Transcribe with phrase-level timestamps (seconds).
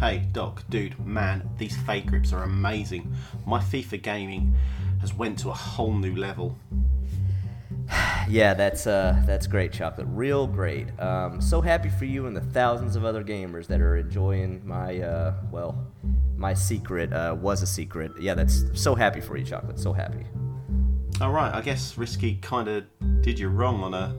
[0.00, 3.14] Hey, Doc, dude, man, these fade grips are amazing.
[3.46, 4.54] My FIFA gaming
[5.02, 6.58] has went to a whole new level.
[8.28, 10.06] Yeah, that's uh, that's great, chocolate.
[10.08, 10.88] Real great.
[11.00, 15.00] Um, so happy for you and the thousands of other gamers that are enjoying my
[15.00, 15.86] uh, well,
[16.36, 18.12] my secret uh, was a secret.
[18.20, 19.80] Yeah, that's so happy for you, chocolate.
[19.80, 20.24] So happy.
[21.20, 22.84] All right, I guess Risky kind of
[23.20, 24.14] did you wrong on a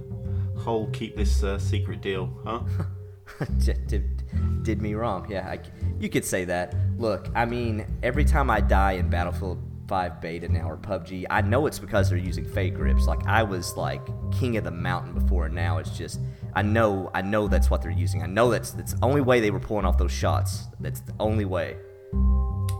[0.59, 2.59] whole keep this uh, secret deal, huh?
[3.87, 5.27] did, did, me wrong.
[5.29, 5.59] Yeah, I,
[5.99, 6.75] you could say that.
[6.97, 11.41] Look, I mean, every time I die in Battlefield 5 beta now or PUBG, I
[11.41, 13.07] know it's because they're using fade grips.
[13.07, 16.19] Like I was like king of the mountain before, and now it's just
[16.53, 18.23] I know I know that's what they're using.
[18.23, 20.67] I know that's that's the only way they were pulling off those shots.
[20.79, 21.75] That's the only way.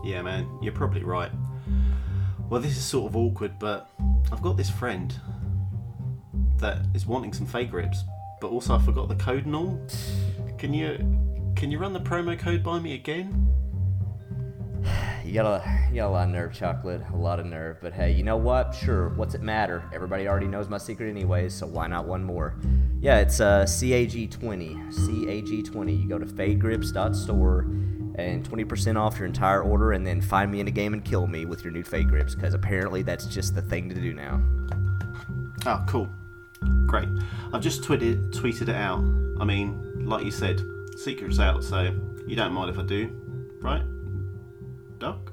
[0.04, 1.30] Yeah, man, you're probably right.
[2.48, 3.90] Well, this is sort of awkward, but
[4.30, 5.14] I've got this friend
[6.58, 8.04] that is wanting some fade grips,
[8.40, 9.86] but also I forgot the code and all.
[10.62, 10.96] Can you
[11.56, 13.48] can you run the promo code by me again?
[15.24, 17.00] You got a you got a lot of nerve, chocolate.
[17.12, 17.78] A lot of nerve.
[17.80, 18.72] But hey, you know what?
[18.74, 19.08] Sure.
[19.10, 19.82] What's it matter?
[19.92, 21.54] Everybody already knows my secret anyways.
[21.54, 22.54] So why not one more?
[23.00, 24.92] Yeah, it's uh, CAG20.
[24.92, 26.02] CAG20.
[26.02, 27.60] You go to fadegrips.store
[28.16, 31.26] and 20% off your entire order, and then find me in a game and kill
[31.26, 34.40] me with your new fade grips because apparently that's just the thing to do now.
[35.66, 36.08] Oh, cool.
[36.86, 37.08] Great.
[37.52, 39.02] I've just tweeted tweeted it out.
[39.40, 40.60] I mean, like you said,
[40.98, 41.90] secret's out, so
[42.26, 43.18] you don't mind if I do,
[43.62, 43.82] right?
[44.98, 45.32] Doc?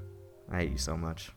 [0.50, 1.32] I hate you so much.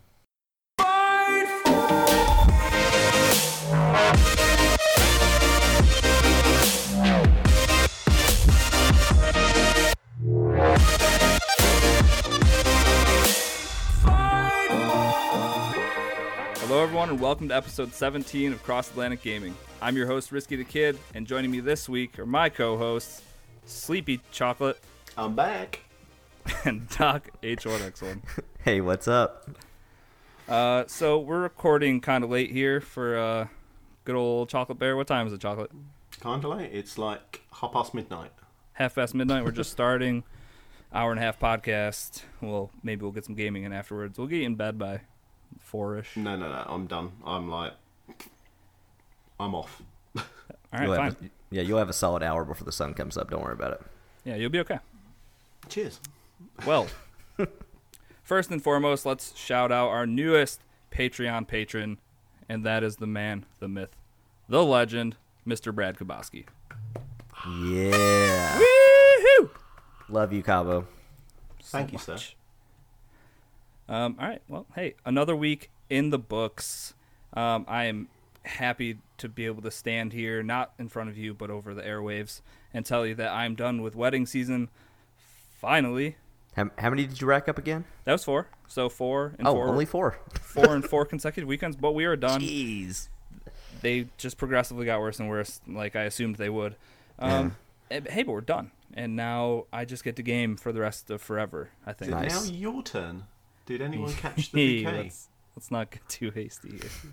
[16.59, 19.57] Hello, everyone, and welcome to episode 17 of Cross Atlantic Gaming.
[19.81, 23.21] I'm your host, Risky the Kid, and joining me this week are my co hosts,
[23.65, 24.81] Sleepy Chocolate
[25.17, 25.81] I'm back.
[26.65, 28.23] and Doc H1X1.
[28.65, 29.51] Hey, what's up?
[30.49, 33.49] Uh, so, we're recording kind of late here for uh,
[34.05, 34.97] good old Chocolate Bear.
[34.97, 35.73] What time is it, Chocolate?
[36.21, 36.71] Kinda late.
[36.73, 38.31] It's like half past midnight.
[38.75, 39.43] Half past midnight.
[39.45, 40.23] We're just starting.
[40.95, 42.23] Hour and a half podcast.
[42.41, 44.17] Well, maybe we'll get some gaming in afterwards.
[44.17, 45.01] We'll get in bed by
[45.59, 46.17] four ish.
[46.17, 46.65] No, no, no.
[46.69, 47.11] I'm done.
[47.27, 47.73] I'm like,
[49.41, 49.83] I'm off.
[50.17, 50.23] All
[50.73, 51.31] right, You'll fine.
[51.53, 53.31] Have a- yeah, you'll have a solid hour before the sun comes up.
[53.31, 53.83] Don't worry about it.
[54.25, 54.79] Yeah, you'll be okay.
[55.69, 56.01] Cheers.
[56.67, 56.87] Well,
[58.23, 60.61] first and foremost, let's shout out our newest
[60.93, 61.99] Patreon patron,
[62.49, 63.97] and that is the man, the myth,
[64.49, 65.75] the legend, Mr.
[65.75, 66.45] Brad Kaboski.
[67.65, 68.61] Yeah.
[68.61, 69.51] Woohoo!
[70.09, 70.87] Love you, Cabo.
[71.63, 72.19] Thank you, sir.
[73.89, 74.43] Um, all right.
[74.49, 76.95] Well, hey, another week in the books.
[77.35, 78.09] Um, I am
[78.45, 81.83] happy to be able to stand here, not in front of you, but over the
[81.83, 82.41] airwaves,
[82.75, 84.69] and tell you that I'm done with wedding season.
[85.61, 86.17] Finally,
[86.57, 87.85] How, how many did you rack up again?
[88.05, 88.49] that was four.
[88.67, 90.19] So four and Oh, four, only four.
[90.41, 91.77] four and four consecutive weekends.
[91.77, 92.41] But we are done.
[92.41, 93.09] Jeez.
[93.81, 96.75] they just progressively got worse and worse, like I assumed they would.
[97.19, 97.57] Um,
[97.91, 101.11] eh, Hey, but we're done, and now I just get to game for the rest
[101.11, 101.71] of forever.
[101.87, 102.11] I think.
[102.11, 102.49] Nice.
[102.49, 103.25] Now your turn.
[103.67, 105.03] Did anyone catch the Hey, bouquet?
[105.05, 106.81] let's, let's not get too hasty here.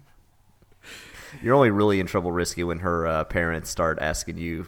[1.41, 4.65] You're only really in trouble, Risky, when her uh, parents start asking you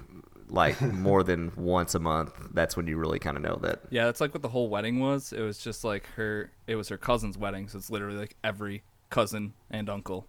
[0.49, 2.33] like more than once a month.
[2.53, 3.81] That's when you really kind of know that.
[3.89, 5.33] Yeah, that's like what the whole wedding was.
[5.33, 6.51] It was just like her.
[6.67, 10.27] It was her cousin's wedding, so it's literally like every cousin and uncle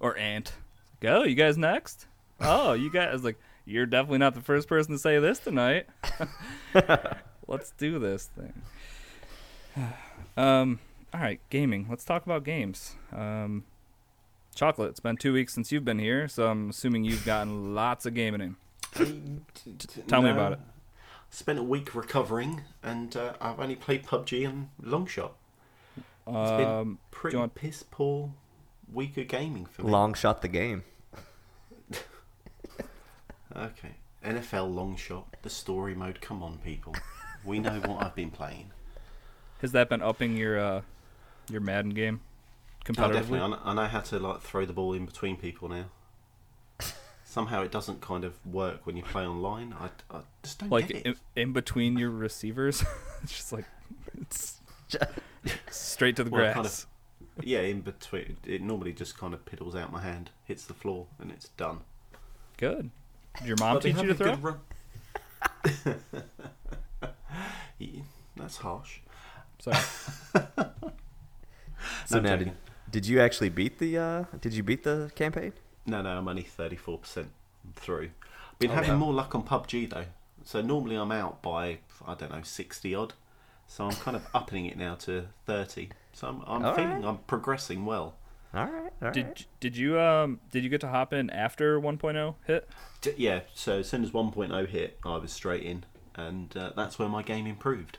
[0.00, 0.52] or aunt.
[1.00, 2.06] Go, you guys next?
[2.40, 5.86] Oh, you guys like you're definitely not the first person to say this tonight.
[7.46, 8.62] Let's do this thing.
[10.34, 10.78] Um,
[11.12, 11.88] all right, gaming.
[11.90, 12.96] Let's talk about games.
[13.14, 13.64] Um,
[14.54, 14.90] chocolate.
[14.90, 18.14] It's been two weeks since you've been here, so I'm assuming you've gotten lots of
[18.14, 18.56] gaming in.
[20.06, 20.58] Tell me about it.
[21.30, 25.30] Spent a week recovering, and uh, I've only played PUBG and Longshot.
[25.96, 28.32] It's been Um, pretty want- piss poor
[28.92, 29.90] week of gaming for me.
[29.90, 30.84] Long shot the game.
[33.54, 33.96] Okay.
[34.24, 36.20] NFL Longshot, the story mode.
[36.20, 36.94] Come on, people.
[37.44, 38.70] We know what I've been playing.
[39.60, 40.82] has that been upping your uh,
[41.50, 42.20] your Madden game
[42.88, 43.40] Oh, definitely.
[43.64, 45.84] I know, how to like throw the ball in between people now.
[47.24, 49.74] Somehow it doesn't kind of work when you play online.
[49.78, 51.06] I, I just don't like get it.
[51.06, 52.84] in, in between your receivers.
[53.22, 53.64] it's just like
[54.20, 54.60] it's
[55.70, 56.54] straight to the Well, grass.
[56.54, 56.86] kind of-
[57.42, 58.36] yeah, in between.
[58.44, 61.78] It normally just kind of piddles out my hand, hits the floor, and it's done.
[62.58, 62.90] Good.
[63.38, 64.36] Did your mom But teach you to throw?
[64.36, 64.60] good run-
[67.78, 68.00] Yeah,
[68.36, 68.98] That's harsh.
[69.60, 69.76] Sorry.
[72.06, 72.52] So I'm now, did,
[72.92, 73.98] did you actually beat the?
[73.98, 75.52] Uh, did you beat the campaign?
[75.86, 77.26] No, no, I'm only 34%
[77.74, 78.10] through.
[78.60, 78.96] Been Oh, having wow.
[78.98, 80.04] more luck on PUBG though.
[80.44, 83.14] So normally I'm out by, I don't know, 60 odd.
[83.66, 85.88] So I'm kind of upping it now to 30.
[86.12, 87.04] So I'm, I'm All feeling right.
[87.04, 88.14] I'm progressing well.
[88.54, 88.92] All right.
[89.00, 89.12] All right.
[89.14, 92.68] Did did you um did you get to hop in after 1.0 hit?
[93.00, 95.84] D- yeah, so as soon as 1.0 hit, I was straight in,
[96.14, 97.96] and uh, that's where my game improved.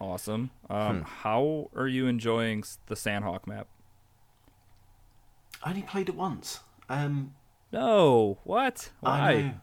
[0.00, 0.50] Awesome.
[0.66, 0.72] Hmm.
[0.72, 3.66] Um, how are you enjoying the Sanhok map?
[5.62, 6.60] I only played it once.
[6.88, 7.34] Um,
[7.72, 8.90] No, what?
[9.02, 9.42] I Why?
[9.42, 9.54] know.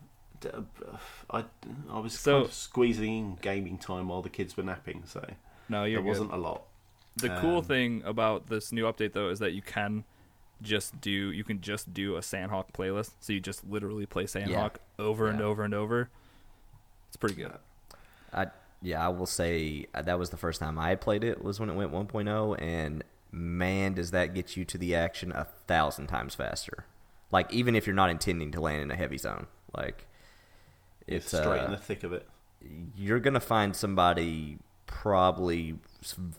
[0.41, 0.97] D- uh,
[1.29, 1.45] I,
[1.89, 5.25] I was So- kind of squeezing in gaming time while the kids were napping, so
[5.69, 6.09] No, you're there good.
[6.09, 6.63] wasn't a lot.
[7.17, 10.03] The cool Um, thing about this new update though is that you can
[10.61, 13.11] just do you can just do a Sanhok playlist.
[13.21, 16.09] So you just literally play Sanhok over and over and over.
[17.07, 17.53] It's pretty good.
[18.33, 18.47] I
[18.81, 21.69] yeah, I will say uh, that was the first time I played it was when
[21.69, 23.03] it went 1.0, and
[23.35, 26.85] man, does that get you to the action a thousand times faster.
[27.31, 30.05] Like even if you're not intending to land in a heavy zone, like
[31.07, 32.27] It's it's straight uh, in the thick of it.
[32.95, 35.75] you're gonna find somebody probably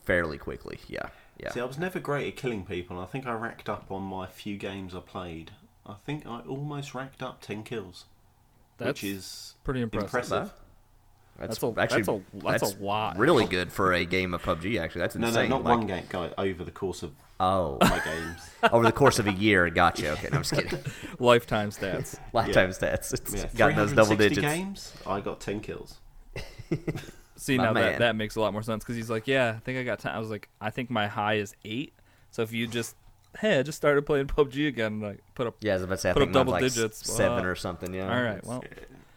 [0.05, 0.79] fairly quickly.
[0.89, 1.09] Yeah,
[1.39, 1.51] yeah.
[1.51, 2.97] See, I was never great at killing people.
[2.97, 5.51] and I think I racked up on my few games I played.
[5.85, 8.07] I think I almost racked up 10 kills,
[8.79, 10.09] That's which is pretty impressive.
[10.15, 10.53] impressive.
[11.39, 13.19] That's a- that's a- that's a lot.
[13.19, 14.81] Really good for a game of PUBG.
[14.81, 15.35] Actually, that's insane.
[15.35, 16.31] no, no not Like, one game, guy.
[16.39, 18.51] Over the course of Oh, my games.
[18.73, 20.13] over the course of a year, gotcha.
[20.13, 20.79] Okay, no, I'm just kidding.
[21.19, 22.19] Lifetime stats.
[22.33, 23.13] Lifetime stats.
[23.13, 24.41] It's Yeah, got those double digits.
[24.41, 24.95] games.
[25.07, 25.99] I got 10 kills.
[27.37, 27.99] See My now that man.
[28.01, 29.99] that makes a lot more sense because he's like, yeah, I think I got.
[29.99, 30.13] Ten.
[30.13, 31.93] I was like, I think my high is eight.
[32.31, 32.97] So if you just,
[33.39, 35.57] hey, I just started playing PUBG again, like put up.
[35.61, 37.13] Yeah, I was about to say, I Put up think mine's double like digits.
[37.13, 37.93] seven Uh, or something.
[37.93, 38.11] Yeah.
[38.17, 38.65] All right, well,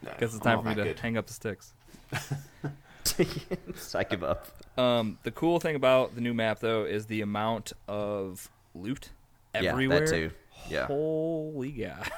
[0.03, 0.99] No, guess it's time for me to good.
[0.99, 1.73] hang up the sticks.
[3.95, 4.47] I give up.
[4.77, 9.09] Um, the cool thing about the new map though is the amount of loot
[9.53, 9.99] everywhere.
[9.99, 10.31] Yeah, that too.
[10.69, 10.85] Yeah.
[10.87, 12.09] Holy god!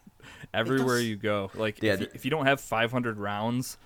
[0.54, 3.76] Everywhere does- you go, like Yeah, if, you, if you don't have 500 rounds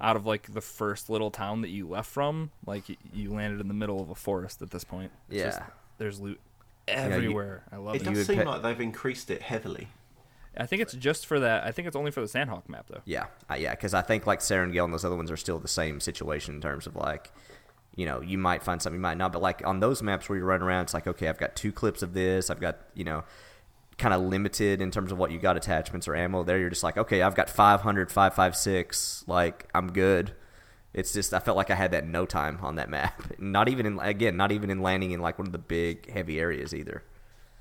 [0.00, 3.68] out of like the first little town that you left from, like you landed in
[3.68, 5.10] the middle of a forest at this point.
[5.28, 5.44] It's Yeah.
[5.46, 5.60] just-
[5.98, 6.38] there's loot
[6.88, 7.62] you- everywhere.
[7.72, 8.14] I love It it.
[8.14, 9.88] Does seem pay- like they've increased it heavily.
[10.56, 11.64] I think it's just for that.
[11.64, 13.00] I think it's only for the Sanhok map though.
[13.04, 15.68] Yeah, uh, yeah, because I think like Erangel and those other ones are still the
[15.68, 17.32] same situation in terms of like,
[17.96, 20.38] you know, you might find something, you might not, but like on those maps where
[20.38, 23.04] you run around, it's like okay, I've got two clips of this, I've got you
[23.04, 23.24] know,
[23.96, 26.42] kind of limited in terms of what you got attachments or ammo.
[26.42, 30.34] There, you're just like okay, I've got 500, 556, like I'm good.
[30.92, 33.22] It's just I felt like I had that no time on that map.
[33.38, 36.38] Not even in again, not even in landing in like one of the big heavy
[36.38, 37.02] areas either.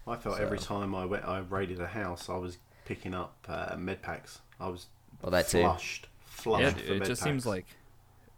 [0.05, 3.75] I felt every time I went, I raided a house, I was picking up uh,
[3.77, 4.41] med packs.
[4.59, 4.87] I was
[5.21, 5.61] Well, that too.
[5.61, 7.23] flushed, flushed Yeah, for dude, it just packs.
[7.23, 7.65] seems like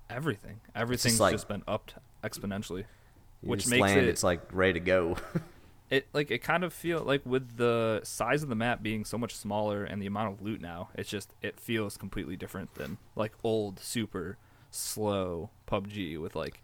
[0.10, 0.60] everything.
[0.76, 2.86] Everything's like- just been upped exponentially,
[3.42, 5.18] which just makes land, it it's like ready to go.
[5.90, 9.18] it like it kind of feel like with the size of the map being so
[9.18, 12.98] much smaller and the amount of loot now it's just it feels completely different than
[13.16, 14.38] like old super
[14.72, 16.64] slow pubg with like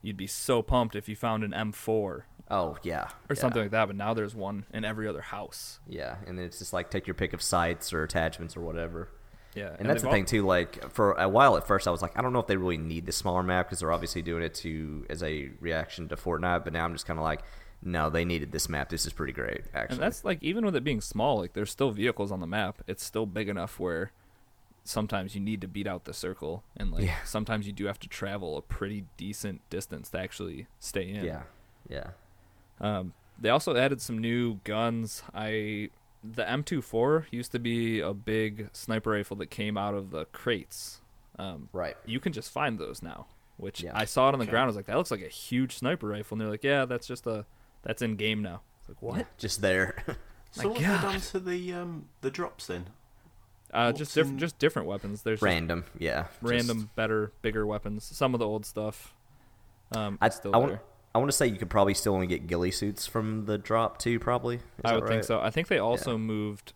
[0.00, 3.34] you'd be so pumped if you found an m4 or oh yeah, yeah.
[3.34, 6.72] something like that but now there's one in every other house Yeah, and it's just
[6.72, 9.08] like take your pick of sites or attachments or whatever.
[9.54, 10.44] yeah And, that's the thing too.
[10.46, 12.76] Like for a while at first, I was like, I don't know if they really
[12.78, 16.62] need this smaller map because they're obviously doing it to as a reaction to Fortnite.
[16.64, 17.40] But now I'm just kind of like,
[17.82, 18.88] no, they needed this map.
[18.90, 19.96] This is pretty great, actually.
[19.96, 22.82] and that's like even with it being small like there's still vehicles on the map
[22.86, 24.12] it's still big enough where
[24.84, 27.16] sometimes you need to beat out the circle and like Yeah.
[27.24, 31.42] sometimes you do have to travel a pretty decent distance to actually stay in yeah,
[31.88, 32.10] yeah,
[32.80, 35.22] Um, they also added some new guns.
[35.34, 35.90] I
[36.24, 41.00] the M24 used to be a big sniper rifle that came out of the crates.
[41.38, 41.96] Um, right.
[42.06, 43.26] you can just find those now,
[43.58, 43.92] which Yeah.
[43.94, 44.50] I saw it on the Okay.
[44.50, 44.64] ground.
[44.64, 47.06] I was like, that looks like a huge sniper rifle, and they're like, yeah, that's
[47.06, 47.44] just a
[47.82, 48.62] that's in game now.
[48.80, 49.18] It's like what?
[49.18, 50.02] Yeah, just there.
[50.52, 52.86] So My what have they done to the um, the drops then?
[53.74, 55.20] Uh, What's just different, in- just different weapons.
[55.22, 56.22] There's Random, yeah.
[56.22, 58.04] just- random, better, bigger weapons.
[58.04, 59.12] Some of the old stuff.
[59.92, 60.68] Um, I, is still I there.
[60.68, 60.80] want.
[61.16, 63.96] I want to say you could probably still only get ghillie suits from the drop
[63.96, 64.18] too.
[64.18, 64.56] Probably.
[64.56, 65.40] Is I that would think so.
[65.40, 66.74] I think they also moved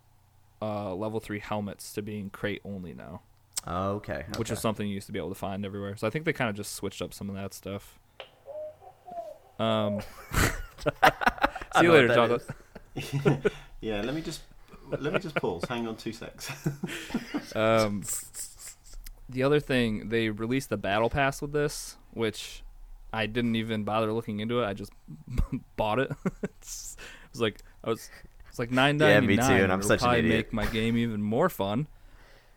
[0.63, 3.21] uh, level three helmets to being crate only now.
[3.67, 4.25] Oh, okay.
[4.39, 4.55] which okay.
[4.55, 5.95] is something you used to be able to find everywhere.
[5.99, 7.99] So I think they kind of just switched up some of that stuff.
[9.59, 10.01] Um,
[10.33, 12.41] see you later, what
[12.95, 13.53] chocolate.
[13.83, 14.41] Yeah, let me just
[14.89, 15.65] let me just pause.
[15.69, 16.51] Hang on two secs.
[17.55, 18.03] Um,
[19.29, 22.63] the other thing, they released the battle pass with this, which
[23.13, 24.67] I didn't even bother looking into it.
[24.67, 24.93] I just
[25.77, 26.13] bought it.
[26.43, 28.11] it's, it was like I was
[28.49, 30.37] it's like nine Yeah, me too, and I'm such an idiot.
[30.37, 31.87] Make my game even more fun.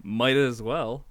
[0.02, 1.06] Might as well.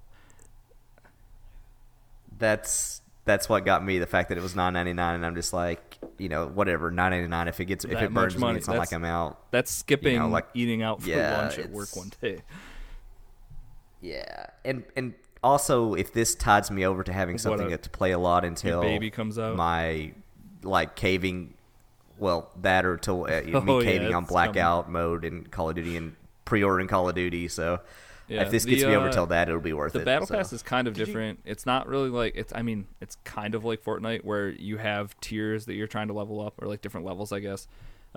[2.37, 5.97] that's that's what got me the fact that it was 9.99 and i'm just like
[6.17, 8.91] you know whatever 9.99 if it gets if it burns me money, it's not like
[8.91, 12.41] i'm out That's skipping like, eating out for yeah, lunch at work one day.
[14.01, 18.11] yeah and and also, if this tides me over to having something a- to play
[18.11, 19.55] a lot until baby comes out?
[19.55, 20.13] my
[20.63, 21.53] like caving,
[22.17, 25.69] well, that or till uh, me Oh, yeah, caving on it's blackout mode in Call
[25.69, 27.47] of Duty and pre-ordering Call of Duty.
[27.49, 27.79] So
[28.29, 30.05] Yeah, if this the, gets me over uh, till that, it'll be worth the it.
[30.05, 30.35] battle so.
[30.35, 31.39] pass is kind of different.
[31.45, 32.53] It's not really like it's.
[32.55, 36.13] I mean, it's kind of like Fortnite where you have tiers that you're trying to
[36.13, 37.67] level up, or like different levels, I guess.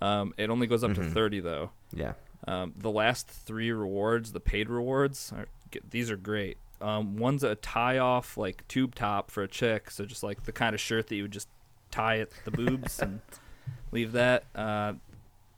[0.00, 1.02] Um, it only goes up Mm-hmm.
[1.02, 1.70] to thirty though.
[1.92, 2.12] yeah.
[2.46, 6.58] Um, the last three rewards, the paid rewards, are, get, these are great.
[6.80, 10.52] Um, one's a tie off like tube top for a chick, so just like the
[10.52, 11.48] kind of shirt that you would just
[11.90, 13.20] tie at the boobs and
[13.92, 14.44] leave that.
[14.54, 14.94] Uh,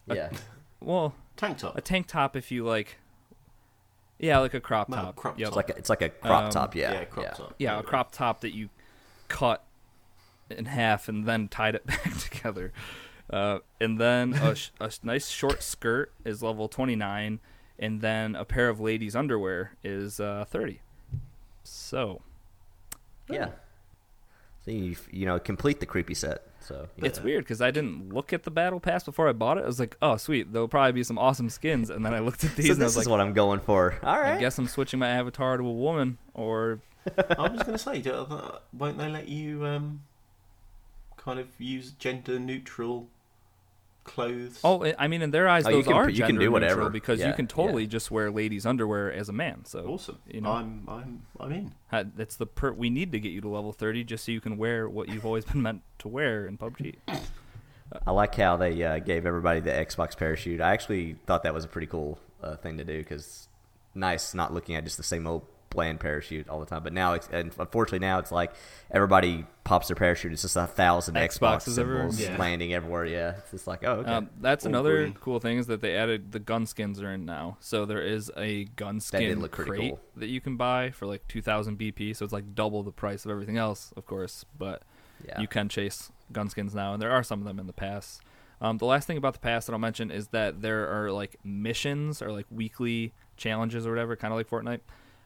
[0.06, 0.30] Yeah.
[0.80, 1.76] well, Tank top.
[1.76, 2.98] a tank top if you like.
[4.18, 5.16] Yeah, like a crop Well, top.
[5.16, 5.48] crop Yep.
[5.48, 6.75] It's like a, it's like a crop Um, top.
[6.75, 6.92] Yeah.
[6.92, 7.54] yeah, crop top.
[7.58, 8.68] yeah, There a crop top that you
[9.28, 9.64] cut
[10.50, 12.72] in half and then tied it back together.
[13.30, 17.38] Uh, and then a, sh- a s- nice short skirt is level 29,
[17.78, 20.80] and then a pair of ladies' underwear is uh, 30.
[21.68, 22.22] So
[23.28, 23.50] Yeah.
[24.64, 26.42] So you you know complete the creepy set.
[26.60, 27.06] So yeah.
[27.06, 29.64] it's weird because I didn't look at the battle pass before I bought it.
[29.64, 31.90] I was like, oh sweet, there'll probably be some awesome skins.
[31.90, 33.32] And then I looked at these So and I this was is like, what I'm
[33.32, 33.98] going for.
[34.02, 36.80] All I guess I'm switching my avatar to a woman or
[37.16, 40.02] I was going to say, uh, won't they let you um,
[41.16, 43.08] kind of use gender neutral
[44.08, 44.58] clothes?
[44.64, 46.36] Oh, I- I mean, in their eyes, Oh, you those can are put- you can
[46.36, 46.74] do whatever.
[46.76, 47.88] neutral because you can totally yeah.
[47.90, 49.64] just wear ladies' underwear as a man.
[49.64, 50.18] So awesome!
[50.26, 50.50] you know.
[50.52, 51.72] I'm, I'm, I'm in.
[52.16, 52.72] that's the per.
[52.72, 55.24] We need to get you to level thirty just so you can wear what you've
[55.26, 56.96] always been meant to wear in PUBG.
[58.06, 60.60] I like how they uh, gave everybody the Xbox parachute.
[60.60, 63.48] I actually thought that was a pretty cool uh, thing to do because
[63.94, 66.82] nice not looking at just the same old bland parachute all the time.
[66.82, 68.52] But now, it's, and unfortunately, now it's like
[68.90, 70.32] everybody pops their parachute.
[70.32, 72.37] It's just a thousand Xbox Xboxes symbols Yeah.
[72.38, 73.04] landing everywhere.
[73.04, 74.10] Yeah, it's just like oh, okay.
[74.10, 75.14] Um, that's All another green.
[75.20, 77.56] cool thing is that they added the gun skins are in now.
[77.60, 80.00] So there is a gun did skin look crate cool.
[80.16, 82.16] that you can buy for like two thousand BP.
[82.16, 84.44] So it's like double the price of everything else, of course.
[84.56, 84.82] But
[85.26, 85.40] yeah.
[85.40, 88.20] you can chase gun skins now, and there are some of them in the pass.
[88.60, 91.37] Um, the last thing about the pass that I'll mention is that there are like
[91.44, 94.80] missions or like weekly challenges or whatever, kind of like Fortnite.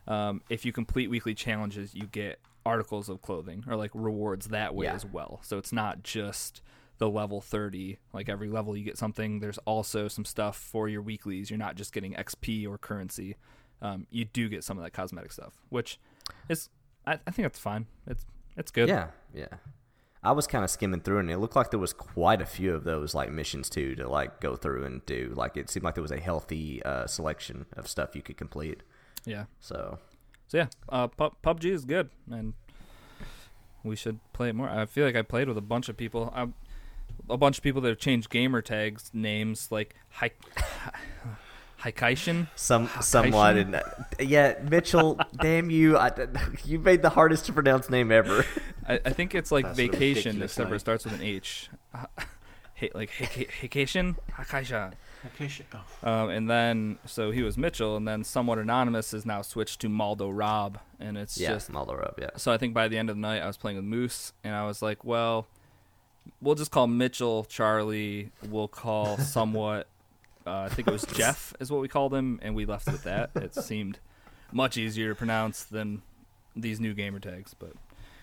[0.06, 4.74] Um, if you complete weekly challenges, you get articles of clothing or like rewards that
[4.74, 4.94] way Yeah.
[4.94, 5.40] as well.
[5.42, 6.62] So it's not just
[6.98, 11.02] the level 30 like every level you get something there's also some stuff for your
[11.02, 13.34] weeklies you're not just getting xp or currency
[13.80, 15.98] um, you do get some of that cosmetic stuff which
[16.48, 16.68] is
[17.04, 18.24] I, I think that's fine it's
[18.56, 19.46] it's good Yeah, yeah.
[20.22, 22.72] I was kind of skimming through, and it looked like there was quite a few
[22.74, 25.32] of those like missions too to like go through and do.
[25.34, 28.84] Like it seemed like there was a healthy uh, selection of stuff you could complete.
[29.24, 29.98] Yeah So
[30.48, 32.54] So yeah, uh, PUBG is good, and
[33.84, 34.68] we should play it more.
[34.68, 36.32] I feel like I played with a bunch of people.
[36.34, 36.48] I,
[37.30, 40.38] a bunch of people that have changed gamer tags names like Hike.
[41.82, 42.46] Hikaishin.
[42.54, 43.82] some somewhat, and uh,
[44.20, 45.96] yeah, Mitchell, damn you!
[45.96, 46.12] I,
[46.64, 48.44] you made the hardest to pronounce name ever.
[48.86, 51.70] I, I think it's like That's vacation, except for it starts with an H.
[51.92, 52.06] Hi-
[52.94, 54.92] like Hik- Hikaishin, Hikaisha.
[55.24, 59.42] Okay, oh, Um, and then so he was Mitchell, and then somewhat anonymous is now
[59.42, 62.18] switched to Maldo Rob, and it's yeah, just Maldo up.
[62.20, 64.32] Yeah, so I think by the end of the night, I was playing with Moose,
[64.42, 65.46] and I was like, well,
[66.40, 68.30] we'll just call Mitchell Charlie.
[68.48, 69.86] We'll call somewhat.
[70.44, 72.94] Uh, I think it was Jeff is what we called him, and we left it
[72.94, 73.30] at that.
[73.42, 74.00] It seemed
[74.50, 76.02] much easier to pronounce than
[76.56, 77.54] these new gamer tags.
[77.54, 77.72] But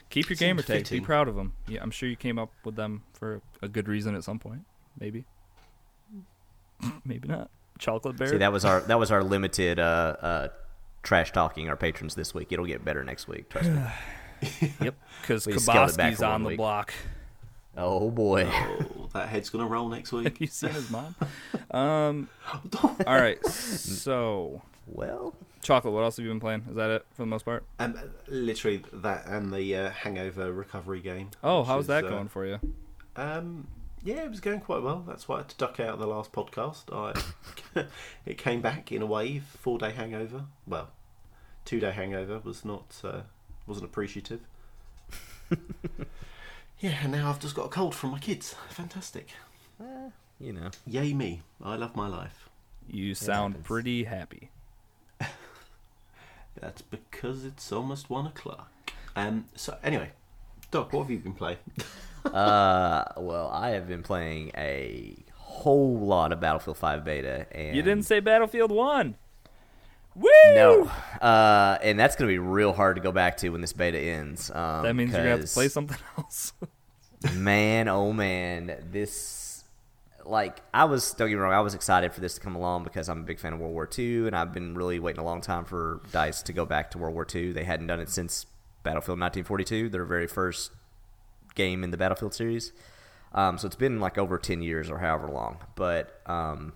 [0.10, 0.90] keep your Seemed gamer tags.
[0.90, 1.54] Be proud of them.
[1.68, 4.66] Yeah, I'm sure you came up with them for a good reason at some point.
[5.00, 5.26] Maybe.
[7.06, 7.50] Maybe not.
[7.78, 8.28] Chocolate bear.
[8.28, 10.48] see that was our that was our limited uh, uh,
[11.04, 12.52] trash talking our patrons this week.
[12.52, 13.50] It'll get better next week.
[13.50, 13.82] Trust me.
[14.82, 14.96] Yep.
[15.22, 16.58] Because We scaled it back Kaboski's on the week.
[16.58, 16.94] block.
[17.78, 18.50] Oh boy.
[18.50, 20.24] oh, that head's gonna roll next week.
[20.24, 20.42] Have week.
[20.42, 21.16] you seen his mom?
[21.72, 22.30] Um.
[23.06, 23.46] All right.
[23.46, 25.94] So, Well, chocolate.
[25.94, 26.64] What else have you been playing?
[26.70, 27.64] Is that it for the most part?
[27.80, 27.96] um,
[28.28, 31.30] literally that and the uh, Hangover recovery game.
[31.44, 32.60] Oh, how's is, that uh, going for you?
[33.16, 33.68] Um,
[34.10, 35.04] yeah, it was going quite well.
[35.08, 36.92] That's why I had to duck out of the last podcast.
[36.92, 37.84] I
[38.26, 39.44] it came back in a wave.
[39.44, 40.46] Four day hangover.
[40.66, 40.90] Well,
[41.64, 43.22] two day hangover was not uh,
[43.68, 44.42] wasn't appreciative.
[46.80, 48.56] yeah, and now I've just got a cold from my kids.
[48.70, 49.30] Fantastic.
[49.80, 50.72] eh, you know.
[50.88, 51.42] Yay me!
[51.64, 52.50] I love my life.
[52.90, 54.50] You sound pretty happy.
[56.60, 58.72] That's because it's almost one o'clock.
[59.16, 59.46] Um.
[59.56, 60.14] So anyway,
[60.72, 61.58] Doc, what have you been playing?
[62.26, 67.82] Uh, well, I have been playing a whole lot of Battlefield 5 beta, and You
[67.82, 69.16] didn't say Battlefield One.
[70.16, 70.30] Woo!
[70.54, 73.98] no, uh, and that's gonna be real hard to go back to when this beta
[73.98, 74.52] ends.
[74.52, 76.54] Um, That means you're gonna have to play something else.
[77.36, 79.64] man, oh man, this
[80.26, 82.84] like I was don't get me wrong, I was excited for this to come along
[82.84, 85.26] because I'm a big fan of World War II, and I've been really waiting a
[85.26, 87.52] long time for Dice to go back to World War II.
[87.54, 88.46] They hadn't done it since
[88.84, 90.72] Battlefield 1942, their very first
[91.60, 92.72] game in the Battlefield series.
[93.34, 95.58] Um, so it's been like over 10 years or however long.
[95.76, 96.74] But um,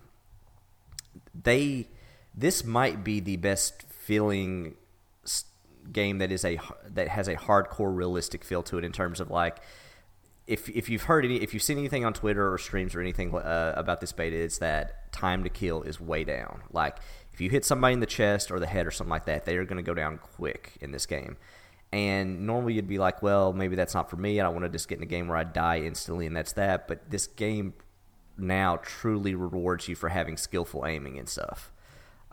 [1.33, 1.87] they
[2.35, 4.75] this might be the best feeling
[5.91, 9.29] game that is a that has a hardcore realistic feel to it in terms of
[9.29, 9.57] like
[10.47, 13.33] if if you've heard any if you've seen anything on Twitter or streams or anything
[13.33, 16.61] uh, about this beta, it's that time to kill is way down.
[16.71, 16.97] Like
[17.33, 19.57] if you hit somebody in the chest or the head or something like that, they
[19.57, 21.37] are going to go down quick in this game.
[21.93, 24.39] And normally you'd be like, well, maybe that's not for me.
[24.39, 26.53] I don't want to just get in a game where I die instantly, and that's
[26.53, 26.88] that.
[26.88, 27.75] But this game
[28.35, 31.71] now truly rewards you for having skillful aiming and stuff.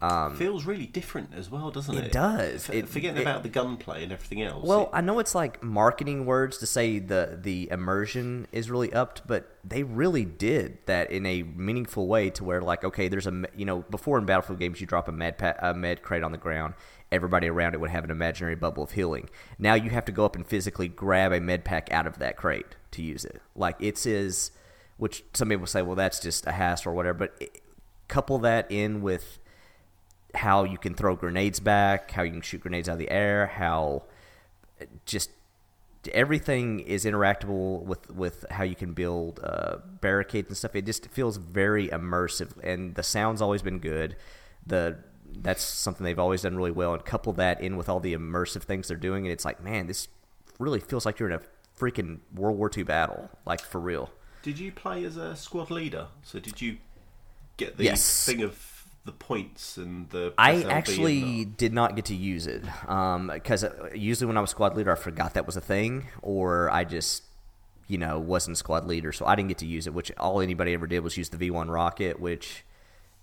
[0.03, 2.05] Um, Feels really different as well, doesn't it?
[2.07, 2.71] It does.
[2.71, 4.65] F- It- Forgetting it- about the gunplay and everything else.
[4.65, 8.91] Well, it- I know it's like marketing words to say the the immersion is really
[8.95, 13.27] upped, but they really did that in a meaningful way to where like okay, there's
[13.27, 16.23] a you know before in Battlefield games you drop a med pa- a med crate
[16.23, 16.73] on the ground,
[17.13, 19.29] everybody around it would have an imaginary bubble of healing.
[19.59, 22.39] Now you have to go up and physically grab a med pack out of that
[22.39, 23.43] crate to use it.
[23.55, 24.51] Like it's is,
[24.97, 27.19] which some people say, well, that's just a hassle or whatever.
[27.19, 27.61] But it,
[28.09, 29.39] couple that in with
[30.35, 33.47] how you can throw grenades back, how you can shoot grenades out of the air,
[33.49, 34.05] how
[35.07, 35.31] just
[36.13, 40.75] everything is interactable with with how you can build uh, barricades and stuff.
[40.75, 44.17] It just feels very immersive, and the sound's always been good.
[44.67, 44.99] The
[45.33, 48.63] that's something they've always done really well, and couple that in with all the immersive
[48.63, 50.09] things they're doing, and it's like, man, this
[50.59, 51.43] really feels like you're in a
[51.79, 54.11] freaking World War II battle, like for real.
[54.43, 56.09] did you play as a squad leader?
[56.23, 56.79] So did you
[57.57, 58.25] get the Yes.
[58.27, 58.55] thing of
[59.05, 60.35] the points and the?
[60.37, 63.65] I actually the- did not get to use it because
[63.95, 67.25] usually when I was squad leader, I forgot that was a thing, or I just,
[67.89, 69.95] you know, wasn't squad leader, so I didn't get to use it.
[69.95, 72.65] Which all anybody ever did was use the V1 rocket, which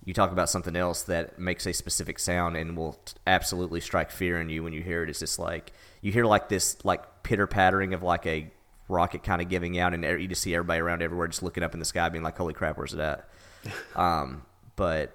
[0.04, 4.10] you talk about something else that makes a specific sound and will t- absolutely strike
[4.10, 5.10] fear in you when you hear it.
[5.10, 8.52] It's just like you hear like this like pitter pattering of like a
[8.90, 11.74] rocket kind of giving out, and you just see everybody around everywhere just looking up
[11.74, 13.28] in the sky, being like, "Holy crap, where's it at?"
[13.96, 14.44] um,
[14.76, 15.14] but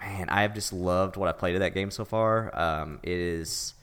[0.00, 2.56] man, I have just loved what I played of that game so far.
[2.58, 3.74] Um, it is,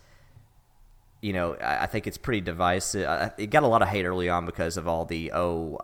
[1.22, 3.32] you know, I, think it's pretty divisive.
[3.38, 5.80] It got a lot of hate early on because of all the oh,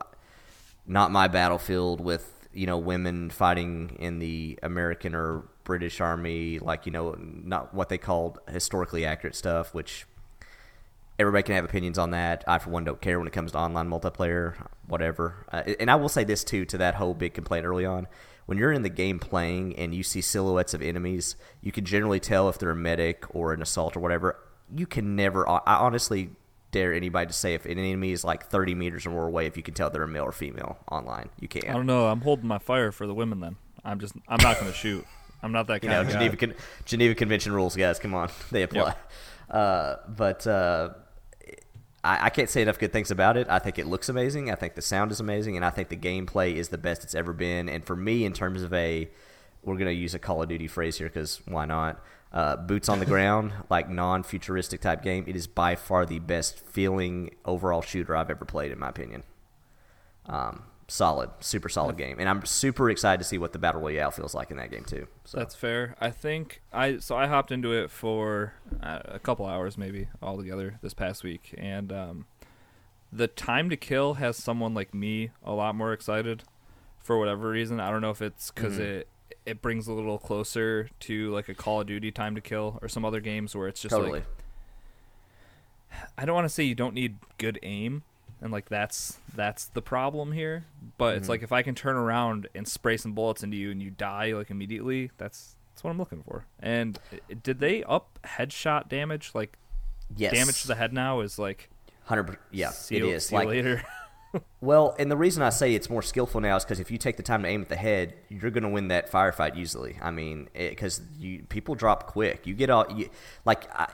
[0.86, 6.86] not my battlefield with you know women fighting in the American or British Army, like
[6.86, 10.08] you know, not what they called historically accurate stuff, which
[11.20, 12.44] everybody can have opinions on that.
[12.48, 14.56] I, for one, don't care when it comes to online multiplayer,
[14.88, 15.46] whatever.
[15.52, 18.08] Uh, and I will say this too to that whole big complaint early on.
[18.50, 22.20] When you're in the game playing and you see silhouettes of enemies, you can generally
[22.20, 24.40] tell if they're a medic or an assault or whatever.
[24.76, 25.48] You can never.
[25.48, 26.32] I honestly
[26.72, 29.56] dare anybody to say if an enemy is like 30 meters or more away, if
[29.56, 31.30] you can tell they're a male or female online.
[31.40, 31.70] You can't.
[31.70, 32.08] I don't know.
[32.08, 33.40] I'm holding my fire for the women.
[33.40, 34.16] Then I'm just.
[34.28, 35.06] I'm not going to shoot.
[35.44, 36.14] I'm not that kind you know, of guy.
[36.14, 38.00] Geneva, Con- Geneva Convention rules, guys.
[38.00, 38.96] Come on, they apply.
[39.48, 40.90] Uh, but uh,
[42.04, 43.48] I, I can't say enough good things about it.
[43.50, 44.52] I think it looks amazing.
[44.52, 47.16] I think the sound is amazing, and I think the gameplay is the best it's
[47.16, 47.70] ever been.
[47.70, 49.10] And for me, in terms of a,
[49.64, 52.02] we're gonna use a Call of Duty phrase here because why not?
[52.32, 55.26] Uh, boots on the ground, like non-futuristic type game.
[55.28, 59.24] It is by far the best feeling overall shooter I've ever played, in my opinion.
[60.28, 64.12] Um, solid, super solid game, and I'm super excited to see what the battle royale
[64.12, 65.08] feels like in that game too.
[65.24, 65.96] So That's fair.
[66.02, 70.80] I think I so I hopped into it for uh, a couple hours maybe altogether
[70.82, 72.26] this past week, and um,
[73.12, 76.44] the time to kill has someone like me a lot more excited
[77.02, 77.80] for whatever reason.
[77.80, 78.80] I don't know if it's because Mhm.
[78.82, 79.08] it
[79.46, 82.88] it brings a little closer to like a Call of Duty time to kill or
[82.90, 84.20] some other games where it's just totally.
[84.20, 84.28] like
[86.18, 88.04] I don't want to say you don't need good aim
[88.42, 90.66] and like that's that's the problem here
[90.98, 91.30] but it's Mhm.
[91.30, 94.32] like if I can turn around and spray some bullets into you and you die
[94.34, 96.98] like immediately that's that's what I'm looking for and
[97.44, 99.58] did they up headshot damage like
[100.16, 101.70] yes, damage to the head now is like
[102.06, 102.42] hundred percent.
[102.52, 103.84] Yeah, see it you- is see you like later
[104.62, 107.18] Well, and the reason I say it's more skillful now is because if you take
[107.18, 109.98] the time to aim at the head, you're going to win that firefight easily.
[110.04, 112.46] I mean, because you people drop quick.
[112.46, 113.10] You get all you,
[113.44, 113.88] like, I,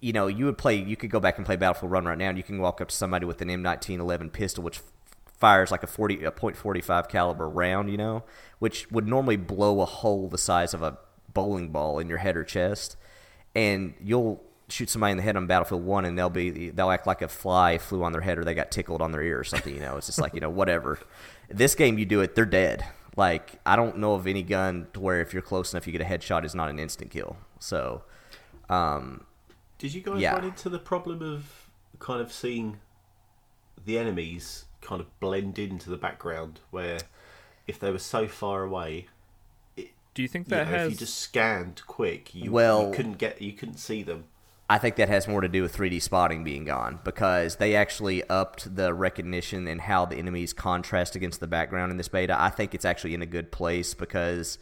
[0.00, 0.76] you know, you would play.
[0.76, 2.88] You could go back and play Battlefield One right now, and you can walk up
[2.88, 4.80] to somebody with an M1911 pistol, which
[5.38, 8.24] fires like a 40 a .45 caliber round, you know,
[8.58, 10.98] which would normally blow a hole the size of a
[11.32, 12.96] bowling ball in your head or chest,
[13.54, 17.06] and you'll shoot somebody in the head on Battlefield One, and they'll be they'll act
[17.06, 19.44] like a fly flew on their head or they got tickled on their ear or
[19.44, 19.74] something.
[19.74, 20.98] You know, it's just like you know whatever.
[21.48, 22.84] This game, you do it, they're dead.
[23.16, 26.02] Like I don't know of any gun to where if you're close enough, you get
[26.02, 27.36] a headshot is not an instant kill.
[27.58, 28.02] So,
[28.68, 29.24] um,
[29.78, 30.32] Did you guys Yeah.
[30.34, 32.80] run into the problem of kind of seeing
[33.84, 36.98] the enemies kind of blend into the background where
[37.66, 39.06] if they were so far away,
[40.14, 40.86] Do you think you that know, has?
[40.86, 44.24] if you just scanned quick, you, Well- you couldn't get, you couldn't see them.
[44.70, 48.22] I think that has more to do with 3D spotting being gone because they actually
[48.28, 52.38] upped the recognition and how the enemies contrast against the background in this beta.
[52.38, 54.58] I think it's actually in a good place because,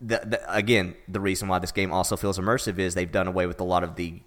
[0.00, 3.46] the, the, again, the reason why this game also feels immersive is they've done away
[3.46, 4.20] with a lot of the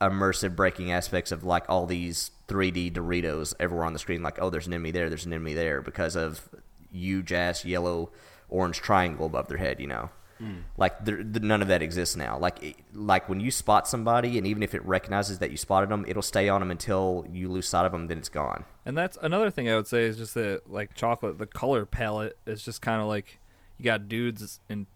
[0.00, 4.22] immersive breaking aspects of like all these 3D Doritos everywhere on the screen.
[4.22, 6.48] Like, oh, there's an enemy there, there's an enemy there because of
[6.92, 8.10] huge ass yellow
[8.48, 10.10] orange triangle above their head, you know.
[10.38, 10.58] Hmm.
[10.76, 12.36] Like there, none of that exists now.
[12.38, 15.88] Like it- like when you spot somebody, and even if it recognizes that you spotted
[15.88, 18.08] them, it'll stay on them until you lose sight of them.
[18.08, 18.64] Then it's gone.
[18.84, 22.36] And that's another thing I would say is just that like chocolate, the color palette
[22.44, 23.38] is just kind of like
[23.78, 24.86] you got dudes in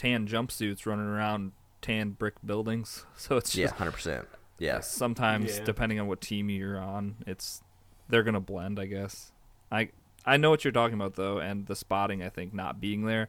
[0.00, 3.04] tan jumpsuits running around tan brick buildings.
[3.18, 4.26] So it's Yeah, just hundred percent.
[4.58, 5.64] Yeah, sometimes Yeah.
[5.64, 7.62] depending on what team you're on, it's
[8.08, 8.80] they're gonna blend.
[8.80, 9.30] I guess.
[9.70, 9.90] I
[10.24, 13.28] I know what you're talking about though, and the spotting I think not being there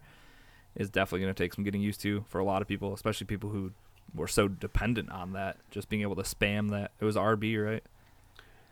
[0.76, 3.50] is definitely gonna take some getting used to for a lot of people, especially people
[3.50, 3.72] who
[4.16, 6.92] were so dependent on that, just being able to spam that.
[7.02, 7.84] It was RB, right?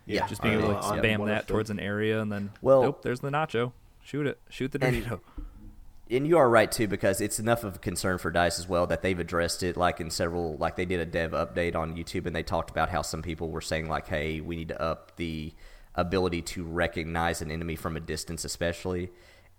[0.06, 2.82] Yeah, Just being able to like, spam one that towards an area and then Well-
[2.82, 3.74] nope, there's the nacho.
[4.04, 4.40] Shoot it.
[4.50, 5.20] Shoot the And- Dorito.
[6.12, 8.88] and you are right too because it's enough of a concern for Dice as well
[8.88, 9.78] that they've addressed it.
[9.78, 12.89] Like in several, like they did a dev update on YouTube and they talked about
[12.89, 15.54] how some people were saying like, "Hey, we need to up the
[15.95, 19.12] ability to recognize an enemy from a distance, especially."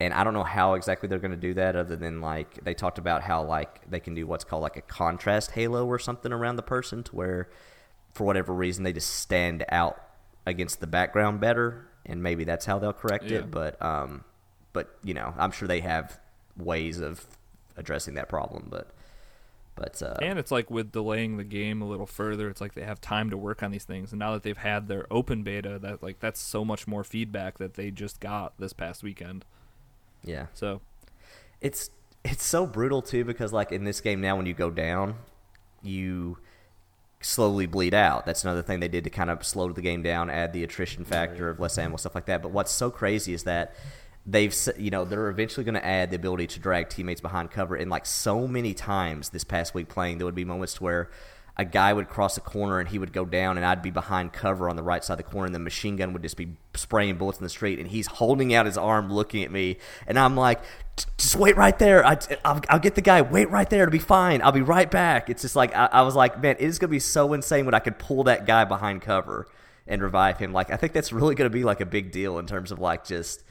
[0.03, 2.73] And I don't know how exactly they're going to do that, other than like they
[2.75, 6.33] talked about how like they can do what's called like a contrast halo or something
[6.33, 7.51] around the person, to where
[8.15, 10.01] for whatever reason they just stand out
[10.47, 13.39] against the background better, and maybe that's how they'll correct Yeah.
[13.41, 13.51] it.
[13.51, 14.25] But um,
[14.73, 16.19] but you know, I'm sure they have
[16.57, 17.27] ways of
[17.77, 18.69] addressing that problem.
[18.71, 18.91] But
[19.75, 22.83] but uh, And it's like with delaying the game a little further, it's like they
[22.83, 24.13] have time to work on these things.
[24.13, 27.59] And now that they've had their open beta, that like that's so much more feedback
[27.59, 29.45] that they just got this past weekend.
[30.23, 30.81] yeah, So
[31.61, 31.91] it's
[32.25, 35.15] it's so brutal too because like in this game now, when you go down,
[35.83, 36.37] you
[37.23, 38.27] slowly bleed out.
[38.27, 41.05] That's another thing they did to kind of slow the game down, add the attrition
[41.05, 42.43] factor of less ammo, stuff like that.
[42.43, 43.75] But what's so crazy is that
[44.31, 47.75] they've you know they're eventually going to add the ability to drag teammates behind cover.
[47.75, 51.11] And like so many times this past week playing, there would be moments where
[51.57, 54.33] a guy would cross a corner and he would go down and I'd be behind
[54.33, 56.57] cover on the right side of the corner and the machine gun would just be
[56.75, 60.19] spraying bullets in the street and he's holding out his arm looking at me and
[60.19, 60.61] I'm like
[61.19, 62.07] just wait right there.
[62.07, 63.21] I, I'll, I'll get the guy.
[63.23, 64.41] Wait right there to be fine.
[64.43, 65.29] I'll be right back.
[65.29, 67.75] It's just like I, I was like man it is gonna be so insane when
[67.75, 69.47] I could pull that guy behind cover
[69.87, 70.53] and revive him.
[70.53, 73.05] Like I think that's really gonna be like a big deal in terms of like
[73.05, 73.43] just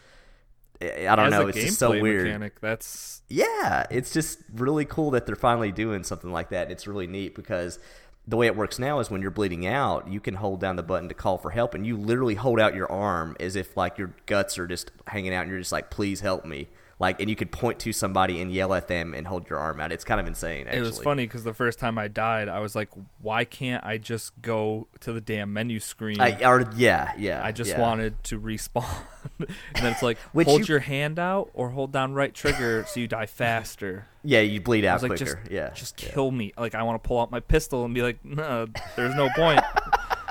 [0.82, 5.12] I don't as know it's just so weird mechanic, that's yeah, it's just really cool
[5.12, 6.72] that they're finally doing something like that.
[6.72, 7.80] It's really neat because
[8.28, 10.84] the way it works now is when you're bleeding out, you can hold down the
[10.84, 13.98] button to call for help, and you literally hold out your arm as if like
[13.98, 17.30] your guts are just hanging out, and you're just like, "Please help me!" Like, and
[17.30, 19.94] you could point to somebody and yell at them and hold your arm out.
[19.94, 20.68] It's kind of insane.
[20.68, 20.80] Actually.
[20.80, 22.90] it was funny because the first time I died, I was like,
[23.22, 26.20] why can't I just go to the damn menu screen?
[26.20, 27.42] I, or yeah, yeah.
[27.42, 27.80] I just yeah.
[27.80, 28.86] wanted to respawn.
[29.40, 33.00] and then it's like, hold you- your hand out or hold down right trigger so
[33.00, 34.06] you die faster.
[34.22, 35.40] Yeah, you bleed out was like, quicker.
[35.42, 36.10] just, yeah, just yeah.
[36.10, 36.52] kill me.
[36.58, 39.62] Like, I want to pull out my pistol and be like, no, there's no point.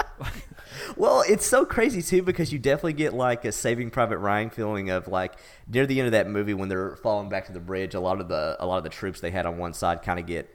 [0.97, 4.91] Well, it's so crazy too because you definitely get like a Saving Private Ryan feeling
[4.91, 5.35] of like
[5.67, 7.95] near the end of that movie when they're falling back to the bridge.
[7.95, 10.19] A lot of the a lot of the troops they had on one side kind
[10.19, 10.55] of get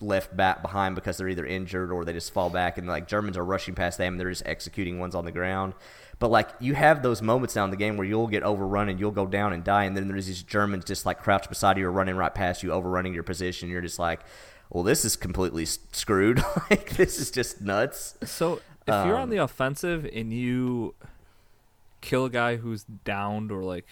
[0.00, 3.36] left back behind because they're either injured or they just fall back and like Germans
[3.36, 5.74] are rushing past them and they're just executing ones on the ground.
[6.18, 8.98] But like you have those moments now in the game where you'll get overrun and
[9.00, 11.86] you'll go down and die, and then there's these Germans just like crouched beside you
[11.86, 13.68] or running right past you, overrunning your position.
[13.68, 14.20] You're just like,
[14.70, 16.42] well, this is completely screwed.
[16.70, 18.16] like this is just nuts.
[18.24, 20.94] So if you're on Um, the offensive and you
[22.00, 23.86] kill a guy who's downed or like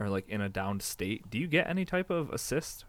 [0.00, 2.84] or like in a downed state, do you get any type of assist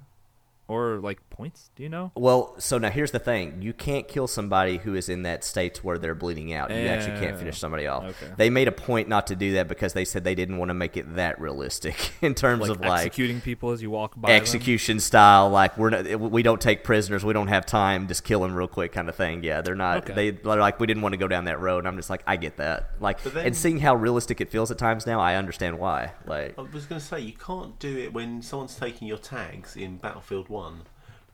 [0.70, 1.72] or like points?
[1.76, 2.12] Do you know?
[2.16, 5.84] Well, so now here's the thing: you can't kill somebody who is in that state
[5.84, 6.70] where they're bleeding out.
[6.70, 8.04] You actually can't finish somebody off.
[8.04, 8.34] Okay.
[8.38, 10.74] They made a point not to do that because they said they didn't want to
[10.74, 14.30] make it that realistic in terms Like of like executing people as you walk by.
[14.30, 14.38] them?
[14.38, 15.50] execution style.
[15.50, 17.26] Like we're not, we don't take prisoners.
[17.26, 18.08] We don't have time.
[18.08, 19.44] Just kill them real quick, kind of thing.
[19.44, 20.04] Yeah, they're not.
[20.10, 20.14] Okay.
[20.14, 21.80] They they're like we didn't want to go down that road.
[21.80, 22.92] And I'm just like I get that.
[23.00, 26.12] Like then- and seeing how realistic it feels at times now, I understand why.
[26.26, 29.76] Like I was going to say you can't do it when someone's taking your tags
[29.76, 30.59] in Battlefield One.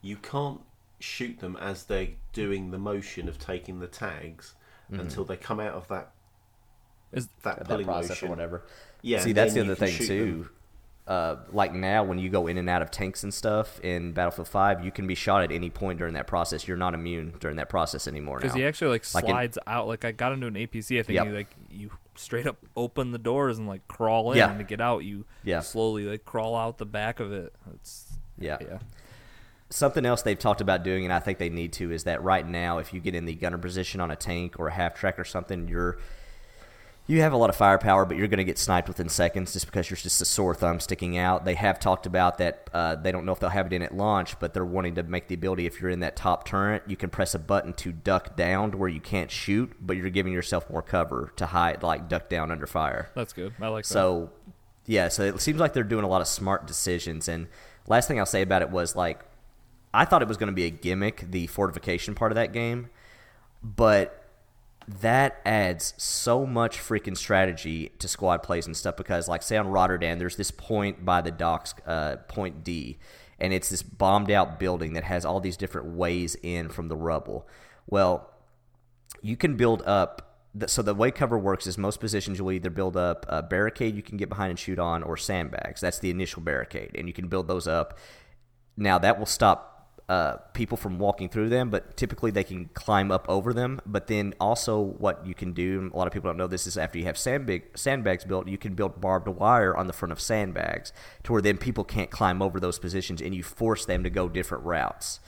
[0.01, 0.61] You can't
[0.99, 4.55] shoot them as they're doing the motion of taking the tags
[4.91, 4.99] Mm-hmm.
[5.01, 6.11] until they come out of that
[7.11, 8.27] Is that that pulling process motion.
[8.27, 8.65] or whatever.
[9.01, 10.25] Yeah, See, that's the other thing too.
[10.33, 10.49] them.
[11.07, 14.47] uh, like now when you go in and out of tanks and stuff in Battlefield
[14.47, 16.67] 5, you can be shot at any point during that process.
[16.67, 18.37] You're not immune during that process anymore.
[18.37, 19.87] Because he actually like Like in- slides out.
[19.87, 20.99] Like I got into an APC.
[20.99, 21.25] I think Yep.
[21.25, 24.49] you like you straight up open the doors and like crawl in, Yeah.
[24.51, 25.61] and to get out, you Yeah.
[25.61, 27.53] slowly like crawl out the back of it.
[27.73, 28.57] It's yeah.
[28.61, 28.77] yeah.
[29.69, 32.47] Something else they've talked about doing, and I think they need to, is that right
[32.47, 35.17] now, if you get in the gunner position on a tank or a half track
[35.17, 35.97] or something, you're
[37.07, 39.67] you have a lot of firepower, but you're going to get sniped within seconds just
[39.67, 41.45] because you're just a sore thumb sticking out.
[41.45, 42.67] They have talked about that.
[42.73, 45.03] Uh, they don't know if they'll have it in at launch, but they're wanting to
[45.03, 47.91] make the ability if you're in that top turret, you can press a button to
[47.91, 51.83] duck down to where you can't shoot, but you're giving yourself more cover to hide,
[51.83, 53.11] like duck down under fire.
[53.13, 53.53] That's good.
[53.61, 53.93] I like that.
[53.93, 54.31] So,
[54.87, 57.27] yeah, so it seems like they're doing a lot of smart decisions.
[57.27, 57.47] And
[57.87, 59.19] last thing I'll say about it was like,
[59.95, 62.89] I thought it was going to be a gimmick, the fortification part of that game,
[63.63, 64.25] but
[64.87, 69.67] that adds so much freaking strategy to squad plays and stuff because, like, say on
[69.67, 72.97] Rotterdam, there's this point by the docks, uh, point D,
[73.39, 76.95] and it's this bombed out building that has all these different ways in from the
[76.95, 77.47] rubble.
[77.87, 78.29] Well,
[79.21, 80.21] you can build up.
[80.67, 84.01] So the way cover works is most positions you'll either build up a barricade you
[84.01, 85.81] can get behind and shoot on, or sandbags.
[85.81, 87.97] That's the initial barricade, and you can build those up.
[88.77, 89.74] Now that will stop
[90.07, 93.81] uh, people from walking through them, but typically they can climb up over them.
[93.85, 96.77] But then also, what you can do, a lot of people don't know this, is
[96.77, 100.19] after you have sandbag, sandbags built, you can build barbed wire on the front of
[100.21, 104.09] sandbags to where then people can't climb over those positions, and you force them to
[104.09, 105.19] go different routes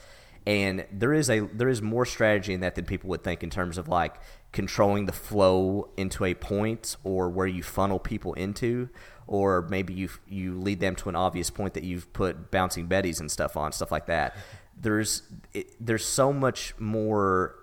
[0.48, 3.50] and there is a there is more strategy in that than people would think in
[3.50, 4.16] terms of like
[4.54, 8.90] controlling the flow into a point or where you funnel people into
[9.28, 13.20] or maybe you you lead them to an obvious point that you've put bouncing betties
[13.20, 14.38] and stuff on stuff like that
[14.80, 17.56] there's it, there's so much more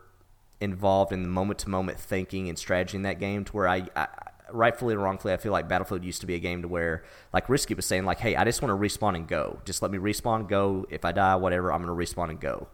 [0.60, 3.86] involved in the moment to moment thinking and strategy in that game to where I,
[3.94, 4.08] I
[4.50, 7.48] rightfully or wrongfully I feel like Battlefield used to be a game to where like
[7.48, 9.60] Risky was saying like hey I just want to respawn and go.
[9.64, 10.86] Just let me respawn go.
[10.90, 12.68] If I die whatever I'm gonna respawn and go.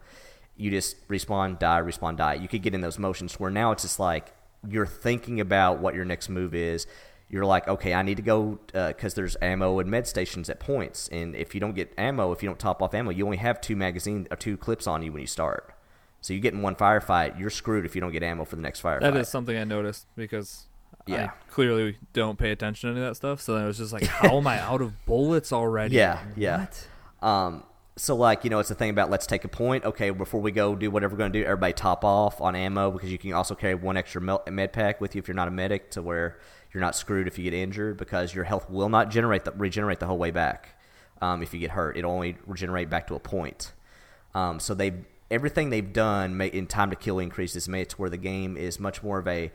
[0.56, 2.34] You just respawn die respawn die.
[2.34, 4.34] You could get in those motions where now it's just like
[4.68, 6.86] you're thinking about what your next move is
[7.30, 11.08] you're like okay I need to go because there's ammo and med stations at points
[11.08, 13.60] and if you don't get ammo if you don't top off ammo you only have
[13.60, 15.74] two magazine or two clips on you when you start
[16.22, 18.60] so you get in one firefight, you're screwed if you don't get ammo for the
[18.60, 19.00] next firefight.
[19.00, 20.66] that is something I noticed because
[21.06, 21.24] Yeah.
[21.24, 23.40] I clearly don't pay attention to any of that stuff.
[23.40, 25.96] So then it was just like, how am I out of bullets already?
[25.96, 26.66] Yeah, yeah.
[27.22, 27.62] Um,
[27.96, 29.84] so like you know, it's the thing about let's take a point.
[29.84, 32.90] Okay, before we go do whatever we're going to do, everybody top off on ammo
[32.90, 35.50] because you can also carry one extra med pack with you if you're not a
[35.50, 36.38] medic, to where
[36.72, 39.98] you're not screwed if you get injured because your health will not generate the, regenerate
[40.00, 40.78] the whole way back.
[41.20, 43.72] Um, if you get hurt, it'll only regenerate back to a point.
[44.34, 44.94] Um, so they
[45.30, 48.56] everything they've done ma- in time to kill increases made it to where the game
[48.56, 49.50] is much more of a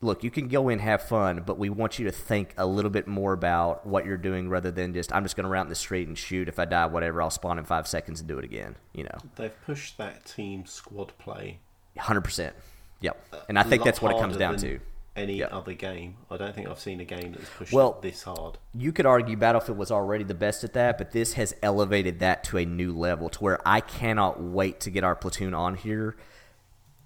[0.00, 0.24] look.
[0.24, 3.06] You can go in have fun, but we want you to think a little bit
[3.06, 5.70] more about what you're doing rather than just I'm just going to run out in
[5.70, 6.48] the street and shoot.
[6.48, 8.76] If I die, whatever, I'll spawn in five seconds and do it again.
[8.92, 11.58] You know, They've pushed that team squad play.
[11.98, 12.54] hundred percent.
[13.00, 14.80] Yep, and I think that's what it comes down than to.
[15.18, 15.46] Any Yeah.
[15.46, 18.58] other game, I don't think I've seen a game that's pushed Well- this hard.
[18.72, 22.44] you could argue Battlefield was already the best at that, but this has elevated that
[22.44, 26.16] to a new level to where I cannot wait to get our platoon on here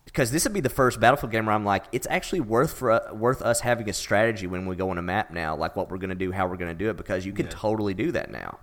[0.05, 2.91] because this would be the first Battlefield game where I'm like, it's actually worth for
[2.91, 5.91] uh, worth us having a strategy when we go on a map now, like what
[5.91, 8.13] we're going to do, how we're going to do it, because you can totally do
[8.13, 8.59] that now.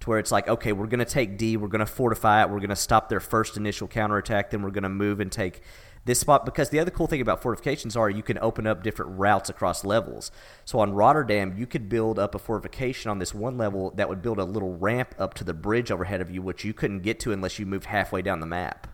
[0.00, 2.50] To where it's like, okay, we're going to take D, we're going to fortify it,
[2.50, 5.62] we're going to stop their first initial counterattack, then we're going to move and take
[6.04, 6.44] this spot.
[6.44, 9.84] Because the other cool thing about fortifications are you can open up different routes across
[9.84, 10.30] levels.
[10.64, 14.22] So on Rotterdam, you could build up a fortification on this one level that would
[14.22, 17.20] build a little ramp up to the bridge overhead of you, which you couldn't get
[17.20, 18.86] to unless you moved halfway down the map.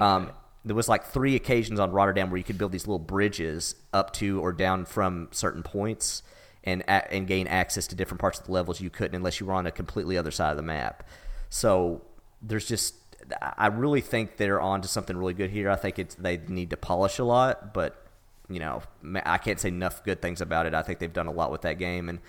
[0.00, 0.32] Um,
[0.64, 4.12] there was like three occasions on Rotterdam where you could build these little bridges up
[4.14, 6.22] to or down from certain points
[6.64, 9.54] and and gain access to different parts of the levels you couldn't unless you were
[9.54, 11.08] on a completely other side of the map.
[11.48, 12.02] So
[12.42, 12.94] there's just
[13.40, 15.70] I really think they're on to something really good here.
[15.70, 18.06] I think it's they need to polish a lot, but
[18.48, 18.82] you know
[19.24, 20.74] I can't say enough good things about it.
[20.74, 22.08] I think they've done a lot with that game.
[22.08, 22.20] And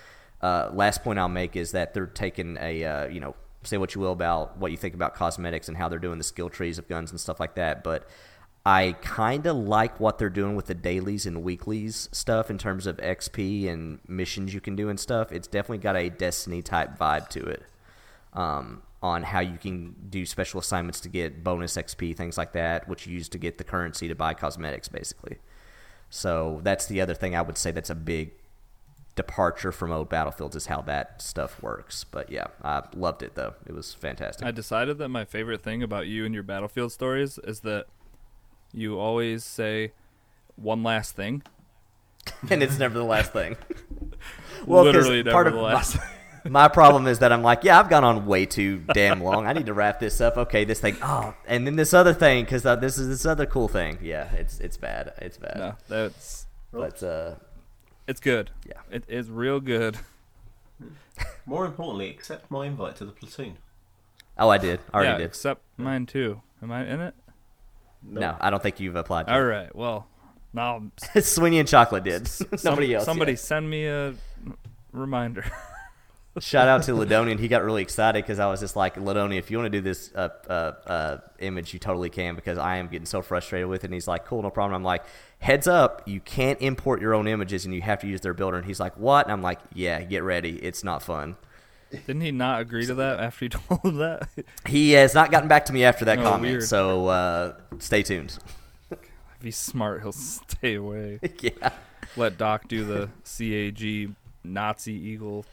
[0.42, 3.94] uh, last point I'll make is that they're taking a uh, you know say what
[3.94, 6.78] you will about what you think about cosmetics and how they're doing the skill trees
[6.80, 8.08] of guns and stuff like that, but
[8.66, 12.86] I kind of like what they're doing with the dailies and weeklies stuff in terms
[12.86, 15.32] of XP and missions you can do and stuff.
[15.32, 17.64] It's definitely got a Destiny type vibe to it
[18.34, 22.88] um, on how you can do special assignments to get bonus XP, things like that,
[22.88, 25.38] which you use to get the currency to buy cosmetics, basically.
[26.10, 28.32] So that's the other thing I would say that's a big
[29.16, 32.04] departure from old Battlefields is how that stuff works.
[32.04, 33.56] But yeah, I loved it though.
[33.66, 34.46] It was fantastic.
[34.46, 37.86] I decided that my favorite thing about you and your Battlefield stories is that
[38.74, 39.94] you always say
[40.56, 41.42] one last thing.
[42.50, 43.56] and it's never the last thing.
[44.60, 45.98] 'cause Literally never part of the last.
[45.98, 46.04] My
[46.70, 49.46] problem is that I'm like, yeah, I've gone on way too damn long.
[49.46, 50.38] I need to wrap this up.
[50.38, 50.98] Okay, this thing.
[51.02, 54.00] Oh, and then this other thing because uh, this is this other cool thing.
[54.02, 55.14] Yeah, it's it's bad.
[55.18, 55.58] It's bad.
[55.58, 57.36] no, that's But uh,
[58.08, 58.52] it's good.
[58.68, 58.82] Yeah.
[58.90, 59.98] it is real good.
[61.46, 63.58] More importantly, accept my invite to the platoon.
[64.38, 64.80] oh, I did.
[64.92, 65.26] I already yeah, did.
[65.26, 66.42] Accept mine too.
[66.62, 67.16] Am I in it?
[68.04, 69.30] No, I don't think you've applied.
[69.30, 69.70] All To.
[69.74, 70.08] Well,
[70.54, 71.02] now it.
[71.24, 72.28] Swingy and Chocolate did.
[72.28, 73.06] some- Nobody else.
[73.06, 73.40] Somebody yet.
[73.40, 74.16] send me a
[74.92, 75.46] reminder.
[76.40, 77.40] Shout out to Ladonian.
[77.40, 79.82] He got really excited because I was just like, Ladonian, if you want to do
[79.82, 80.52] this uh, uh,
[80.90, 83.88] uh, image, you totally can because I am getting so frustrated with it.
[83.88, 84.74] And he's like, cool, no problem.
[84.76, 85.04] I'm like,
[85.40, 88.56] heads up, you can't import your own images and you have to use their builder.
[88.56, 89.26] And he's like, what?
[89.26, 90.52] And I'm like, yeah, get ready.
[90.64, 91.36] It's not fun.
[91.92, 94.30] Didn't he not agree to that after you told him that?
[94.68, 96.44] He has not gotten back to me after that Oh, comment.
[96.44, 96.64] weird.
[96.64, 98.38] So uh, stay tuned.
[98.90, 99.00] if
[99.42, 101.20] he's smart, he'll stay away.
[101.42, 101.72] yeah.
[102.16, 104.14] Let Doc do the CAG
[104.46, 105.46] Nazi Eagle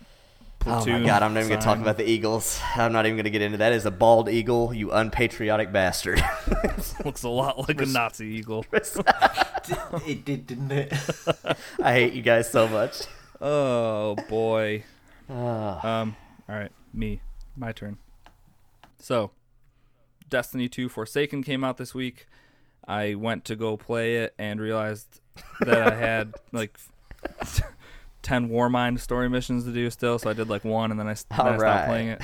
[0.67, 2.61] Oh my god, I'm not even going to talk about the Eagles.
[2.75, 3.73] I'm not even going to get into that.
[3.73, 6.23] Is a bald eagle, you unpatriotic bastard.
[7.05, 8.67] Looks a lot like a Nazi eagle.
[8.73, 10.93] it did, didn't it?
[11.83, 13.03] I hate you guys so much.
[13.41, 14.85] Oh boy.
[15.31, 16.01] Ah.
[16.01, 16.17] Um.
[16.49, 17.21] All right, me,
[17.57, 17.99] my turn.
[18.99, 19.31] So,
[20.29, 22.27] Destiny 2 Forsaken came out this week.
[22.87, 25.21] I went to go play it and realized
[25.61, 26.79] that I had like
[28.29, 30.19] ten Warmind story missions to do still.
[30.19, 31.87] So I did like one, and then I, then I stopped right.
[31.87, 32.23] playing it.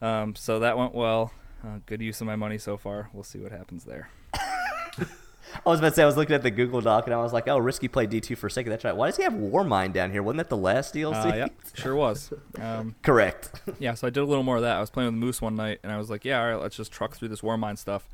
[0.00, 0.34] Um.
[0.34, 1.32] So that went well.
[1.64, 3.08] Uh, good use of my money so far.
[3.12, 4.08] We'll see what happens there.
[4.34, 7.32] I was about to say I was looking at the Google Doc and I was
[7.32, 8.70] like, "Oh, Risky played D two for a second.
[8.70, 8.96] That's right.
[8.96, 10.22] Why does he have Warmind down here?
[10.22, 11.32] Wasn't that the last DLC?
[11.32, 12.32] Uh, yep, sure was.
[12.58, 13.60] Um, Correct.
[13.78, 14.76] Yeah, so I did a little more of that.
[14.76, 16.76] I was playing with Moose one night, and I was like, "Yeah, all right, let's
[16.76, 18.08] just truck through this Warmind stuff."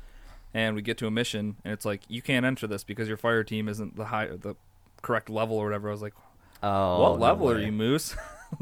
[0.53, 3.17] And we get to a mission, and it's like, "You can't enter this because your
[3.17, 4.55] fire team isn't the high, the
[5.01, 6.13] correct level or whatever." I was like,
[6.61, 8.15] Oh, "What no level are you, Moose?"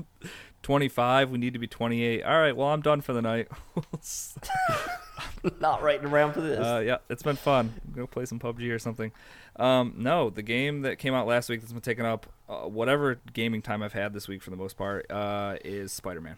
[0.64, 1.30] Twenty-five.
[1.32, 2.24] We need to be twenty-eight.
[2.24, 3.48] All right, well, I'm done for the night.
[5.60, 6.60] Not writing around for this.
[6.60, 7.74] uh, yeah, it's been fun.
[7.96, 9.12] Go play some PUBG or something.
[9.56, 13.20] Um, no, the game that came out last week that's been taking up uh, whatever
[13.34, 16.36] gaming time I've had this week for the most part uh, is Spider-Man.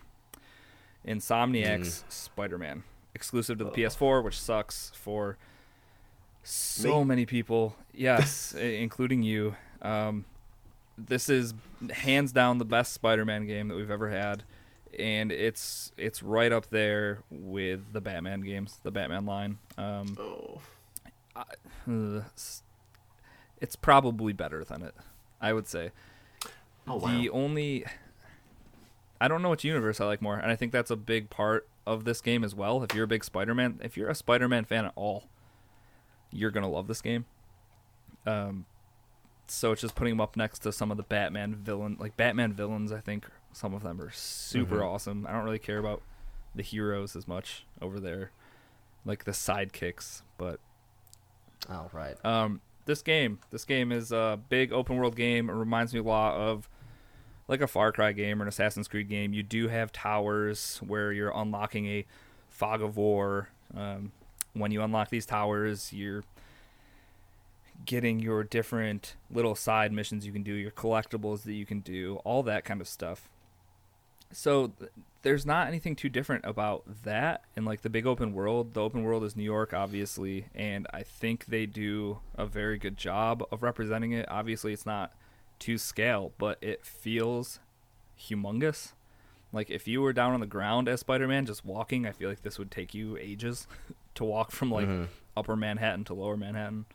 [1.07, 2.83] Insomniac's Spider-Man,
[3.15, 5.37] exclusive to the PS4, which sucks for
[6.43, 7.05] so Me?
[7.05, 7.75] many people.
[7.93, 9.55] Yes, including you.
[9.81, 10.25] Um,
[11.07, 11.53] this is
[11.91, 14.43] hands down the best Spider-Man game that we've ever had,
[14.97, 19.57] and it's it's right up there with the Batman games, the Batman line.
[19.77, 20.61] Um, oh.
[22.35, 22.63] s-
[23.61, 24.95] it's probably better than it.
[25.41, 25.91] I would say.
[26.87, 27.11] Oh, wow.
[27.11, 27.85] The only
[29.21, 31.67] I don't know which universe I like more, and I think that's a big part
[31.85, 32.83] of this game as well.
[32.83, 35.25] If you're a big Spider-Man, if you're a Spider-Man fan at all,
[36.31, 37.25] you're gonna love this game.
[38.25, 38.65] Um,
[39.49, 42.53] so it's just putting him up next to some of the Batman villain, like Batman
[42.53, 42.91] villains.
[42.91, 44.85] I think some of them are super Mhm.
[44.85, 45.27] awesome.
[45.27, 46.01] I don't really care about
[46.55, 48.31] the heroes as much over there,
[49.05, 50.59] like the sidekicks, but
[51.69, 52.23] oh, right.
[52.25, 55.49] um, this game, this game is a big open world game.
[55.49, 56.67] It reminds me a lot of
[57.47, 59.33] like a Far Cry game or an Assassin's Creed game.
[59.33, 62.05] You do have towers where you're unlocking a
[62.47, 63.49] fog of war.
[63.75, 64.11] Um,
[64.53, 66.23] when you unlock these towers, you're
[67.85, 72.17] getting your different little side missions you can do, your collectibles that you can do,
[72.23, 73.29] all that kind of stuff.
[74.31, 74.91] So th-
[75.23, 78.73] there's not anything too different about that in like the big open world.
[78.73, 82.95] The open world is New York, obviously, and I think they do a very good
[82.97, 84.25] job of representing it.
[84.29, 85.13] Obviously, it's not
[85.59, 87.59] to scale, but it feels
[88.19, 88.93] humongous.
[89.51, 92.43] Like if you were down on the ground as Spider-Man, just walking, I feel like
[92.43, 93.67] this would take you ages
[94.15, 95.07] to walk from like Mhm.
[95.35, 96.85] upper Manhattan to lower Manhattan.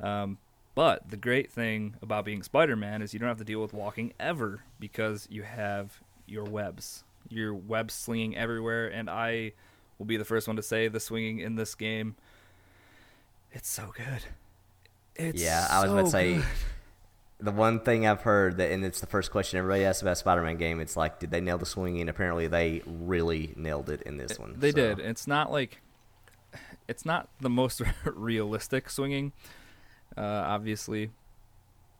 [0.00, 0.38] Um,
[0.74, 4.12] but the great thing about being Spider-Man is you don't have to deal with walking
[4.20, 7.04] ever because you have your webs.
[7.28, 9.52] Your webs slinging everywhere, and I
[9.98, 12.14] will be the first one to say the swinging in this game.
[13.52, 14.24] It's so good.
[15.16, 16.44] It's yeah, I was about to say good.
[17.40, 20.58] the one thing I've heard that, and it's the first question everybody asks about Spider-Man
[20.58, 20.80] game.
[20.80, 22.08] It's like, did they nail the swinging?
[22.08, 24.54] Apparently, they really nailed it in this one.
[24.56, 24.76] They so.
[24.76, 25.00] did.
[25.00, 25.80] It's not like
[26.86, 29.32] it's not the most realistic swinging,
[30.18, 31.10] uh, obviously,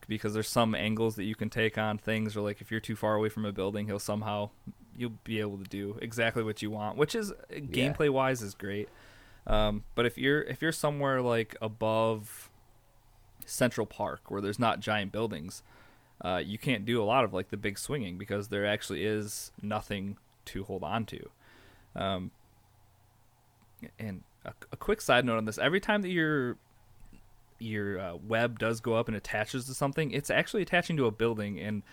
[0.07, 2.95] because there's some angles that you can take on things, or like if you're too
[2.95, 4.49] far away from a building, he'll somehow
[4.97, 8.89] you'll be able to do exactly what you want, which is gameplay wise is great.
[9.47, 12.49] Um, but if you're if you're somewhere like above
[13.45, 15.63] Central Park where there's not giant buildings,
[16.21, 19.51] uh, you can't do a lot of like the big swinging because there actually is
[19.61, 21.29] nothing to hold on to.
[21.95, 22.31] Um,
[23.97, 26.57] and a, a quick side note on this: every time that your
[27.59, 31.11] your uh, web does go up and attaches to something, it's actually attaching to a
[31.11, 31.83] building, and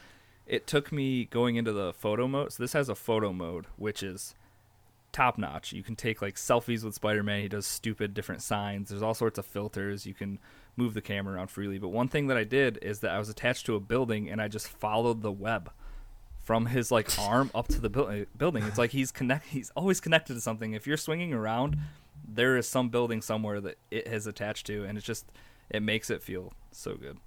[0.46, 2.52] it took me going into the photo mode.
[2.52, 4.34] So this has a photo mode, which is
[5.12, 5.72] top notch.
[5.72, 7.42] You can take like selfies with Spider-Man.
[7.42, 8.90] He does stupid different signs.
[8.90, 10.06] There's all sorts of filters.
[10.06, 10.38] You can
[10.76, 11.78] move the camera around freely.
[11.78, 14.40] But one thing that I did is that I was attached to a building and
[14.42, 15.70] I just followed the web
[16.42, 18.62] from his like arm up to the buil- building.
[18.64, 19.46] It's like he's connect.
[19.46, 20.74] He's always connected to something.
[20.74, 21.78] If you're swinging around,
[22.28, 25.26] there is some building somewhere that it has attached to, and it's just
[25.70, 27.18] it makes it feel so good.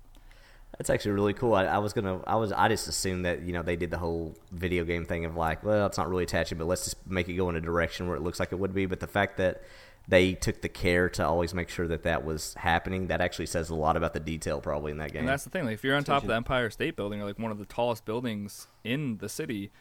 [0.78, 1.56] That's actually really cool.
[1.56, 3.98] I, I was gonna, I was, I just assumed that you know they did the
[3.98, 7.28] whole video game thing of like, well, it's not really attaching, but let's just make
[7.28, 8.86] it go in a direction where it looks like it would be.
[8.86, 9.64] But the fact that
[10.08, 13.70] they took the care to always make sure that that was happening, that actually says
[13.70, 15.22] a lot about the detail probably in that game.
[15.22, 15.66] And that's the thing.
[15.66, 17.66] Like if you're on top of the Empire State Building or like one of the
[17.66, 19.72] tallest buildings in the city,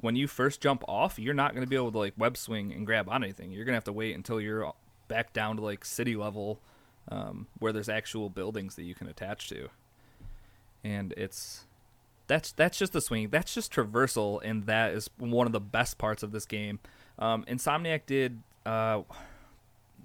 [0.00, 2.72] when you first jump off, you're not going to be able to like web swing
[2.72, 3.52] and grab on anything.
[3.52, 4.72] You're going to have to wait until you're
[5.08, 6.60] back down to like city level,
[7.08, 9.68] um, where there's actual buildings that you can attach to.
[10.82, 11.64] And it's
[12.26, 13.28] that's that's just the swing.
[13.30, 16.78] That's just traversal, and that is one of the best parts of this game.
[17.18, 19.02] Um, Insomniac did uh,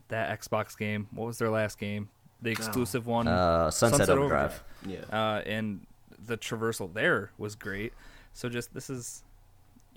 [0.09, 1.07] that Xbox game.
[1.11, 2.09] What was their last game?
[2.41, 4.63] The exclusive one, uh, Sunset, Overdrive.
[4.85, 4.99] Yeah.
[5.11, 5.85] uh, and
[6.25, 7.91] the traversal there was great.
[8.33, 9.23] So just this is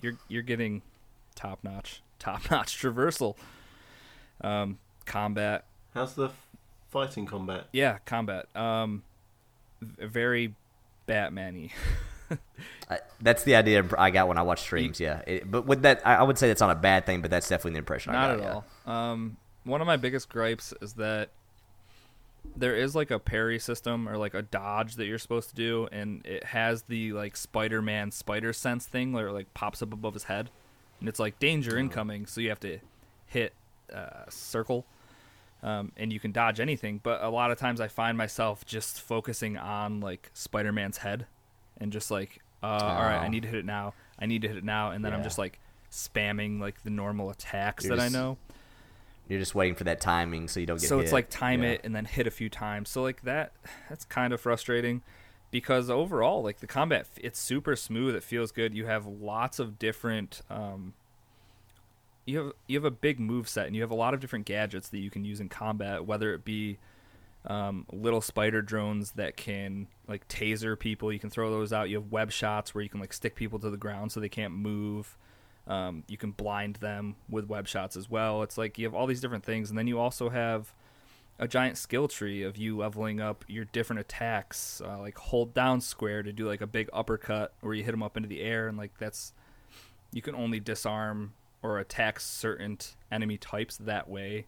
[0.01, 0.81] you're you're getting
[1.35, 3.35] top notch, top notch traversal.
[4.41, 6.42] Um, combat, How's the f-
[6.93, 7.65] fighting combat?
[7.73, 8.45] yeah, combat.
[8.55, 9.03] Um,
[9.81, 10.53] very
[11.07, 11.71] Batman-y.
[12.89, 14.99] I, that's the idea I got when I watched streams.
[14.99, 17.29] Yeah, it, but with that, I, I would say that's not a bad thing, but
[17.31, 18.45] that's definitely the impression I Not got.
[18.45, 18.91] at yeah.
[18.91, 19.11] all.
[19.11, 21.29] Um, one of my biggest gripes is that
[22.55, 25.87] there is like a parry system or like a dodge that you're supposed to do,
[25.91, 30.13] and it has the like Spider-Man spider sense thing where it like pops up above
[30.13, 30.49] his head,
[30.99, 32.79] and it's like danger incoming, so you have to
[33.27, 33.53] hit
[33.93, 34.85] uh, circle.
[35.63, 38.99] Um, and you can dodge anything, but a lot of times I find myself just
[39.01, 41.25] focusing on like Spider-Man's head,
[41.79, 43.29] and just like, uh, all right, I Oh.
[43.29, 43.93] need to hit it now.
[44.19, 45.59] I need to hit it now, and then I'm just like
[45.89, 48.37] spamming like the normal attacks You're that just I know.
[49.29, 50.81] You're just waiting for that timing so you don't get.
[50.83, 50.89] Hit.
[50.89, 51.69] So it's like time Yeah.
[51.71, 52.89] it and then hit a few times.
[52.89, 53.53] So like that,
[53.87, 55.01] that's kind of frustrating
[55.49, 58.15] because overall, like the combat, it's super smooth.
[58.15, 58.73] It feels good.
[58.75, 60.41] You have lots of different.
[60.49, 60.93] Um,
[62.25, 64.45] you have you have a big move set and you have a lot of different
[64.45, 66.77] gadgets that you can use in combat, whether it be
[67.45, 71.11] um, little spider drones that can like taser people.
[71.11, 71.89] You can throw those out.
[71.89, 74.29] You have web shots where you can like stick people to the ground so they
[74.29, 75.17] can't move.
[75.67, 78.43] Um, you can blind them with web shots as well.
[78.43, 80.73] It's like you have all these different things, and then you also have
[81.39, 84.81] a giant skill tree of you leveling up your different attacks.
[84.85, 88.03] Uh, like hold down square to do like a big uppercut where you hit them
[88.03, 89.33] up into the air, and like that's
[90.11, 92.77] you can only disarm or attack certain
[93.11, 94.45] enemy types that way.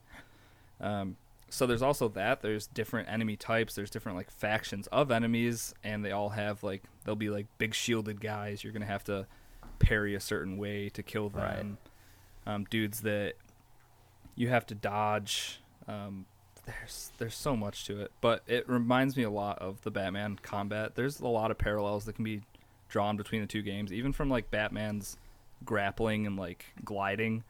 [0.79, 1.15] Um,
[1.49, 2.41] so there's also that.
[2.41, 3.75] There's different enemy types.
[3.75, 7.73] There's different like factions of enemies, and they all have like they'll be like big
[7.73, 8.63] shielded guys.
[8.63, 9.25] You're gonna have to
[9.79, 11.77] parry a certain way to kill them.
[12.45, 13.33] Um, dudes that
[14.35, 15.61] you have to dodge.
[15.87, 16.25] Um,
[16.65, 20.39] there's there's so much to it, but it reminds me a lot of the Batman
[20.41, 20.95] combat.
[20.95, 22.41] There's a lot of parallels that can be
[22.89, 25.17] drawn between the two games, even from like Batman's
[25.65, 27.43] grappling and like gliding.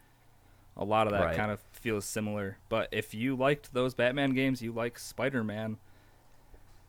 [0.78, 1.36] A lot of that Right.
[1.38, 2.58] kind of feels similar.
[2.68, 5.78] But if you liked those Batman games, you like Spider Man.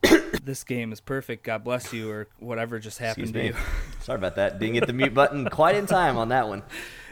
[0.43, 1.43] this game is perfect.
[1.43, 3.59] God bless you, or whatever just happened Excuse to me.
[3.59, 3.65] you.
[4.01, 4.59] Sorry about that.
[4.59, 6.63] Didn't get the mute button quite in time on that one.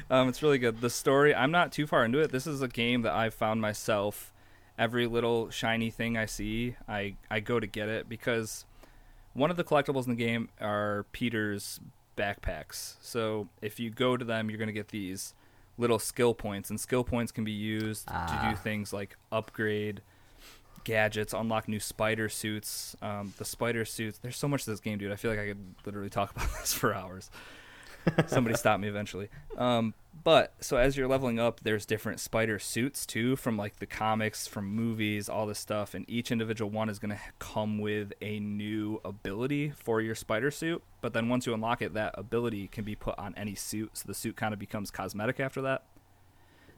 [0.09, 0.81] Um, it's really good.
[0.81, 2.31] The story, I'm not too far into it.
[2.31, 4.31] This is a game that I've found myself
[4.77, 8.65] every little shiny thing I see, I I go to get it because
[9.33, 11.79] one of the collectibles in the game are Peter's
[12.15, 12.95] backpacks.
[13.01, 15.33] So if you go to them, you're going to get these
[15.77, 18.49] little skill points, and skill points can be used to Ah.
[18.51, 20.01] do things like upgrade
[20.83, 22.95] gadgets, unlock new spider suits.
[23.01, 24.17] Um, the spider suits.
[24.19, 25.11] There's so much to this game, dude.
[25.11, 27.29] I feel like I could literally talk about this for hours.
[28.27, 29.29] Somebody stop me eventually.
[29.57, 29.93] Um,
[30.23, 34.47] but so as you're leveling up, there's different spider suits too, from like the comics,
[34.47, 38.39] from movies, all this stuff, and each individual one is going to come with a
[38.39, 40.81] new ability for your spider suit.
[41.01, 44.05] But then once you unlock it, that ability can be put on any suit, so
[44.07, 45.83] the suit kind of becomes cosmetic after that.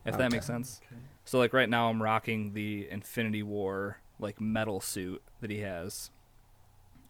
[0.06, 0.80] If that makes sense.
[1.26, 6.12] So like right now, I'm rocking the Infinity War like metal suit that he has.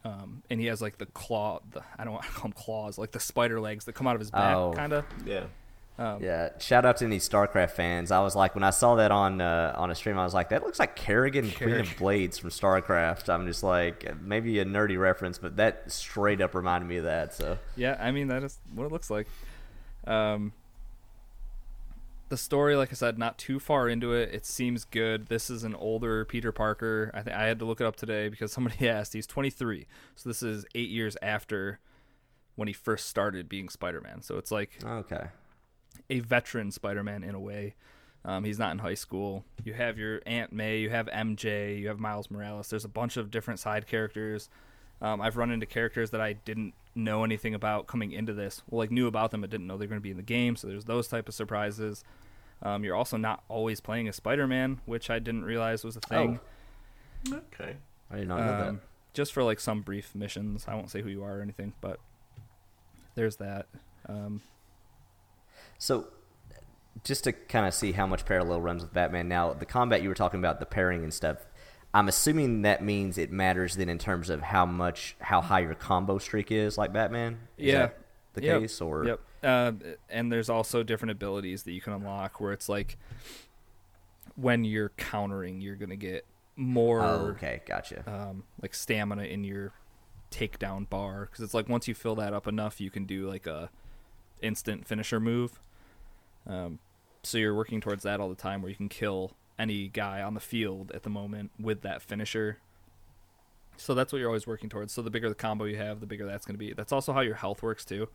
[0.03, 2.97] Um, and he has like the claw, the, I don't want to call them claws,
[2.97, 4.73] like the spider legs that come out of his back, Oh.
[4.75, 5.05] kind of.
[5.25, 5.45] Yeah.
[5.99, 8.11] Um, Yeah, shout out to any StarCraft fans.
[8.11, 10.49] I was like, when I saw that on uh, on a stream, I was like,
[10.49, 13.29] that looks like Kerrigan, Queen of Blades from StarCraft.
[13.29, 17.33] I'm just like, maybe a nerdy reference, but that straight up reminded me of that.
[17.33, 19.27] So Yeah, I mean that is what it looks like.
[20.05, 20.53] Um,
[22.29, 24.33] the story, like I said, not too far into it.
[24.33, 25.27] It seems good.
[25.27, 27.09] This is an older Peter Parker.
[27.13, 29.13] I think I had to look it up today because somebody asked.
[29.13, 31.79] He's 23, so this is eight years after
[32.55, 34.21] when he first started being Spider-Man.
[34.21, 35.27] So it's like Okay.
[36.09, 37.75] A veteran Spider-Man in a way.
[38.25, 39.45] Um, he's not in high school.
[39.63, 42.69] You have your Aunt May, you have MJ, you have Miles Morales.
[42.69, 44.49] There's a bunch of different side characters.
[45.01, 48.63] Um, I've run into characters that I didn't know anything about coming into this.
[48.69, 50.55] Well, like knew about them, but didn't know they're going to be in the game.
[50.55, 52.03] So there's those type of surprises.
[52.63, 56.39] Um, you're also not always playing as Spider-Man, which I didn't realize was a thing.
[57.31, 57.75] Okay.
[58.11, 58.81] I did not know Um,
[59.13, 60.65] just for like some brief missions.
[60.67, 61.99] I won't say who you are or anything, but
[63.15, 63.67] there's that.
[64.07, 64.56] Um, that.
[65.77, 66.07] So,
[67.03, 69.27] just to kind of see how much parallel runs with Batman.
[69.27, 71.45] Now, the combat you were talking about, the parrying and stuff.
[71.93, 75.73] I'm assuming that means it matters then in terms of how much, how high your
[75.75, 77.39] combo streak is, like Batman.
[77.57, 77.77] Is Yeah.
[77.87, 77.97] that
[78.33, 78.61] the Yep.
[78.61, 79.19] case, or Yep.
[79.43, 79.71] Uh,
[80.09, 82.97] and there's also different abilities that you can unlock where it's like
[84.35, 86.25] when you're countering, you're gonna get
[86.55, 88.03] more Oh, okay, gotcha.
[88.11, 89.71] um, like stamina in your
[90.31, 93.47] takedown bar because it's like once you fill that up enough, you can do like
[93.47, 93.69] a
[94.41, 95.59] instant finisher move.
[96.45, 96.79] Um,
[97.23, 100.33] so you're working towards that all the time, where you can kill any guy on
[100.33, 102.59] the field at the moment with that finisher.
[103.75, 104.93] So that's what you're always working towards.
[104.93, 106.73] So the bigger the combo you have, the bigger that's going to be.
[106.73, 108.07] That's also how your health works too.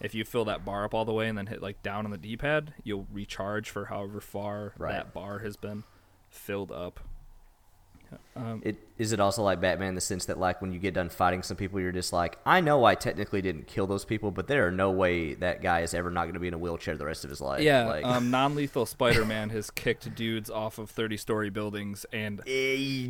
[0.00, 2.10] If you fill that bar up all the way and then hit like down on
[2.10, 4.92] the D-pad, you'll recharge for however far Right.
[4.92, 5.84] that bar has been
[6.30, 7.00] filled up.
[8.36, 10.94] Um, It is it also like Batman in the sense that like when you get
[10.94, 14.30] done fighting some people, you're just like, I know I technically didn't kill those people,
[14.30, 16.58] but there are no way that guy is ever not going to be in a
[16.58, 17.62] wheelchair the rest of his life.
[17.62, 22.40] Yeah, like, um, non-lethal Spider-Man has kicked dudes off of thirty-story buildings, and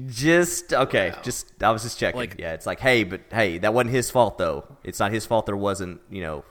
[0.09, 1.13] just okay.
[1.23, 2.21] Just I was just checking.
[2.21, 4.65] Like- yeah, it's like, hey, but hey, that wasn't his fault though.
[4.85, 5.47] It's not his fault.
[5.47, 6.45] There wasn't, you know,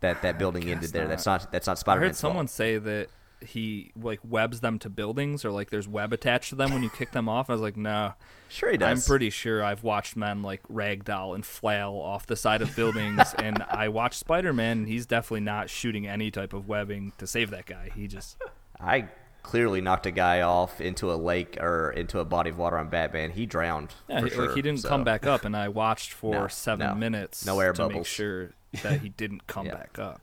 [0.00, 1.04] that that building ended there.
[1.04, 1.08] not.
[1.10, 2.50] That's not that's not I Spider heard someone fault.
[2.50, 3.08] say that
[3.40, 6.90] he like webs them to buildings, or like there's web attached to them when you
[6.90, 7.50] kick them off.
[7.50, 8.14] I was like, no,
[8.48, 8.88] Sure, he does.
[9.04, 13.34] I'm pretty sure I've watched men like ragdoll and flail off the side of buildings,
[13.38, 14.78] and I watched Spider-Man.
[14.78, 17.90] and He's definitely not shooting any type of webbing to save that guy.
[17.94, 18.36] He just
[18.80, 19.08] I
[19.42, 22.88] clearly knocked a guy off into a lake or into a body of water on
[22.88, 23.30] Batman.
[23.30, 23.94] He drowned.
[24.08, 24.88] yeah, for he, sure, like he didn't so.
[24.88, 26.94] come back up, and I watched for No, seven no.
[26.94, 28.06] minutes No air to make bubbles.
[28.06, 29.74] sure that he didn't come Yeah.
[29.74, 30.20] back up.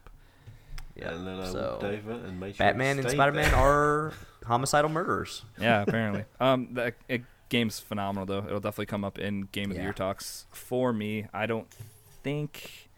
[0.96, 4.14] Yeah, and then I so walked over and made sure Batman and Spider Man are
[4.46, 5.44] homicidal murderers.
[5.60, 6.26] Yeah, apparently.
[6.40, 8.46] um, the it, game's phenomenal though.
[8.46, 11.28] It'll definitely come up in game of the year talks for me.
[11.34, 11.68] I don't
[12.24, 12.90] think.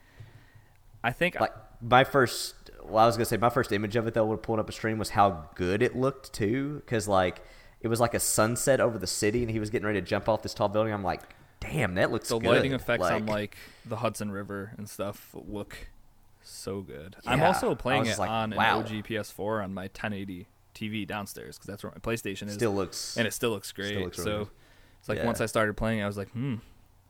[1.03, 4.13] I think like my first well i was gonna say my first image of it
[4.13, 7.41] though when pulling up a stream was how good it looked too because like
[7.81, 10.27] it was like a sunset over the city and he was getting ready to jump
[10.27, 11.21] off this tall building i'm like
[11.59, 15.35] damn that looks the good The lighting effects on like the Hudson River and stuff
[15.47, 15.75] look
[16.47, 17.15] so good.
[17.25, 18.79] I'm also playing it like, on wow.
[18.79, 22.53] an OG PS4 on my 1080 TV downstairs because that's where my PlayStation is.
[22.53, 23.97] still looks and it still looks great.
[23.99, 24.47] looks so good.
[24.99, 25.25] it's like Yeah.
[25.25, 26.55] once I started playing, I was like, hmm,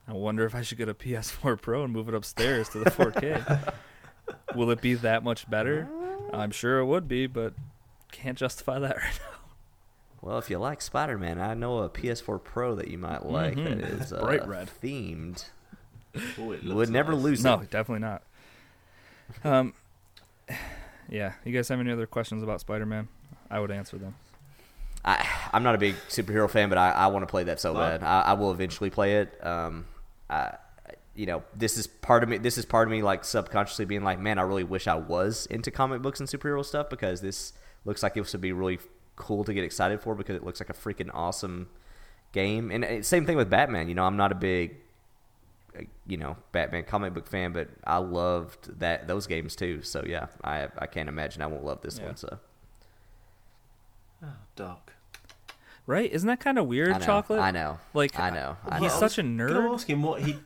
[0.08, 2.90] I wonder if I should get a PS4 Pro and move it upstairs to the
[2.90, 3.74] 4K.
[4.54, 5.88] Will it be that much better?
[6.32, 7.54] I'm sure it would be, but
[8.12, 9.38] can't justify that right now.
[10.22, 13.78] well if you like spider-man i know a ps4 pro that you might like that
[13.78, 14.00] Mhm.
[14.00, 14.70] is uh, Bright red.
[14.82, 15.44] themed
[16.38, 18.22] Oh, it you looks would never lose No, it definitely not.
[19.44, 19.74] Um,
[21.08, 21.32] yeah.
[21.44, 23.08] You guys have any other questions about Spider-Man?
[23.50, 24.14] I would answer them.
[25.04, 27.72] I, I'm not a big superhero fan, but I, I want to play that so
[27.72, 27.78] No.
[27.80, 28.02] bad.
[28.02, 29.44] I, I will eventually play it.
[29.46, 29.86] Um,
[30.28, 30.54] I,
[31.14, 32.38] you know, this is part of me.
[32.38, 35.46] This is part of me, like subconsciously being like, man, I really wish I was
[35.46, 37.52] into comic books and superhero stuff because this
[37.84, 38.80] looks like it would be really
[39.14, 41.68] cool to get excited for because it looks like a freaking awesome
[42.32, 42.70] game.
[42.70, 43.88] And same thing with Batman.
[43.88, 44.76] You know, I'm not a big,
[46.06, 49.82] you know, Batman comic book fan, but I loved that those games too.
[49.82, 52.06] So yeah, I I can't imagine I won't love this Yeah.
[52.06, 52.16] one.
[52.16, 52.38] So
[54.22, 54.94] Oh, dark.
[55.86, 56.10] Right?
[56.10, 57.38] Isn't that kind of weird, I know, chocolate?
[57.40, 57.78] I know.
[57.94, 58.56] Like I know.
[58.68, 58.98] I he's know.
[59.00, 59.74] such a Can I nerd.
[59.74, 60.36] ask him what he,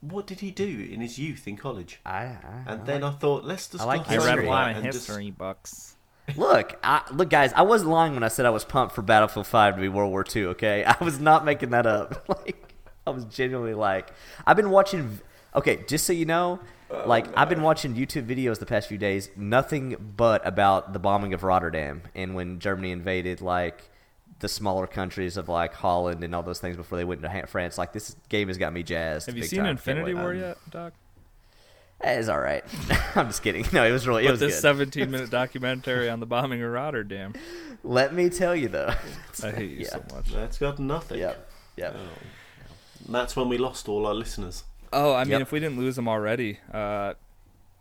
[0.00, 1.98] what did he do in his youth in college?
[2.06, 3.86] I, I And then I thought, let's discuss.
[3.86, 4.34] like I history.
[4.36, 5.94] read a lot of and just- history books.
[6.36, 7.52] Look, I, look, guys.
[7.52, 10.10] I wasn't lying when I said I was pumped for Battlefield Five to be World
[10.10, 10.46] War II.
[10.46, 12.28] Okay, I was not making that up.
[12.44, 12.65] like,
[13.10, 14.10] I was genuinely like,
[14.46, 15.20] I've been watching.
[15.54, 16.60] Okay, just so you know,
[17.06, 21.32] like I've been watching YouTube videos the past few days, nothing but about the bombing
[21.32, 23.88] of Rotterdam and when Germany invaded like
[24.40, 27.46] the smaller countries of like Holland and all those things before they went into Ha-
[27.46, 27.78] France.
[27.78, 29.26] Like this game has got me jazzed.
[29.28, 29.68] Have you seen time.
[29.68, 30.20] Infinity wait.
[30.20, 30.92] War Um, yet, Doc?
[32.02, 32.62] It's all right.
[33.16, 33.64] I'm just kidding.
[33.72, 34.26] No, it was really.
[34.26, 34.60] It was this good.
[34.60, 37.32] 17 minute documentary on the bombing of Rotterdam.
[37.82, 38.92] Let me tell you though.
[39.42, 39.88] I hate you Yeah.
[39.88, 40.30] so much.
[40.30, 41.18] That's got nothing.
[41.20, 41.50] Yep.
[41.78, 41.96] Yep.
[41.96, 42.08] Oh.
[43.04, 44.64] And that's when we lost all our listeners.
[44.92, 45.40] Oh, I mean, Yep.
[45.42, 47.14] if we didn't lose them already, uh,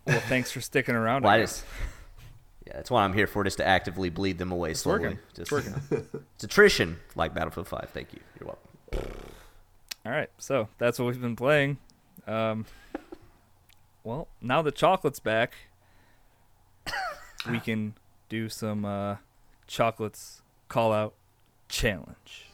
[0.06, 1.24] well, thanks for sticking around.
[1.24, 1.64] Well, I I just,
[2.68, 5.02] yeah, that's why I'm here for, just to actively bleed them away slowly.
[5.02, 5.20] working.
[5.30, 5.74] Just, It's working.
[6.36, 7.90] it's attrition, like Battlefield 5.
[7.94, 8.20] Thank you.
[8.40, 9.12] You're welcome.
[10.06, 11.78] All right, so that's what we've been playing.
[12.28, 12.66] Um,
[14.04, 15.54] well, now the chocolate's back,
[17.50, 17.94] we can
[18.30, 19.18] do some uh,
[19.68, 21.14] chocolates call out
[21.70, 22.48] challenge.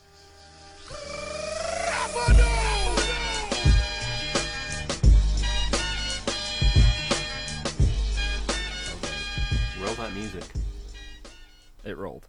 [10.01, 10.43] That music.
[11.83, 12.27] It rolled.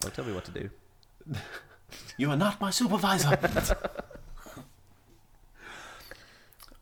[0.00, 0.70] Don't tell me what to do.
[2.18, 3.38] You are not my supervisor.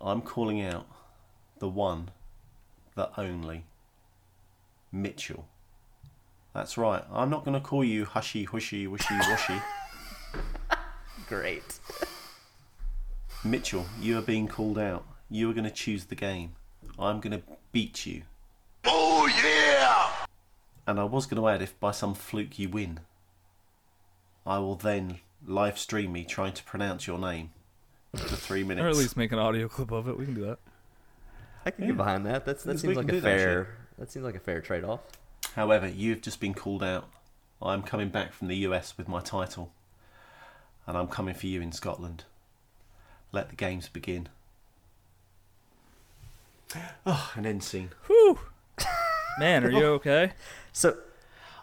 [0.01, 0.87] I'm calling out
[1.61, 2.11] the one,
[2.97, 3.67] the only,
[4.91, 5.47] Mitchell.
[6.55, 7.05] That's right.
[7.13, 9.61] I'm not going to call you hushy, hushy, wishy, washy.
[11.29, 11.79] Great.
[13.45, 15.05] Mitchell, you are being called out.
[15.31, 16.57] You are going to choose the game.
[16.99, 18.23] I'm going to beat you.
[18.87, 20.27] Oh yeah!
[20.87, 23.01] And I was going to add, if by some fluke you win,
[24.47, 27.51] I will then live stream me trying to pronounce your name
[28.15, 28.85] for three minutes.
[28.85, 30.17] Or at least make an audio clip of it.
[30.17, 30.59] We can do that.
[31.65, 32.45] I can get behind that.
[32.45, 33.77] That's that Yes, seems like a do that fair.
[33.99, 35.01] That seems like a fair trade off.
[35.55, 37.09] However, you've just been called out.
[37.61, 39.73] I'm coming back from the US with my title,
[40.87, 42.25] and I'm coming for you in Scotland.
[43.33, 44.29] Let the games begin.
[47.05, 47.91] Oh, an end scene.
[48.07, 48.39] Whew.
[49.39, 50.33] Man, are you okay?
[50.73, 50.97] So,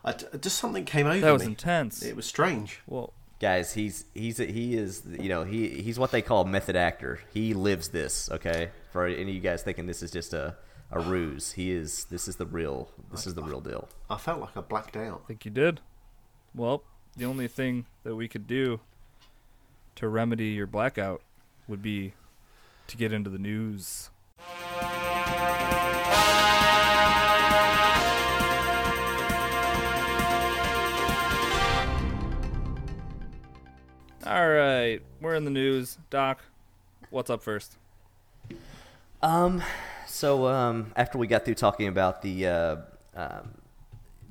[0.03, 1.49] I d just something came over That was me.
[1.49, 2.03] intense.
[2.03, 2.81] It was strange.
[2.87, 6.75] Well, guys, he's he's he is you know he he's what they call a method
[6.75, 7.19] actor.
[7.33, 8.29] He lives this.
[8.31, 10.55] Okay, for any of you guys thinking this is just a
[10.91, 12.05] a ruse, he is.
[12.05, 12.89] This is the real.
[13.11, 13.87] This is the real deal.
[14.09, 15.21] I felt like I blacked out.
[15.23, 15.79] I think you did.
[16.53, 16.83] Well,
[17.17, 18.79] the only thing that we could do
[19.95, 21.21] to remedy your blackout
[21.67, 22.13] would be
[22.87, 24.09] to get into the news.
[34.33, 35.99] All right, we're in the news.
[36.09, 36.41] Doc,
[37.11, 37.77] what's up first?
[39.21, 39.61] Um,
[40.07, 42.75] so um, after we got through talking about the uh,
[43.15, 43.51] um,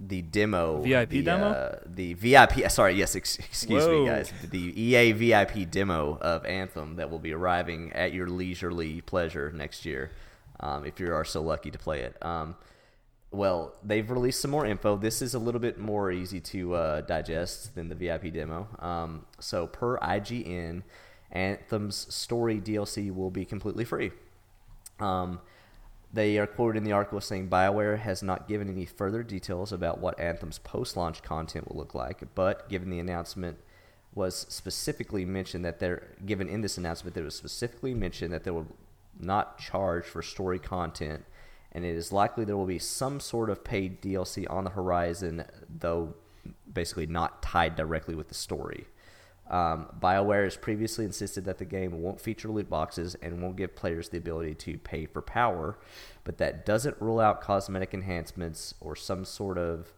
[0.00, 1.50] the demo, VIP the, demo?
[1.50, 2.68] uh, the VIP.
[2.68, 4.00] Sorry, yes, ex- excuse Whoa.
[4.00, 4.32] me, guys.
[4.42, 9.86] The EA VIP demo of Anthem that will be arriving at your leisurely pleasure next
[9.86, 10.11] year,
[10.59, 12.16] um, if you are so lucky to play it.
[12.26, 12.57] Um,
[13.32, 14.96] well, they've released some more info.
[14.96, 18.68] This is a little bit more easy to uh, digest than the VIP demo.
[18.78, 20.82] Um, so, per IGN,
[21.30, 24.12] Anthem's story DLC will be completely free.
[25.00, 25.40] Um,
[26.12, 29.98] they are quoted in the article saying BioWare has not given any further details about
[29.98, 33.56] what Anthem's post launch content will look like, but given the announcement
[34.14, 38.50] was specifically mentioned that they're given in this announcement, there was specifically mentioned that they
[38.50, 38.66] will
[39.18, 41.24] not charge for story content,
[41.72, 45.44] and it is likely there will be some sort of paid DLC on the horizon,
[45.68, 46.14] though
[46.70, 48.86] basically not tied directly with the story.
[49.50, 53.74] Um, BioWare has previously insisted that the game won't feature loot boxes and won't give
[53.74, 55.78] players the ability to pay for power,
[56.24, 59.92] but that doesn't rule out cosmetic enhancements or some sort of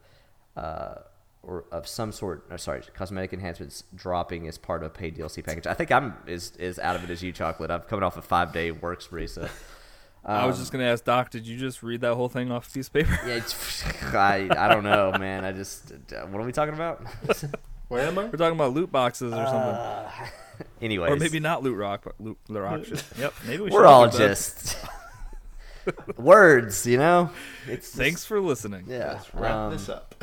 [0.57, 0.95] uh,
[1.43, 2.47] or of some sort.
[2.51, 5.67] Or sorry, cosmetic enhancements dropping as part of a paid DLC package.
[5.67, 7.71] I think I'm as as out of it as you, chocolate.
[7.71, 9.49] I'm coming off a five day work spree, so.
[10.25, 12.69] I was um, just gonna ask Doc, did you just read that whole thing off
[12.69, 13.19] a piece of paper?
[13.27, 13.41] Yeah,
[14.19, 15.45] I I don't know, man.
[15.45, 17.05] I just what are we talking about?
[17.89, 18.25] Where am I?
[18.25, 22.39] We're talking about loot boxes or something, Anyways, or maybe not loot rock, but loot,
[22.49, 22.85] loot rock.
[22.85, 23.05] shit.
[23.19, 24.29] Yep, maybe we we're should all look at that.
[24.29, 24.77] just
[26.17, 27.31] words, you know.
[27.67, 28.85] It's just- Thanks for listening.
[28.89, 29.13] Yeah.
[29.13, 30.15] Let's wrap um, this up.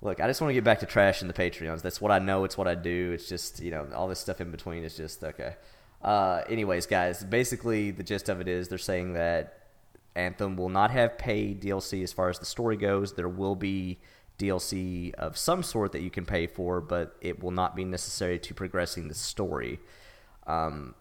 [0.00, 1.82] Look, I just want to get back to trash and the Patreons.
[1.82, 2.44] That's what I know.
[2.44, 3.12] It's what I do.
[3.12, 5.56] It's just you know all this stuff in between is just okay.
[6.02, 9.58] Uh, anyways, guys, basically the gist of it is they're saying that
[10.14, 13.14] Anthem will not have paid DLC as far as the story goes.
[13.14, 13.98] There will be
[14.38, 18.38] DLC of some sort that you can pay for, but it will not be necessary
[18.40, 19.78] to progressing the story.
[20.46, 20.94] Um,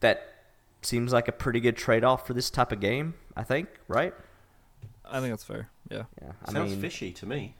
[0.00, 0.34] that
[0.82, 3.14] seems like a pretty good trade off for this type of game.
[3.36, 4.14] I think, right?
[5.04, 5.70] I think that's fair.
[5.90, 6.04] Yeah.
[6.20, 6.32] Yeah.
[6.44, 7.54] I Sounds mean, fishy to me.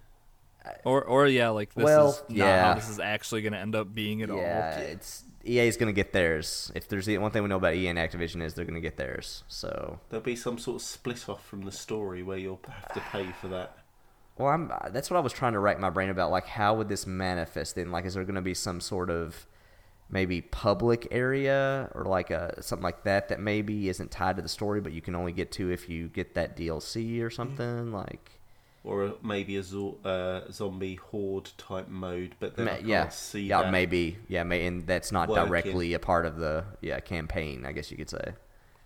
[0.84, 2.64] Or or yeah, like this Well, is not yeah.
[2.64, 4.82] how this is actually gonna end up being at yeah, all.
[4.82, 6.70] it's EA's gonna get theirs.
[6.74, 8.96] If there's the one thing we know about EA and Activision is they're gonna get
[8.96, 9.44] theirs.
[9.48, 13.00] So, There'll be some sort of split off from the story where you'll have to
[13.12, 13.78] pay for that.
[14.36, 16.30] well, I'm that's what I was trying to rack my brain about.
[16.30, 17.74] Like, how would this manifest?
[17.74, 19.46] Then, like, is there gonna be some sort of
[20.10, 24.48] maybe public area or like a something like that that maybe isn't tied to the
[24.48, 27.34] story, but you can only get to if you get that DLC or mm-hmm.
[27.34, 28.37] something like.
[28.88, 33.08] Or maybe a zo- uh, zombie horde type mode, but then Ma- I can't yeah,
[33.10, 33.70] see yeah, that.
[33.72, 35.46] maybe, yeah, may, and that's not working.
[35.46, 37.66] directly a part of the yeah campaign.
[37.66, 38.32] I guess you could say.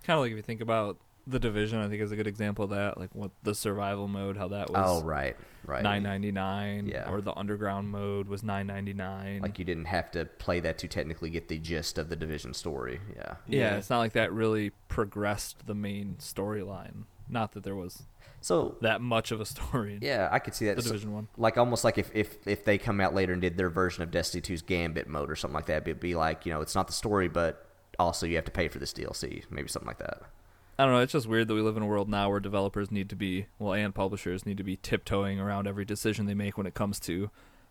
[0.03, 2.65] Kind of like if you think about the division, I think, is a good example
[2.65, 2.97] of that.
[2.99, 5.81] Like what the survival mode, how that was Oh, right, right.
[5.81, 7.09] nine ninety nine, Yeah.
[7.09, 9.41] or the underground mode was nine ninety nine.
[9.41, 12.53] Like you didn't have to play that to technically get the gist of the division
[12.53, 12.99] story.
[13.15, 13.35] Yeah.
[13.47, 13.75] yeah, Yeah.
[13.77, 17.05] it's not like that really progressed the main storyline.
[17.29, 18.03] Not that there was
[18.43, 19.99] So that much of a story.
[20.01, 20.75] yeah, I could see that.
[20.75, 21.27] the So- division one.
[21.37, 24.11] like almost like if, if if they come out later and did their version of
[24.11, 26.87] Destiny 2's Gambit mode or something like that, it'd be like you know it's not
[26.87, 27.65] the story, but
[27.99, 30.21] also you have to pay for this DLC, maybe something like that.
[30.77, 30.99] I don't know.
[31.01, 33.45] It's just weird that we live in a world now where developers need to be,
[33.59, 36.99] well, and publishers need to be tiptoeing around every decision they make when it comes
[37.01, 37.29] to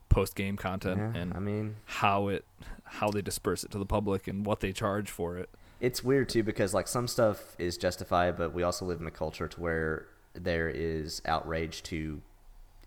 [0.09, 2.45] post game content Yeah, and I mean, how it,
[2.85, 5.51] how they disperse it to the public and what they charge for it.
[5.81, 9.11] it's weird too because like some stuff is justified, but we also live in a
[9.11, 12.21] culture to where there is outrage to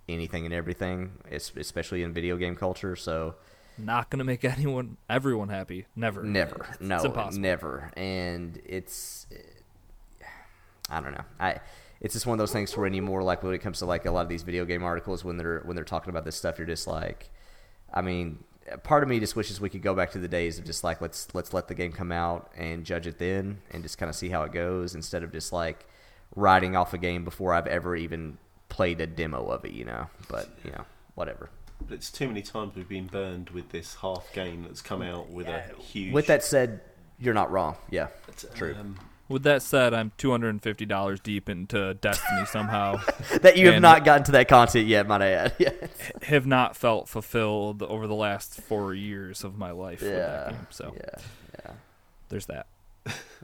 [0.07, 2.95] anything and everything, es- especially in video game culture.
[2.95, 3.35] So
[3.77, 5.85] Not gonna make anyone, everyone happy.
[5.95, 6.23] Never.
[6.23, 7.41] never, no, It's impossible.
[7.41, 10.25] never, and it's eh,
[10.89, 11.23] I don't know.
[11.39, 11.59] I
[12.01, 14.11] it's just one of those things where anymore like when it comes to like a
[14.11, 16.67] lot of these video game articles when they're when they're talking about this stuff, you're
[16.67, 17.31] just like,
[17.93, 18.43] I mean,
[18.83, 21.01] part of me just wishes we could go back to the days of just like
[21.01, 24.15] let's let's let the game come out and judge it then and just kind of
[24.15, 25.87] see how it goes instead of just like
[26.35, 28.37] writing off a game before I've ever even
[28.69, 30.07] played a demo of it, you know.
[30.29, 31.49] But you know, whatever.
[31.81, 35.29] But it's too many times we've been burned with this half game that's come out
[35.29, 36.13] with a huge.
[36.13, 36.81] With that said,
[37.19, 37.75] you're not wrong.
[37.89, 38.75] Yeah, It's true.
[38.79, 38.97] um,
[39.27, 42.97] With that said, I'm two hundred and fifty dollars deep into Destiny somehow.
[43.41, 45.53] that you have not gotten to that content yet, might I add.
[45.59, 45.71] Yeah.
[46.23, 50.51] have not felt fulfilled over the last four years of my life with that Yeah.
[50.51, 50.67] game.
[50.69, 51.21] So Yeah.
[51.65, 51.71] Yeah.
[52.29, 52.67] there's that.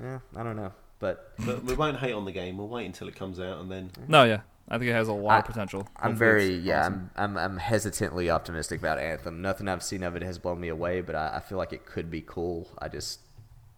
[0.02, 0.20] Yeah.
[0.36, 0.72] I don't know.
[1.02, 2.58] But but we won't hate on the game.
[2.58, 3.92] We'll wait until it comes out and then.
[4.08, 5.88] No, yeah, I think it has a lot I- of potential.
[5.98, 7.10] I'm Hopefully very yeah, awesome.
[7.18, 9.42] I'm, I'm I'm hesitantly optimistic about Anthem.
[9.42, 11.86] Nothing I've seen of it has blown me away, but I, I feel like it
[11.86, 12.70] could be cool.
[12.80, 13.20] I just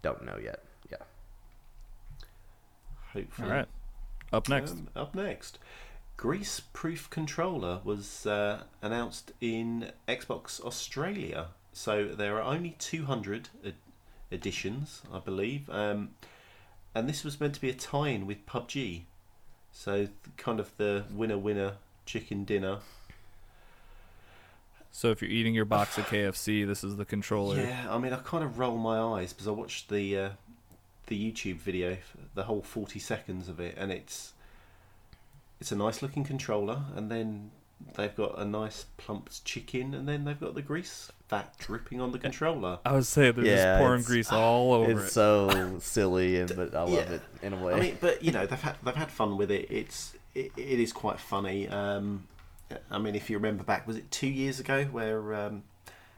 [0.04, 0.60] don't know yet.
[0.92, 0.98] Yeah.
[3.14, 3.48] Hopefully.
[3.50, 3.68] All right.
[4.32, 5.60] Up next, Um, up next,
[6.18, 11.48] Grease Proof Controller was uh, announced in Xbox Australia.
[11.72, 13.76] So there are only 200 ed-
[14.32, 15.70] editions, I believe.
[15.70, 16.12] Um,
[16.96, 19.04] and this was meant to be a tie in with PUBG.
[19.72, 21.74] So, th- kind of the winner winner
[22.06, 22.80] chicken dinner.
[24.92, 27.58] so if you're eating your box of KFC, this is the controller.
[27.58, 30.30] Yeah, I mean, I kind of roll my eyes because I watched the uh,
[31.08, 31.98] the YouTube video,
[32.36, 34.34] the whole forty seconds of it, and it's
[35.60, 37.52] it's a nice looking controller, and then
[37.96, 42.12] they've got a nice plumped chicken, and then they've got the grease fat dripping on
[42.12, 42.80] the controller.
[42.86, 45.12] I would say they're Yeah, just pouring grease all over It's it.
[45.12, 47.12] so silly, and but I love Yeah.
[47.16, 47.74] it in a way.
[47.74, 49.68] I mean, but you know, they've had they've had fun with it.
[49.70, 51.68] It's it, it is quite funny.
[51.68, 52.28] Um,
[52.90, 55.64] I mean, if you remember back, was it two years ago where um,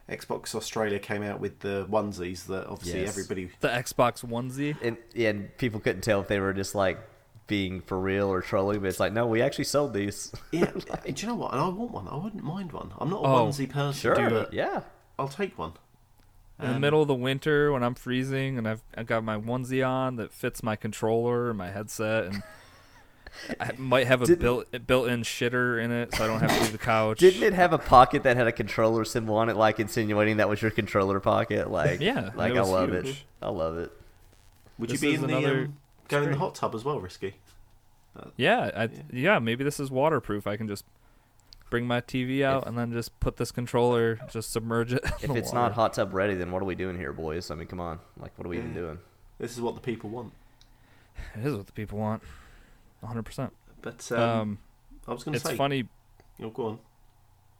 [0.09, 3.09] Xbox Australia came out with the onesies that obviously Yes.
[3.09, 4.77] everybody the Xbox onesie.
[4.81, 6.97] and, yeah, and people couldn't tell if they were just like
[7.47, 10.31] being for real or trolling, but it's like, no, we actually sold these.
[10.51, 10.71] Yeah,
[11.05, 11.51] do you know what?
[11.53, 12.07] And I want one.
[12.07, 12.91] I wouldn't mind one.
[12.99, 14.29] I'm not a Oh, onesie person, sure.
[14.29, 14.81] but Yeah.
[15.19, 15.73] I'll take one.
[16.59, 19.37] In the Um, middle of the winter when I'm freezing and I've I've got my
[19.37, 22.43] onesie on that fits my controller and my headset and
[23.59, 26.61] I might have a Didn't- built built-in shitter in it so I don't have to
[26.61, 27.19] leave the couch.
[27.19, 30.47] Didn't it have a pocket that had a controller symbol on it, like insinuating that
[30.47, 31.69] was your controller pocket?
[31.69, 33.23] Like, Yeah, like I was love it.
[33.41, 33.91] I love it.
[34.79, 35.77] Would This you be is in the another um,
[36.07, 37.35] go in the hot tub as well, risky?
[38.37, 39.39] Yeah, I, yeah.
[39.39, 40.47] maybe this is waterproof.
[40.47, 40.85] I can just
[41.69, 45.03] bring my TV out If- and then just put this controller, just submerge it.
[45.21, 45.55] If it's water.
[45.55, 47.51] not hot tub ready, then what are we doing here, boys?
[47.51, 47.99] I mean, come on.
[48.17, 48.99] Like, what are we even doing?
[49.39, 50.31] This is what the people want.
[51.35, 52.23] it is what the people want.
[53.01, 53.23] 100.
[53.23, 54.57] percent But um, Um,
[55.07, 55.87] I was going to it's say, funny.
[56.41, 56.79] Oh, go on.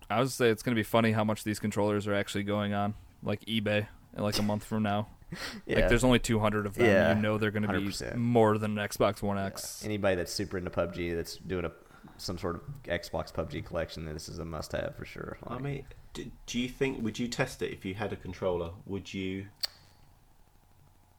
[0.10, 2.93] I was say it's gonna be funny how much these controllers are actually going on,
[3.24, 5.08] like eBay, in like a month from now.
[5.65, 5.78] Yeah.
[5.78, 6.86] Like, there's only 200 of them.
[6.86, 9.84] Yeah, you know they're gonna be more than an Xbox One X.
[9.84, 11.71] Anybody that's super into PUBG, that's doing a
[12.17, 15.38] some sort of Xbox PUBG collection, this is a must-have for sure.
[15.47, 18.71] I mean, do, do you think would you test it if you had a controller?
[18.86, 19.47] Would you?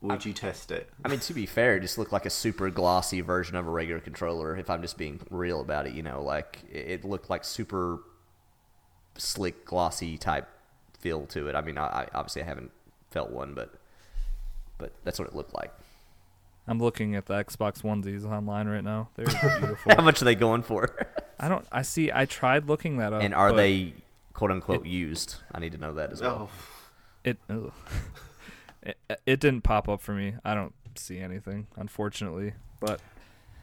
[0.01, 0.89] Would you test it?
[1.03, 3.71] I mean, to be fair, it just looked like a super glossy version of a
[3.71, 4.55] regular controller.
[4.55, 7.99] If I'm just being real about it, you know, like it it looked like super
[9.17, 10.47] slick, glossy type
[10.99, 11.55] feel to it.
[11.55, 12.71] I mean, I, I obviously I haven't
[13.09, 13.73] felt one, but
[14.77, 15.71] but that's what it looked like.
[16.67, 19.09] I'm looking at the Xbox onesies online right now.
[19.15, 19.25] They're
[19.59, 19.93] beautiful.
[19.95, 20.89] How much are they going for?
[21.39, 21.65] I don't.
[21.71, 22.11] I see.
[22.13, 23.21] I tried looking that up.
[23.21, 23.93] and are they
[24.33, 25.35] quote unquote used?
[25.53, 26.49] I need to know that as well.
[26.51, 26.59] Oh,
[27.23, 27.37] It,
[28.83, 28.97] it.
[29.25, 30.35] It didn't pop up for me.
[30.45, 32.53] I don't see anything, unfortunately.
[32.79, 33.01] But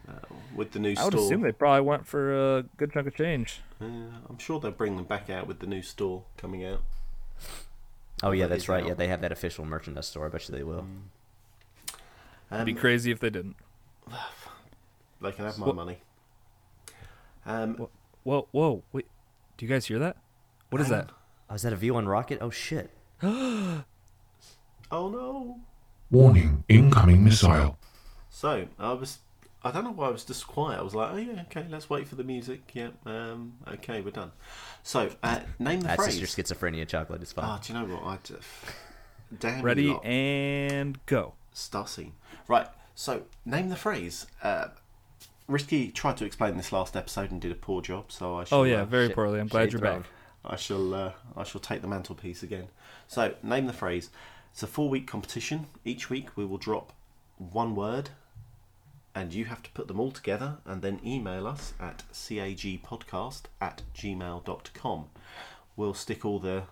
[0.09, 0.13] uh,
[0.55, 3.15] with the new I would store, assume they probably went for a good chunk of
[3.15, 3.61] change.
[3.81, 3.85] uh,
[4.29, 6.83] I'm sure they'll bring them back out with the new store coming out.
[8.25, 8.83] Oh yeah, that's right.
[8.83, 8.89] out.
[8.89, 10.27] Yeah, they have that official merchandise store.
[10.27, 10.87] I bet you they will.
[12.51, 13.57] It'd be Um, crazy if they didn't.
[15.21, 15.99] They can have my What- money.
[17.47, 17.91] Um, What?
[18.25, 19.07] Whoa, whoa, wait.
[19.57, 20.17] Do you guys hear that?
[20.71, 21.11] What is hang that?
[21.49, 22.39] Oh, is that a V1 rocket?
[22.43, 22.91] Oh shit!
[23.23, 25.61] Oh no!
[26.11, 27.79] Warning, incoming missile.
[28.29, 29.19] So I was.
[29.65, 30.79] I don't know why I was just quiet.
[30.79, 32.71] I was like, oh yeah, okay, let's wait for the music.
[32.75, 34.33] Yeah, um, okay, we're done.
[34.83, 36.19] So, uh, name the That's phrase.
[36.19, 37.23] just your schizophrenia chocolate.
[37.23, 37.45] It's fine.
[37.47, 38.05] Ah, do you know what?
[38.05, 38.43] I just,
[39.39, 40.05] damn you Ready lot.
[40.05, 41.33] and go.
[41.53, 42.13] Start scene.
[42.47, 42.67] Right.
[42.95, 44.27] So, name the phrase.
[44.43, 44.67] Uh,
[45.49, 48.13] Risky tried to explain this last episode and did a poor job.
[48.13, 48.45] So I.
[48.45, 49.41] Shall, Oh yeah, uh, very shit- poorly.
[49.41, 50.03] I'm glad you're thrown.
[50.03, 50.11] back.
[50.45, 50.93] I shall.
[50.95, 52.69] Uh, I shall take the mantelpiece again.
[53.09, 54.11] So, name the phrase.
[54.53, 55.67] It's a four-week competition.
[55.85, 56.93] Each week we will drop
[57.39, 58.11] one word,
[59.15, 63.83] and you have to put them all together and then email us at cagpodcast at
[63.95, 65.05] gmail.com.
[65.77, 66.65] We'll stick all the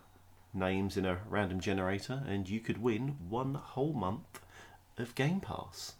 [0.54, 4.40] names in a random generator, and you could win one whole month
[4.98, 5.94] of Game Pass.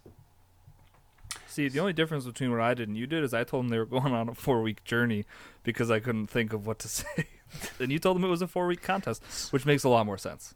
[1.47, 3.69] See, the only difference between what I did and you did is I told them
[3.69, 5.25] they were going on a four week journey
[5.63, 7.27] because I couldn't think of what to say.
[7.79, 10.17] and you told them it was a four week contest, which makes a lot more
[10.17, 10.55] sense.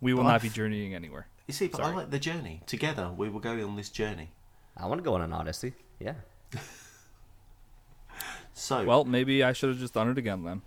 [0.00, 1.26] We will But not I've- be journeying anywhere.
[1.48, 2.62] You see, but I like the journey.
[2.66, 4.30] Together, we will go on this journey.
[4.76, 5.74] I want to go on an Odyssey.
[6.00, 6.14] Yeah.
[8.54, 10.62] So, Well, maybe I should have just done it again then.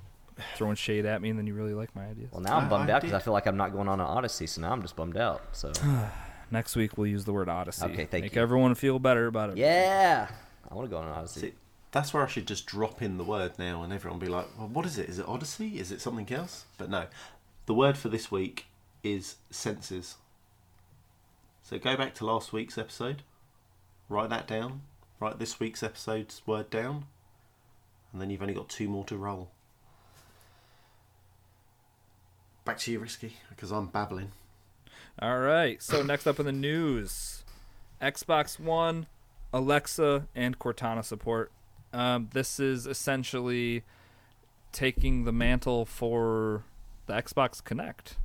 [0.56, 2.30] Throwing shade at me and then you really like my ideas.
[2.32, 4.00] Well, now I'm bummed I out because did- I feel like I'm not going on
[4.02, 5.42] an Odyssey, so now I'm just bummed out.
[5.54, 5.72] So
[6.52, 7.86] Next week we'll use the word Odyssey.
[7.86, 8.42] Okay, thank Make you.
[8.42, 9.58] everyone feel better about it.
[9.58, 10.28] yeah,
[10.70, 11.40] I want to go on an Odyssey.
[11.40, 11.54] See,
[11.92, 14.48] that's where I should just drop in the word now, and everyone will be like,
[14.58, 15.08] well, "What is it?
[15.08, 15.80] Is it Odyssey?
[15.80, 17.06] Is it something else?" But no,
[17.68, 18.66] the word for this week
[19.04, 20.16] is senses.
[21.64, 23.24] So go back to last week's episode,
[24.10, 24.82] write that down,
[25.20, 27.06] write this week's episode's word down,
[28.12, 29.50] and then you've only got two more to roll.
[32.64, 34.32] Back to you, Risky, because I'm babbling.
[35.20, 35.82] All right.
[35.82, 37.44] So next up in the news,
[38.02, 39.08] Xbox One,
[39.54, 41.52] Alexa, and Cortana support.
[41.94, 43.84] Um, this is essentially
[44.72, 46.64] taking the mantle for
[47.06, 48.16] the Xbox Kinect,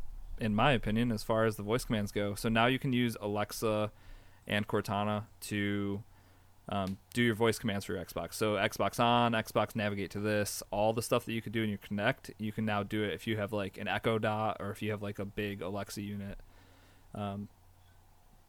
[0.41, 2.35] in my opinion, as far as the voice commands go.
[2.35, 3.93] So now you can use Alexa
[4.51, 6.03] and Cortana to
[6.69, 8.35] um, do your voice commands for your Xbox.
[8.35, 11.71] So Xbox on, Xbox navigate to this, all the stuff that you could do in
[11.71, 14.71] your Kinect, you can now do it if you have like an Echo Dot or
[14.71, 16.39] if you have like a big Alexa unit
[17.15, 17.49] um,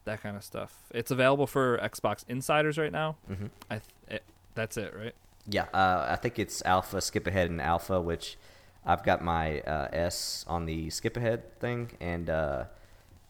[0.06, 0.76] that kind of stuff.
[0.94, 3.16] It's available for Xbox Insiders right now.
[3.30, 3.50] Mhm.
[3.70, 4.24] I th- it,
[4.56, 5.14] that's it, right?
[5.48, 8.38] Yeah, uh, I think it's Alpha, Skip Ahead, and Alpha, which
[8.86, 12.66] I've got my uh, S on the Skip Ahead thing, and uh,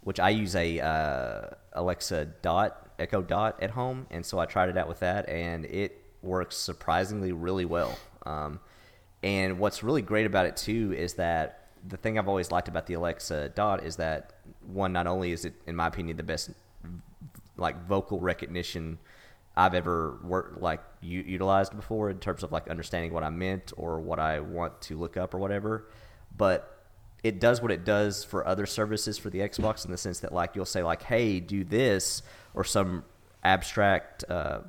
[0.03, 4.69] which I use a uh, Alexa Dot, Echo Dot at home, and so I tried
[4.69, 7.97] it out with that, and it works surprisingly really well.
[8.25, 8.59] Um,
[9.23, 12.85] and what's really great about it too is that the thing I've always liked about
[12.85, 14.33] the Alexa Dot is that
[14.65, 16.51] one, not only is it, in my opinion, the best
[17.57, 18.97] like vocal recognition
[19.55, 23.73] I've ever worked like u- utilized before in terms of like understanding what I meant
[23.77, 25.87] or what I want to look up or whatever.
[26.35, 26.70] But
[27.23, 30.33] it does what it does for other services for the Xbox in the sense that
[30.33, 33.03] like you'll say like, "Hey, do this," or some
[33.43, 34.59] abstract uh,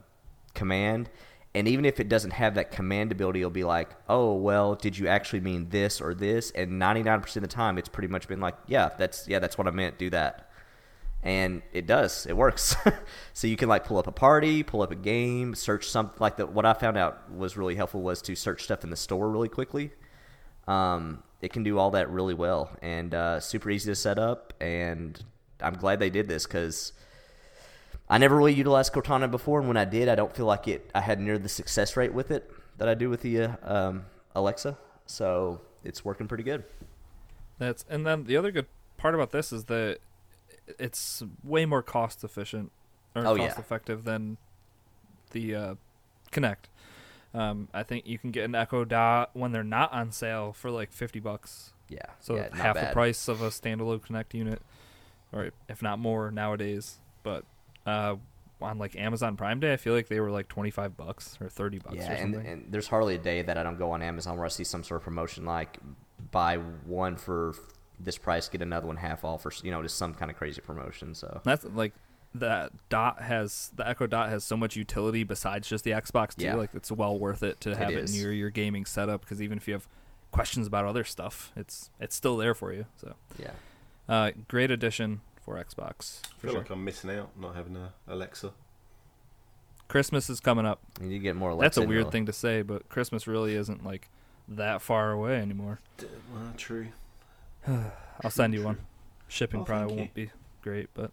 [0.54, 1.08] command,
[1.54, 4.98] and even if it doesn't have that command ability, it'll be like, "Oh, well, did
[4.98, 8.08] you actually mean this or this?" And ninety nine percent of the time, it's pretty
[8.08, 9.98] much been like, "Yeah, that's yeah, that's what I meant.
[9.98, 10.48] Do that."
[11.24, 12.74] and it does it works
[13.32, 16.36] so you can like pull up a party pull up a game search something like
[16.36, 19.30] the, what i found out was really helpful was to search stuff in the store
[19.30, 19.92] really quickly
[20.66, 22.70] um, it can do all that really well.
[22.80, 24.54] And uh, super easy to set up.
[24.60, 25.22] And
[25.60, 26.92] i'm glad they did this because
[28.10, 29.58] i never really utilized cortana before.
[29.60, 32.12] And when i did i don't feel like it i had near the success rate
[32.14, 34.78] with it that i do with the uh, um, alexa.
[35.06, 36.64] So it's working pretty good.
[37.58, 38.66] That's and then the other good
[38.96, 39.98] part about this is that
[40.78, 42.72] it's way more cost efficient
[43.14, 43.60] or Oh, cost yeah.
[43.60, 44.38] effective than
[45.32, 45.74] the uh,
[46.32, 46.70] Kinect.
[47.34, 50.70] Um, I think you can get an Echo Dot when they're not on sale for
[50.70, 51.72] like fifty bucks.
[51.88, 54.60] yeah So yeah, half the price of a standalone Kinect unit,
[55.32, 56.98] or if not more nowadays.
[57.22, 57.44] But
[57.86, 58.16] uh,
[58.60, 61.48] on like Amazon Prime Day, I feel like they were like twenty five bucks or
[61.48, 64.02] thirty bucks Yeah, or and, and there's hardly a day that I don't go on
[64.02, 65.78] Amazon where I see some sort of promotion like
[66.30, 67.54] buy one for
[67.98, 70.60] this price, get another one half off, or you know, just some kind of crazy
[70.60, 71.14] promotion.
[71.14, 71.94] So That's like
[72.34, 76.44] that dot has the Echo Dot has so much utility besides just the Xbox too.
[76.46, 76.54] Yeah.
[76.54, 79.68] Like it's well worth it to have it near your gaming setup because even if
[79.68, 79.86] you have
[80.30, 82.86] questions about other stuff, it's it's still there for you.
[82.96, 83.50] So yeah,
[84.08, 86.20] uh, great addition for Xbox.
[86.24, 86.70] I feel For like.
[86.70, 88.52] I'm missing out not having a Alexa.
[89.88, 90.80] Christmas is coming up.
[91.00, 91.50] you need to get more.
[91.50, 94.08] Alexa That's a weird the- thing to say, but Christmas really isn't like
[94.48, 95.80] that far away anymore.
[96.32, 96.88] Well, true.
[98.24, 98.78] I'll send you one.
[99.28, 100.30] Shipping Oh, probably won't be
[100.62, 101.10] great, but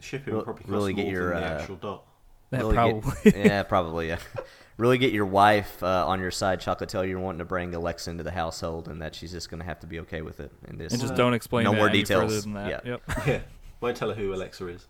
[0.00, 2.04] Shipping Re- will probably cost really get more your, than the uh, actual dot.
[2.50, 3.12] That Really probably.
[3.24, 4.08] Get, yeah, probably.
[4.08, 4.18] Yeah.
[4.76, 6.88] really get your wife uh, on your side, Chocolate.
[6.88, 9.60] Tell her you're wanting to bring Alexa into the household, and that she's just going
[9.60, 10.52] to have to be okay with it.
[10.68, 12.30] And this, and just don't explain no it more any details.
[12.30, 12.86] further than that.
[12.86, 12.92] Yeah.
[12.92, 13.02] Yep.
[13.26, 13.40] Yeah,
[13.80, 14.86] won't tell her who Alexa is.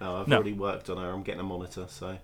[0.00, 0.36] No, I've No.
[0.36, 1.10] already worked on her.
[1.10, 2.18] I'm getting a monitor, so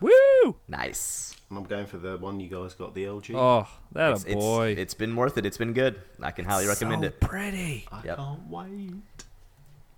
[0.00, 0.56] Woo!
[0.68, 1.34] nice.
[1.50, 3.34] I'm going for the one you guys got, the LG.
[3.34, 4.70] Oh, that It's, a boy.
[4.72, 5.46] it's it's been worth it.
[5.46, 6.00] It's been good.
[6.20, 7.20] I can highly recommend so it.
[7.20, 7.86] Pretty.
[7.90, 8.16] I yep.
[8.16, 8.92] can't wait.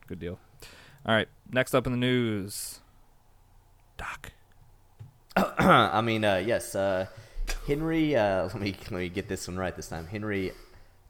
[0.06, 0.38] Good deal.
[1.06, 1.28] All right.
[1.50, 2.80] Next up in the news,
[3.96, 4.32] Doc.
[5.36, 7.06] I mean, uh, yes, uh,
[7.66, 8.16] Henry.
[8.16, 10.06] Uh, let me let me get this one right this time.
[10.06, 10.52] Henry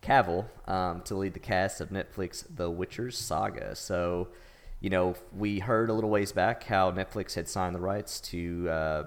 [0.03, 3.75] Cavill um, to lead the cast of Netflix The Witcher saga.
[3.75, 4.29] So,
[4.81, 8.69] you know, we heard a little ways back how Netflix had signed the rights to,
[8.69, 9.05] uh,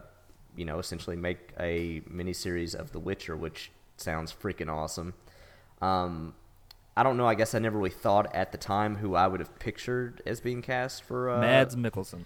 [0.55, 5.13] you know, essentially make a miniseries of The Witcher, which sounds freaking awesome.
[5.81, 6.33] Um,
[6.95, 7.25] I don't know.
[7.25, 10.41] I guess I never really thought at the time who I would have pictured as
[10.41, 12.25] being cast for uh, Mads Mikkelsen.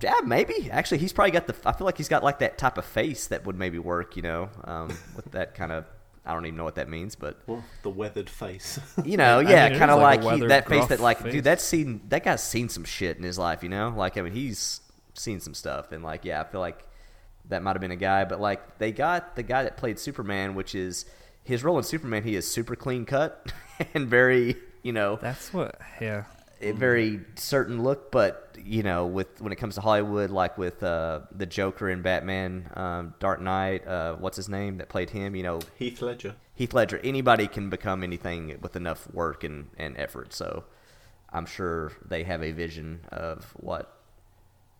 [0.00, 0.70] yeah, maybe.
[0.70, 1.54] Actually, he's probably got the.
[1.64, 4.16] I feel like he's got like that type of face that would maybe work.
[4.16, 5.84] You know, um, with that kind of.
[6.28, 8.80] I don't even know what that means, but Well, the weathered face.
[9.04, 11.32] you know, I yeah, mean, kind of like like, he, that face that like, face.
[11.32, 13.62] dude, that's seen that guy's seen some shit in his life.
[13.62, 14.80] You know, like I mean, he's
[15.14, 16.84] seen some stuff, and like, yeah, I feel like
[17.48, 20.56] that might have been a guy, but like they got the guy that played Superman,
[20.56, 21.04] which is
[21.46, 22.22] his role in Superman.
[22.24, 23.52] He is super clean cut
[23.94, 25.78] and very, you know, That's what.
[26.00, 26.24] Yeah.
[26.60, 30.82] a very certain look, but you know, with when it comes to Hollywood, like with
[30.82, 35.36] uh, the Joker in Batman, um, Dark Knight, uh, what's his name that played him?
[35.36, 36.34] You know, Heath Ledger.
[36.54, 36.98] Heath Ledger.
[37.04, 40.32] Anybody can become anything with enough work and, and effort.
[40.32, 40.64] So
[41.30, 43.92] I'm sure they have a vision of what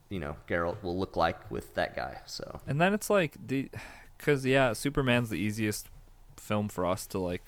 [0.08, 2.18] you know Geralt will look like with that guy.
[2.26, 3.68] So And then it's like the,
[4.16, 5.88] because yeah, Superman's the easiest
[6.46, 7.42] film for us to like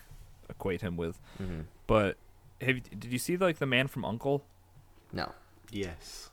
[0.50, 1.20] equate him with.
[1.40, 1.64] mhm.
[1.86, 2.16] But
[2.60, 4.44] have did you see like the Man from Uncle?
[5.12, 5.32] no,
[5.70, 6.30] Yes.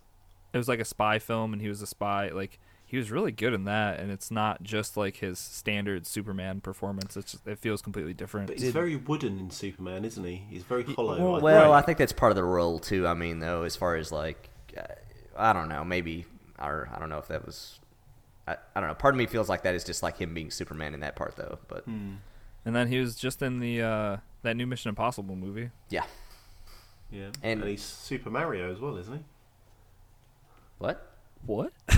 [0.53, 2.29] It was like a spy film, and he was a spy.
[2.29, 6.61] Like he was really good in that, and it's not just like his standard Superman
[6.61, 7.17] performance.
[7.17, 8.47] It's just, it feels completely different.
[8.47, 10.43] But he's very wooden in Superman, isn't he?
[10.49, 11.17] He's very hollow.
[11.19, 11.77] well, like- Well, Right.
[11.79, 13.05] I think that's part of the role too.
[13.05, 14.83] I mean, though, as far as like, uh,
[15.37, 16.25] I don't know, maybe,
[16.57, 17.79] or I don't know if that was,
[18.47, 18.95] I, I don't know.
[18.95, 21.35] Part of me feels like that is just like him being Superman in that part,
[21.35, 21.59] though.
[21.67, 21.83] But
[22.65, 25.69] and then he was just in the uh, that new Mission Impossible movie.
[25.89, 26.03] yeah,
[27.11, 27.29] yeah.
[27.43, 29.23] and- And, he's Super Mario as well, isn't he?
[30.79, 31.11] what?
[31.45, 31.71] What?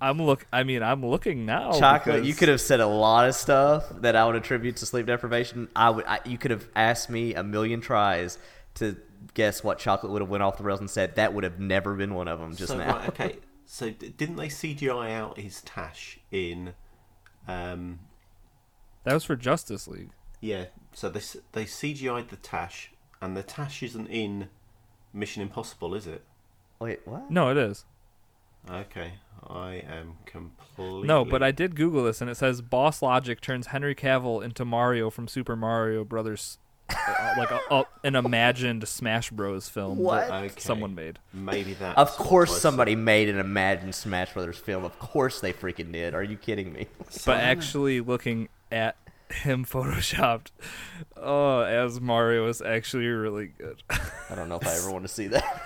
[0.00, 0.46] I'm look.
[0.52, 1.72] I mean, I'm looking now.
[1.72, 2.24] Chocolate.
[2.24, 5.68] You could have said a lot of stuff that I would attribute to sleep deprivation.
[5.74, 6.04] I would.
[6.06, 8.38] I, you could have asked me a million tries
[8.74, 8.96] to
[9.34, 11.94] guess what chocolate would have went off the rails and said that would have never
[11.94, 12.96] been one of them just so, now.
[12.98, 13.36] Right, okay.
[13.66, 16.74] So d- didn't they CGI out his tash in?
[17.48, 18.00] Um,
[19.04, 20.10] That was for Justice League.
[20.40, 20.66] yeah.
[20.92, 21.20] So they
[21.52, 24.48] they CGI'd the tash, and the tash isn't in
[25.12, 26.24] Mission Impossible, is it?
[26.78, 27.30] Wait, what?
[27.30, 27.84] No, it is.
[28.70, 29.14] Okay,
[29.46, 31.06] I am completely.
[31.08, 34.64] No, but I did Google this, and it says Boss Logic turns Henry Cavill into
[34.64, 36.58] Mario from Super Mario Brothers,
[36.90, 39.68] Uh, like a, a, an imagined Smash Bros.
[39.68, 40.28] film What?
[40.28, 40.60] that Okay.
[40.60, 41.18] someone made.
[41.32, 41.96] Maybe that.
[41.96, 44.84] Of course, somebody made an imagined Smash Brothers film.
[44.84, 46.14] Of course, they freaking did.
[46.14, 46.86] Are you kidding me?
[47.26, 48.96] But actually, looking at
[49.30, 50.48] him photoshopped,
[51.16, 53.82] oh, as Mario is actually really good.
[53.90, 55.62] I don't know if I ever want to see that.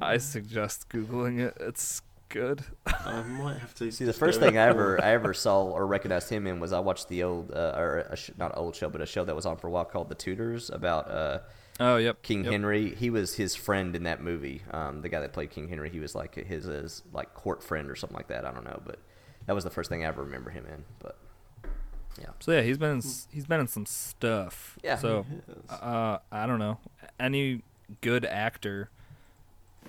[0.00, 1.56] I suggest googling it.
[1.60, 2.02] It's
[2.34, 2.64] good.
[2.84, 6.28] I might have to See, the first thing I ever I ever saw or recognized
[6.28, 9.00] him in was I watched the old uh, or a sh- not old show, but
[9.00, 11.38] a show that was on for a while called The Tudors about uh,
[11.78, 12.22] Oh, yep.
[12.22, 12.52] King yep.
[12.52, 12.94] Henry.
[12.94, 14.62] He was his friend in that movie.
[14.72, 17.88] Um, the guy that played King Henry, he was like his, his like court friend
[17.90, 18.44] or something like that.
[18.44, 18.98] I don't know, but
[19.46, 20.84] that was the first thing I ever remember him in.
[21.00, 21.16] But
[22.18, 24.76] yeah, So yeah, he's been in, he's been in some stuff.
[24.82, 24.96] Yeah.
[24.96, 25.24] So
[25.68, 26.78] uh, I don't know.
[27.18, 27.62] Any
[28.00, 28.90] good actor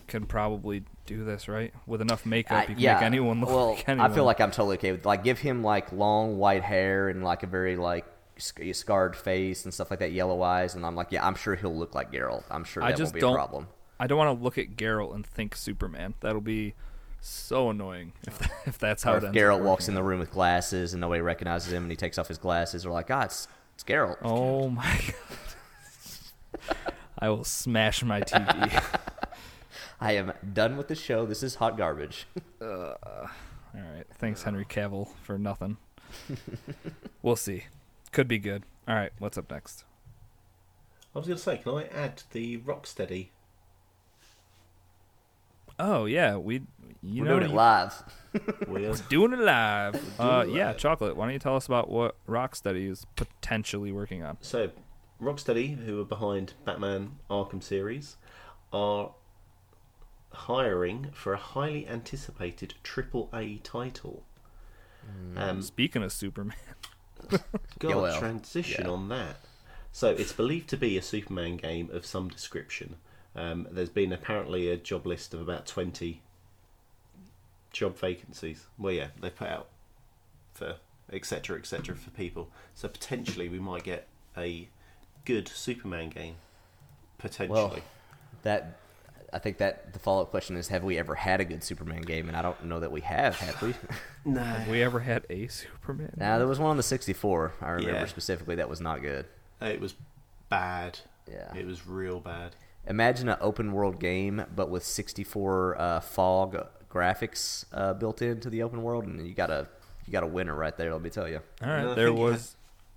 [0.07, 1.73] can probably do this, right?
[1.85, 2.93] With enough makeup, you can yeah.
[2.95, 4.11] make anyone look well, like anyone.
[4.11, 7.23] I feel like I'm totally okay with like give him like long white hair and
[7.23, 8.05] like a very like
[8.37, 11.55] sc- scarred face and stuff like that, yellow eyes, and I'm like, yeah, I'm sure
[11.55, 12.43] he'll look like Geralt.
[12.49, 13.33] I'm sure I that just won't be don't.
[13.33, 13.67] a problem.
[13.99, 16.15] I don't want to look at Geralt and think Superman.
[16.19, 16.73] That'll be
[17.21, 18.55] so annoying if oh.
[18.65, 21.21] if that's how Or it if Geralt walks in the room with glasses and nobody
[21.21, 24.17] recognizes him and he takes off his glasses, they're like, God, it's, it's Geralt.
[24.21, 24.99] Oh my
[26.67, 26.77] god!
[27.17, 28.99] I will smash my TV.
[29.99, 31.25] I am done with the show.
[31.25, 32.27] This is hot garbage.
[32.61, 32.97] All
[33.73, 34.05] right.
[34.13, 35.77] Thanks, Henry Cavill, for nothing.
[37.21, 37.65] we'll see.
[38.11, 38.63] Could be good.
[38.87, 39.11] All right.
[39.19, 39.83] What's up next?
[41.13, 43.29] I was going to say, can I add the Rocksteady?
[45.77, 46.61] Oh yeah, we.
[47.03, 48.03] You We're know, doing it live.
[48.67, 49.95] We're Doing it live.
[50.19, 50.77] Uh, it yeah, live.
[50.77, 51.15] chocolate.
[51.15, 54.37] Why don't you tell us about what Rocksteady is potentially working on?
[54.41, 54.71] So,
[55.21, 58.17] Rocksteady, who are behind Batman Arkham series,
[58.73, 59.11] are
[60.35, 64.23] hiring for a highly anticipated AAA title.
[65.35, 66.57] Um, Speaking of Superman,
[67.29, 67.41] God,
[67.83, 68.91] Yeah, well, transition yeah.
[68.91, 69.37] on that.
[69.91, 72.97] So it's believed to be a Superman game of some description.
[73.35, 76.21] Um, there's been apparently a job list of about 20
[77.71, 78.65] job vacancies.
[78.77, 79.67] Well, yeah, they put out
[80.53, 80.77] for
[81.11, 81.57] etc.
[81.59, 81.95] etc.
[81.95, 82.49] for people.
[82.73, 84.07] So potentially we might get
[84.37, 84.67] a
[85.25, 86.35] good Superman game.
[87.17, 87.57] Potentially.
[87.57, 87.77] Well,
[88.43, 88.77] that
[89.35, 92.01] I think that the follow up question is: Have we ever had a good Superman
[92.01, 92.27] game?
[92.29, 93.35] And I don't know that we have.
[93.35, 93.73] Have we?
[94.25, 94.41] no.
[94.41, 96.13] have we ever had a Superman?
[96.15, 97.53] now there was one on the 64.
[97.61, 98.05] I remember Yeah.
[98.05, 99.25] specifically that was not good.
[99.61, 99.95] It was
[100.49, 100.99] bad.
[101.29, 101.53] Yeah.
[101.53, 102.55] It was real bad.
[102.87, 108.63] Imagine an open world game, but with 64 uh, fog graphics uh, built into the
[108.63, 109.67] open world, and you got a
[110.05, 110.93] you got a winner right there.
[110.93, 111.41] Let me tell you.
[111.61, 112.55] All And there think he was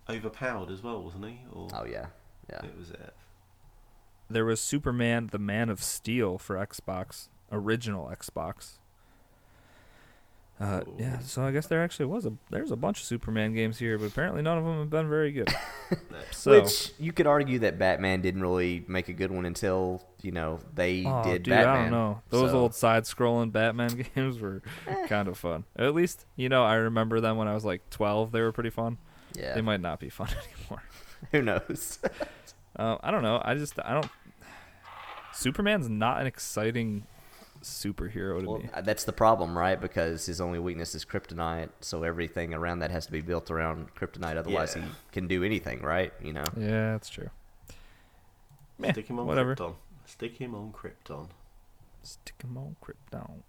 [0.09, 1.39] overpowered as well, wasn't he?
[1.53, 2.07] Or Oh yeah,
[2.51, 2.65] yeah.
[2.65, 3.15] it was it.
[4.31, 8.79] There was Superman: The Man of Steel for Xbox, original Xbox.
[10.61, 13.79] Uh, yeah, so I guess there actually was a there's a bunch of Superman games
[13.79, 15.55] here, but apparently none of them have been very good.
[16.33, 20.33] so, Which you could argue that Batman didn't really make a good one until you
[20.33, 21.77] know they oh, did dude, Batman.
[21.77, 22.23] I don't know.
[22.31, 24.63] Those So- old side-scrolling Batman games were
[25.07, 25.63] kind of fun.
[25.77, 28.33] At least you know I remember them when I was like 12.
[28.33, 28.99] They were pretty fun.
[29.37, 29.55] Yeah.
[29.55, 30.29] They might not be fun
[30.61, 30.83] anymore.
[31.31, 32.01] Who knows?
[32.79, 33.41] Uh, I don't know.
[33.45, 34.11] I just I don't.
[35.33, 37.05] Superman's not an exciting
[37.63, 38.69] superhero to well, me.
[38.73, 39.81] uh, that's the problem, right?
[39.81, 43.95] Because his only weakness is kryptonite, so everything around that has to be built around
[43.95, 44.37] kryptonite.
[44.37, 44.83] Otherwise, Yeah.
[44.83, 46.13] he can do anything, right?
[46.23, 46.45] You know.
[46.57, 47.31] Yeah, that's true.
[48.79, 49.57] Meh, Stick him on whatever.
[49.57, 49.75] Krypton.
[50.07, 51.29] Stick him on Krypton.
[52.03, 53.43] Stick him on Krypton.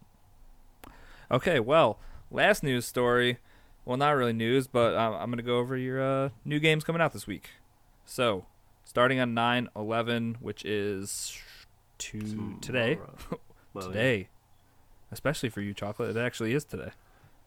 [1.31, 1.99] Okay, well,
[2.31, 3.37] last news story.
[3.85, 6.83] Well, not really news, but um, I'm going to go over your uh, new games
[6.83, 7.51] coming out this week.
[8.05, 8.45] So,
[8.89, 11.37] starting on 9 11, which is
[11.99, 12.95] to today.
[12.95, 13.15] Tomorrow.
[13.75, 13.91] Well, yeah.
[13.91, 14.27] today.
[15.11, 16.15] Especially for you, Chocolate.
[16.17, 16.89] It actually is today.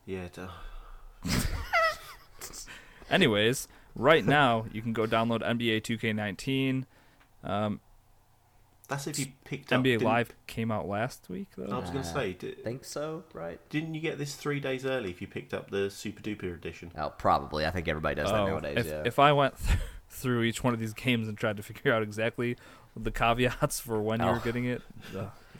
[0.06, 0.20] Yeah.
[0.22, 0.48] it, uh,
[3.10, 6.84] Anyways, right now, you can go download NBA 2K19.
[7.44, 7.80] Um,
[8.88, 9.80] that's if you picked up.
[9.80, 13.24] NBA didn't- Live came out last week, I was going to say, did, Think so,
[13.32, 13.58] right?
[13.68, 16.90] didn't you get this three days early if you picked up the Super Duper edition?
[16.96, 17.64] Oh, probably.
[17.66, 18.78] I think everybody does that Oh, nowadays.
[18.78, 19.02] if, yeah.
[19.04, 19.78] if I went th-
[20.12, 22.56] through each one of these games and tried to figure out exactly
[22.96, 24.40] the caveats for when you were Oh.
[24.44, 24.82] getting it,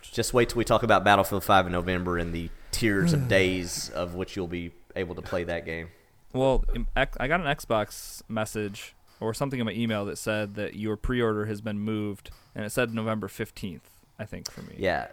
[0.03, 3.88] Just wait till we talk about Battlefield 5 in November and the tiers of days
[3.90, 5.88] of which you'll be able to play that game.
[6.32, 10.96] well, I got an Xbox message or something in my email that said that your
[10.96, 13.80] pre-order has been moved, and it said November 15th.
[14.18, 14.74] I think for me.
[14.78, 15.07] Yeah.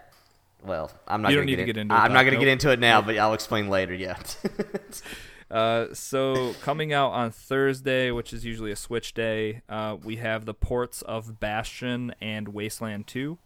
[0.63, 2.23] Well, I'm not You going don't need to to get, get into it, I'm not
[2.23, 3.93] going to get into it now, but I'll explain later.
[3.93, 4.17] Yeah.
[5.51, 10.45] Uh, so coming out on Thursday, which is usually a Switch day, uh, we have
[10.45, 13.37] the ports of Bastion and Wasteland 2,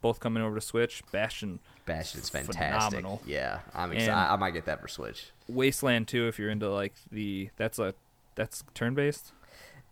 [0.00, 1.02] both coming over to Switch.
[1.12, 3.00] Bastion, Bastion's fantastic.
[3.00, 3.20] Phenomenal.
[3.26, 4.10] Yeah, I'm excited.
[4.10, 5.30] And- I might get that for Switch.
[5.48, 7.94] Wasteland 2, if you're into like the that's a
[8.36, 9.32] that's turn based.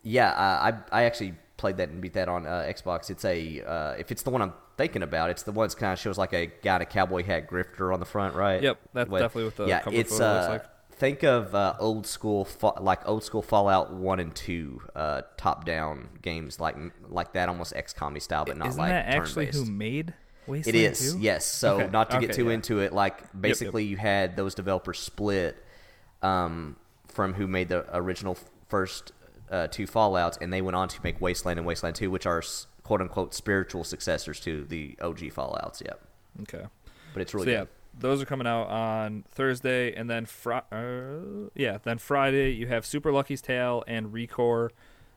[0.03, 3.11] Yeah, uh, I I actually played that and beat that on uh, Xbox.
[3.11, 5.93] It's a uh, if it's the one I'm thinking about, it's the one that kind
[5.93, 8.63] of shows like a guy in a cowboy hat grifter on the front, right?
[8.63, 9.81] Yep, that's definitely what the yeah.
[9.81, 10.78] cover it's photo uh, looks like.
[10.99, 12.47] Think of uh, old school
[12.81, 16.77] like old school Fallout one and two uh, top down games like
[17.09, 19.67] like that, almost XCOM style, but not Isn't like that actually turn-based.
[19.67, 20.15] who made It
[20.51, 21.19] Wasteland is, 2?
[21.21, 21.45] yes.
[21.45, 22.55] So Okay, not to get too yeah.
[22.55, 25.57] into it, like basically you had those developers split
[26.23, 26.77] um,
[27.09, 28.37] from who made the original
[28.69, 29.13] first
[29.51, 32.43] uh, two Fallout's, and they went on to make Wasteland and Wasteland Two, which are
[32.83, 35.81] quote unquote spiritual successors to the OG Fallout's.
[35.85, 36.01] Yep,
[36.43, 36.65] Okay.
[37.15, 37.69] but it's really so yeah, good.
[37.99, 42.87] Those are coming out on Thursday, and then fri- uh, yeah, then Friday you have
[42.87, 44.71] Super Lucky's Tale and Recore.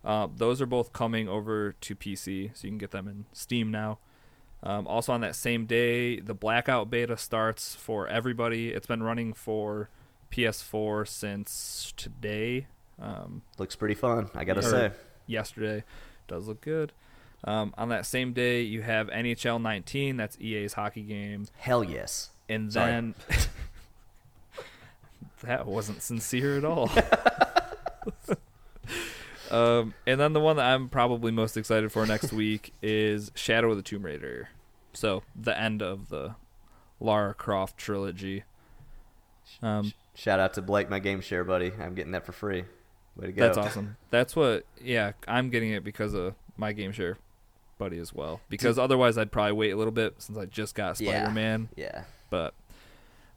[0.04, 3.70] Uh, those are both coming over to PC, so you can get them in Steam
[3.72, 4.00] now.
[4.64, 8.70] Um, also on that same day, the Blackout beta starts for everybody.
[8.70, 9.90] It's been running for
[10.32, 12.68] PS4 since today.
[13.00, 14.30] Um, Looks pretty fun.
[14.36, 14.92] I gotta say.
[15.28, 15.84] yesterday.
[16.28, 16.94] Does look good.
[17.44, 20.16] Um, on that same day, you have NHL 19.
[20.18, 22.30] That's EA's hockey game, Hell yes.
[22.52, 22.92] And Sorry.
[22.92, 23.16] then
[25.44, 26.90] that wasn't sincere at all.
[29.52, 33.72] um, and then the one that I'm probably most excited for next week is Shadow
[33.72, 34.50] of the Tomb Raider.
[34.94, 36.36] So the end of the
[37.00, 38.44] Lara Croft trilogy.
[39.62, 41.72] Um, Shout out to Blake, my game share buddy.
[41.80, 42.66] I'm getting that for free.
[43.16, 43.46] Way to go.
[43.46, 43.98] That's awesome.
[44.10, 44.66] That's what.
[44.82, 47.18] Yeah, I'm getting it because of my game share
[47.78, 48.42] buddy as well.
[48.50, 51.70] Because otherwise, I'd probably wait a little bit since I just got Spider Man.
[51.76, 52.04] Yeah.
[52.32, 52.56] But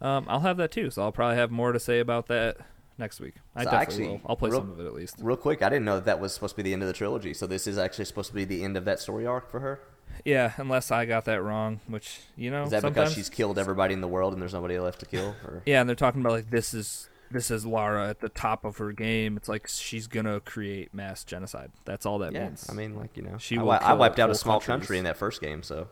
[0.00, 0.88] um, I'll have that too.
[0.90, 2.56] So I'll probably have more to say about that
[2.96, 3.34] next week.
[3.54, 4.20] I So definitely actually, will.
[4.30, 5.16] I'll play real- some of it at least.
[5.20, 6.94] Real quick, I didn't know that, that was supposed to be the end of the
[6.94, 7.34] trilogy.
[7.34, 9.80] So this is actually supposed to be the end of that story arc for her.
[10.24, 13.92] Yeah, unless I got that wrong, which you know, Is that because she's killed everybody
[13.94, 15.34] in the world and there's nobody left to kill?
[15.44, 18.64] Or Yeah, and they're talking about like this is this is Lara at the top
[18.64, 19.36] of her game.
[19.36, 21.72] It's like she's gonna create mass genocide.
[21.84, 22.68] That's all that yeah, means.
[22.70, 24.66] I mean, like you know, She I, I wiped out a small countries.
[24.86, 25.88] country in that first game, so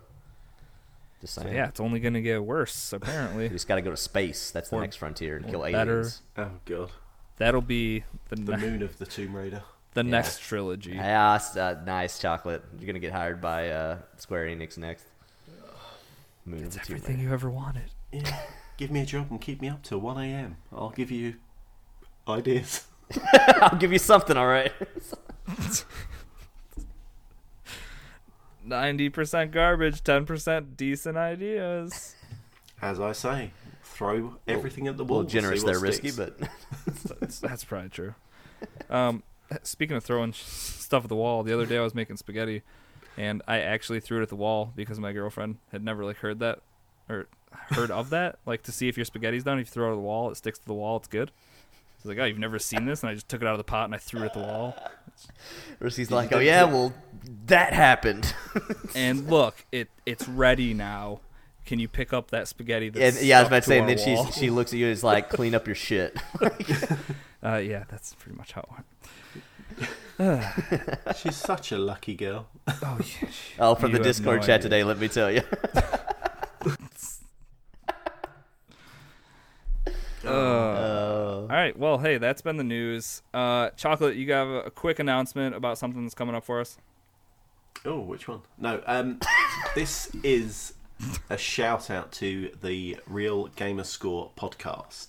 [1.23, 2.93] just So, yeah, it's only gonna get worse.
[2.93, 4.51] Apparently, we just got to go to space.
[4.51, 5.93] That's the Or- next frontier and kill better.
[6.01, 6.20] aliens.
[6.36, 6.90] Oh god,
[7.39, 9.62] that'll be the the ne- moon of the Tomb Raider.
[9.94, 10.93] the next trilogy.
[10.93, 12.62] Yeah, it's, uh, nice chocolate.
[12.78, 15.07] You're gonna get hired by uh, Square Enix next.
[16.44, 17.28] Moon It's of the everything Raider.
[17.28, 17.90] you ever wanted.
[18.12, 18.36] Yeah,
[18.77, 20.57] give me a job and keep me up till one a.m.
[20.73, 21.36] I'll give you
[22.28, 22.86] ideas.
[23.61, 24.73] I'll give you something, all right.
[28.64, 32.14] Ninety percent garbage, ten percent decent ideas.
[32.80, 33.51] As I say,
[33.82, 35.18] throw everything at the A wall.
[35.18, 36.39] little generous see what there, risky, but
[37.20, 38.14] that's, that's probably true.
[38.90, 39.22] Um,
[39.62, 42.62] speaking of throwing stuff at the wall, the other day I was making spaghetti,
[43.16, 46.39] and I actually threw it at the wall because my girlfriend had never like heard
[46.40, 46.60] that
[47.09, 47.26] or
[47.70, 48.39] heard of that.
[48.47, 50.36] Like to see if your spaghetti's done, if you throw it at the wall, it
[50.36, 50.97] sticks to the wall.
[50.97, 51.30] It's good.
[52.03, 53.65] She's like, "Oh, you've never seen this?" And I just took it out of the
[53.65, 54.77] pot and I threw it at the wall.
[55.81, 56.93] Risky's like, oh yeah, well,
[57.47, 58.35] that happened.
[58.97, 61.20] And look, it it's ready now.
[61.65, 62.89] Can you pick up that spaghetti?
[62.89, 64.27] That's and yeah, I was about to say, and then wall?
[64.27, 66.16] she's, she looks at you and is like, clean up your shit.
[67.45, 69.89] Uh, yeah, that's pretty much how it
[70.20, 71.16] went.
[71.16, 72.47] She's such a lucky girl.
[72.69, 73.29] Oh, yeah.
[73.59, 74.62] Oh, from You the Discord no chat idea.
[74.62, 75.43] today, let me tell you.
[80.24, 81.11] Uh, Uh,
[81.53, 81.79] All right.
[81.79, 83.20] Well, hey, that's been the news.
[83.35, 86.79] Uh, Chocolate, you got a, a quick announcement about something that's coming up for us.
[87.85, 88.41] Oh, which one?
[88.57, 89.20] No, um,
[89.74, 90.73] this is
[91.29, 95.09] a shout out to the Real Gamer Score podcast.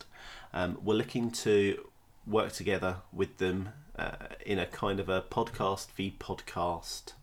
[0.54, 1.88] Um, we're looking to
[2.28, 4.12] work together with them uh,
[4.46, 7.14] in a kind of a podcast v podcast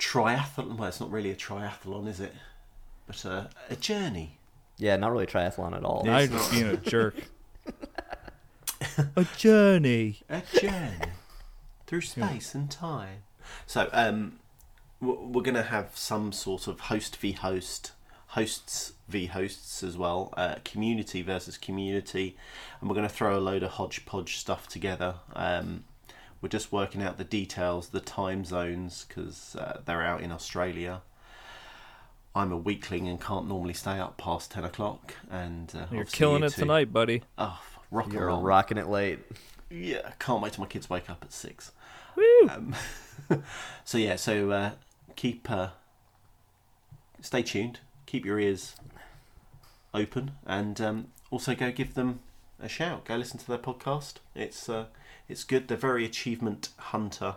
[0.00, 0.76] triathlon.
[0.76, 2.34] Well, it's not really a triathlon, is it?
[3.06, 4.38] But uh, a journey.
[4.76, 6.02] yeah, not really triathlon at all.
[6.04, 7.14] Now you're just being a jerk.
[9.16, 10.20] a journey.
[10.28, 11.12] a journey
[11.86, 13.22] through space and time.
[13.66, 14.38] So, um,
[15.00, 17.92] we're going to have some sort of host v host,
[18.28, 22.36] hosts v hosts as well, uh, community versus community,
[22.80, 25.16] and we're going to throw a load of hodgepodge stuff together.
[25.34, 25.84] Um,
[26.40, 31.02] we're just working out the details, the time zones, because uh, they're out in Australia.
[32.36, 36.40] I'm a weakling and can't normally stay up past ten o'clock, and uh, You're killing
[36.42, 37.22] you it two- tonight, buddy.
[37.38, 37.58] Oh,
[37.90, 38.42] rock You're roll.
[38.42, 39.20] rocking it late.
[39.70, 41.72] Yeah, can't wait till my kids wake up at six.
[42.14, 42.48] Woo!
[42.48, 42.74] Um,
[43.84, 44.70] so yeah, so uh,
[45.16, 45.70] keep uh,
[47.22, 48.76] stay tuned, keep your ears
[49.94, 52.20] open, and um, also go give them
[52.60, 53.06] a shout.
[53.06, 54.14] Go listen to their podcast.
[54.34, 54.86] It's uh,
[55.28, 55.68] it's good.
[55.68, 57.36] They're very achievement hunter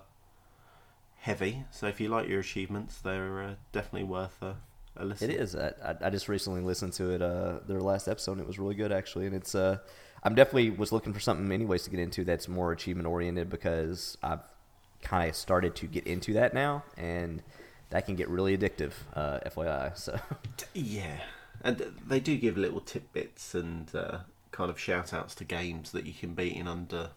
[1.21, 1.63] heavy.
[1.71, 4.57] So if you like your achievements, they're uh, definitely worth a,
[4.99, 5.29] a listen.
[5.29, 5.55] It is.
[5.55, 8.75] I, I, just recently listened to it, uh, their last episode, and it was really
[8.75, 9.25] good actually.
[9.25, 9.77] And it's, uh,
[10.23, 14.17] I'm definitely was looking for something, anyways, to get into that's more achievement oriented because
[14.21, 14.41] I've
[15.01, 17.41] kind of started to get into that now, and
[17.89, 18.93] that can get really addictive.
[19.13, 19.97] Uh, FYI.
[19.97, 20.19] So
[20.73, 21.21] Yeah,
[21.61, 24.19] and they do give little tidbits and uh,
[24.51, 27.11] kind of shout outs to games that you can beat in under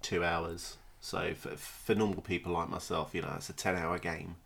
[0.00, 0.78] two hours.
[1.00, 4.36] So for, for normal people like myself, you know, it's a ten-hour game.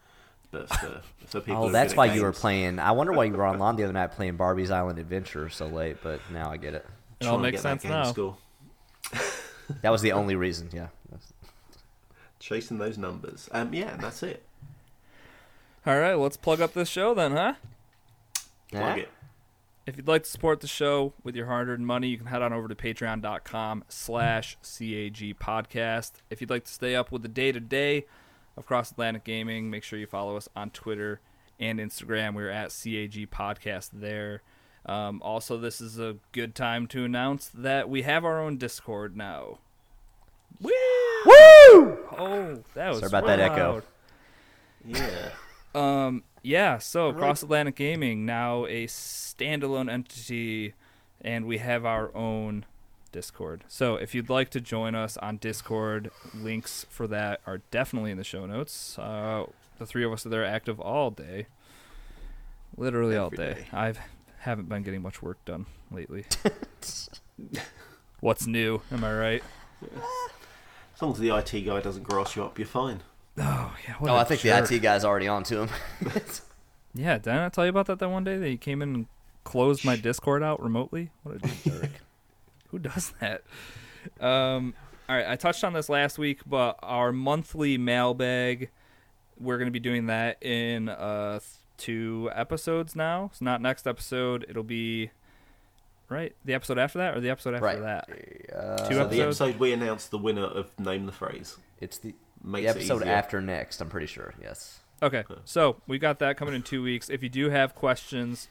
[0.51, 2.79] But for, for people, oh, that's why at you were playing.
[2.79, 5.99] I wonder why you were online the other night playing Barbie's Island Adventure so late,
[6.03, 6.87] but now I get it.
[7.21, 8.05] It all makes get that sense now.
[8.13, 8.37] Score.
[9.83, 10.69] That was the only reason.
[10.73, 10.89] Yeah.
[12.39, 13.49] Chasing those numbers.
[13.51, 14.45] Um, yeah, and that's it.
[15.85, 17.55] All right, let's plug up this show then, huh?
[18.71, 19.03] Plug Yeah.
[19.03, 19.09] it.
[19.87, 22.53] If you'd like to support the show with your hard-earned money, you can head on
[22.53, 26.13] over to patreon.com slash CAG podcast.
[26.29, 28.05] If you'd like to stay up with the day-to-day
[28.57, 31.21] of Cross Atlantic Gaming, make sure you follow us on Twitter
[31.61, 32.35] and Instagram.
[32.35, 34.43] We're at CAG podcast there.
[34.87, 39.17] Um, also, this is a good time to announce that we have our own Discord
[39.17, 39.59] now.
[40.61, 40.71] Woo!
[41.27, 41.99] Woo!
[42.19, 43.73] Oh, that was Sorry about that echo.
[43.75, 43.83] loud.
[44.85, 45.29] Yeah.
[45.75, 50.73] Um, yeah, so Cross Atlantic Gaming now a standalone entity,
[51.21, 52.65] and we have our own
[53.17, 53.65] Discord.
[53.67, 58.19] So if you'd like to join us on Discord, links for that are definitely in
[58.19, 58.99] the show notes.
[58.99, 59.47] Uh,
[59.79, 61.47] the three of us are there active all day,
[62.77, 63.55] literally all Every day.
[63.55, 63.67] day.
[63.73, 63.99] I've
[64.41, 66.27] haven't been getting much work done lately.
[68.21, 68.83] What's new?
[68.93, 69.43] Am I right?
[70.95, 73.03] As long as the IT guy doesn't grass you up, you're fine.
[73.39, 73.95] Oh yeah.
[73.99, 74.69] what Oh, a I think jerk.
[74.69, 75.69] the IT guy's already on to him.
[76.99, 79.07] Yeah, didn't I tell you about that that one day that he came in and
[79.45, 81.11] closed my Discord out remotely?
[81.25, 81.91] What a jerk.
[82.77, 83.41] Who does that?
[84.21, 84.75] Um,
[85.09, 88.69] all right, I touched on this last week, but our monthly mailbag
[89.41, 91.41] we're going to be doing that in uh,
[91.79, 93.29] two episodes now.
[93.33, 94.45] It's not next episode.
[94.49, 95.11] It'll be
[96.11, 97.81] right the episode after that or the episode after Right.
[97.81, 98.09] that.
[98.55, 101.57] Uh, Two So the episode we announced the winner of Name the Phrase.
[101.81, 103.13] It's the, Makes the episode easier.
[103.13, 103.81] after next.
[103.81, 104.35] I'm pretty sure.
[104.41, 104.81] Yes.
[105.03, 107.09] Okay, so we got that coming in two weeks.
[107.11, 108.49] If you do have questions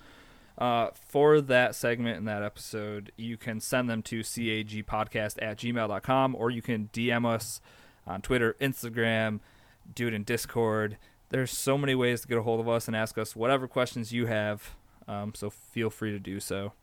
[0.58, 6.36] uh, for that segment in that episode, you can send them to cagpodcast at gmail.com
[6.36, 7.62] or you can DM us
[8.08, 9.40] on Twitter, Instagram,
[9.94, 10.98] do it in Discord.
[11.30, 14.14] There's so many ways to get a hold of us and ask us whatever questions
[14.14, 14.76] you have.
[15.08, 16.74] Um, so feel free to do so.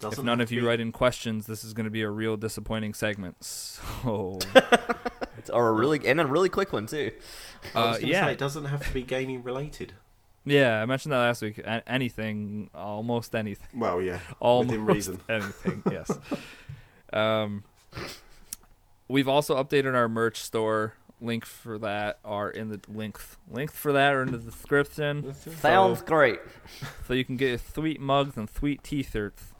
[0.00, 2.10] Doesn't if none of you be- write in questions, this is going to be a
[2.10, 3.42] real disappointing segment.
[3.44, 4.38] So,
[5.44, 7.10] It's or a really and a really quick one too.
[7.74, 9.92] I was uh, yeah, say, it doesn't have to be gaming related.
[10.44, 11.58] Yeah, I mentioned that last week.
[11.58, 13.80] A- anything, almost anything.
[13.80, 15.20] Well, yeah, almost within reason.
[15.28, 15.82] anything.
[15.90, 16.10] Yes.
[17.12, 17.64] um,
[19.08, 20.94] we've also updated our merch store.
[21.20, 23.18] Link for that are in the link.
[23.50, 26.40] Link for that are in the description, Sounds great.
[27.06, 29.54] so you can get sweet mugs and sweet t-shirts.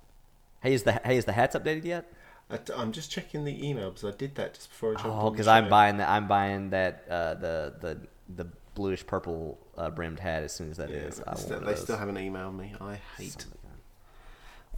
[0.60, 2.12] Hey, is the hey is the hats updated yet?
[2.50, 5.16] I, am just checking the email because I did that just before I jumped.
[5.16, 6.08] Oh, because I'm buying that.
[6.08, 7.98] I'm buying that uh, the the
[8.36, 11.22] the bluish purple uh, brimmed hat as soon as that yeah, is.
[11.26, 12.74] I still, they still haven't emailed me.
[12.80, 13.46] I hate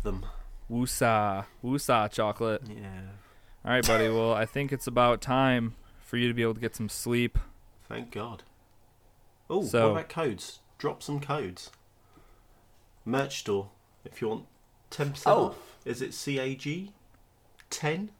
[0.02, 0.26] them.
[0.70, 2.62] Woosah, woosah chocolate.
[2.68, 3.00] Yeah.
[3.64, 4.08] All right, buddy.
[4.08, 7.38] Well, I think it's about time for you to be able to get some sleep.
[7.88, 8.42] Thank God.
[9.48, 10.60] Oh, so, what about codes?
[10.78, 11.70] Drop some codes.
[13.04, 13.70] Merch store,
[14.04, 14.46] if you want
[14.90, 15.44] 10% oh.
[15.46, 15.76] off.
[15.84, 16.92] Is it CAG?
[17.70, 18.10] 10?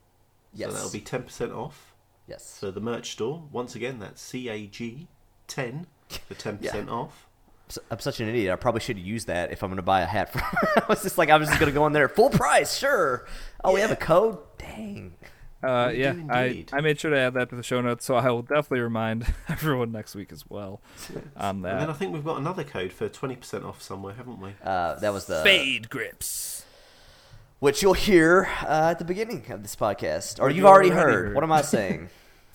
[0.53, 0.69] Yes.
[0.69, 1.93] So that'll be 10% off.
[2.27, 2.45] Yes.
[2.45, 5.07] So the merch store, once again, that's CAG
[5.47, 5.87] 10
[6.29, 7.27] the ten percent off.
[7.91, 8.53] I'm such an idiot.
[8.53, 10.31] I probably should use that if I'm going to buy a hat.
[10.31, 10.39] For
[10.77, 12.77] I was just like, I was just going to go in there full price.
[12.77, 13.27] Sure.
[13.63, 13.75] Oh, yeah.
[13.75, 14.37] we have a code.
[14.57, 15.15] Dang.
[15.63, 18.29] Uh, yeah, I, I made sure to add that to the show notes, so I
[18.29, 20.81] will definitely remind everyone next week as well
[21.35, 21.71] on that.
[21.71, 24.51] And then I think we've got another code for twenty percent off somewhere, haven't we?
[24.63, 26.63] Uh, that was the fade grips,
[27.59, 31.25] which you'll hear uh, at the beginning of this podcast, or, you've already, already heard.
[31.25, 31.35] heard.
[31.35, 32.09] What am I saying?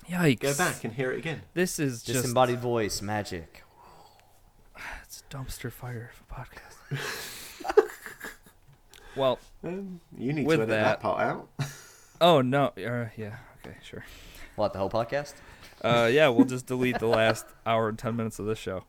[0.08, 0.40] Yikes!
[0.40, 1.42] Go back and hear it again.
[1.54, 3.62] This is just Disembodied voice magic.
[5.04, 6.40] it's a dumpster fire of a
[6.98, 7.86] podcast.
[9.16, 11.48] well, Um, you need With to edit that, that- part out.
[12.20, 14.04] oh no, uh, yeah, okay, sure.
[14.56, 15.34] What the whole podcast?
[15.82, 18.84] Uh, yeah, we'll just delete the last hour and ten minutes of this show.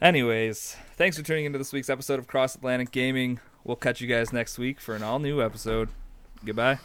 [0.00, 3.40] Anyways, thanks for tuning into this week's episode of Cross Atlantic Gaming.
[3.64, 5.88] We'll catch you guys next week for an all new episode.
[6.44, 6.78] Goodbye.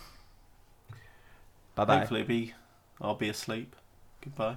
[1.76, 1.99] Bye bye.
[1.99, 2.53] Hopefully, be
[3.02, 3.76] I'll be asleep.
[4.22, 4.56] Goodbye.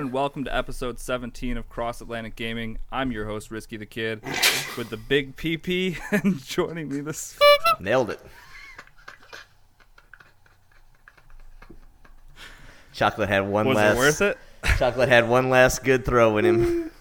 [0.00, 2.78] Everyone, and welcome to episode 17 of Cross Atlantic Gaming.
[2.90, 4.22] I'm your host, Risky the Kid,
[4.78, 7.38] with the big PP, and joining me this.
[7.80, 8.20] Nailed it.
[12.94, 13.94] Chocolate had one Was last.
[13.94, 14.38] it worth it?
[14.78, 16.90] Chocolate had one last good throw in him.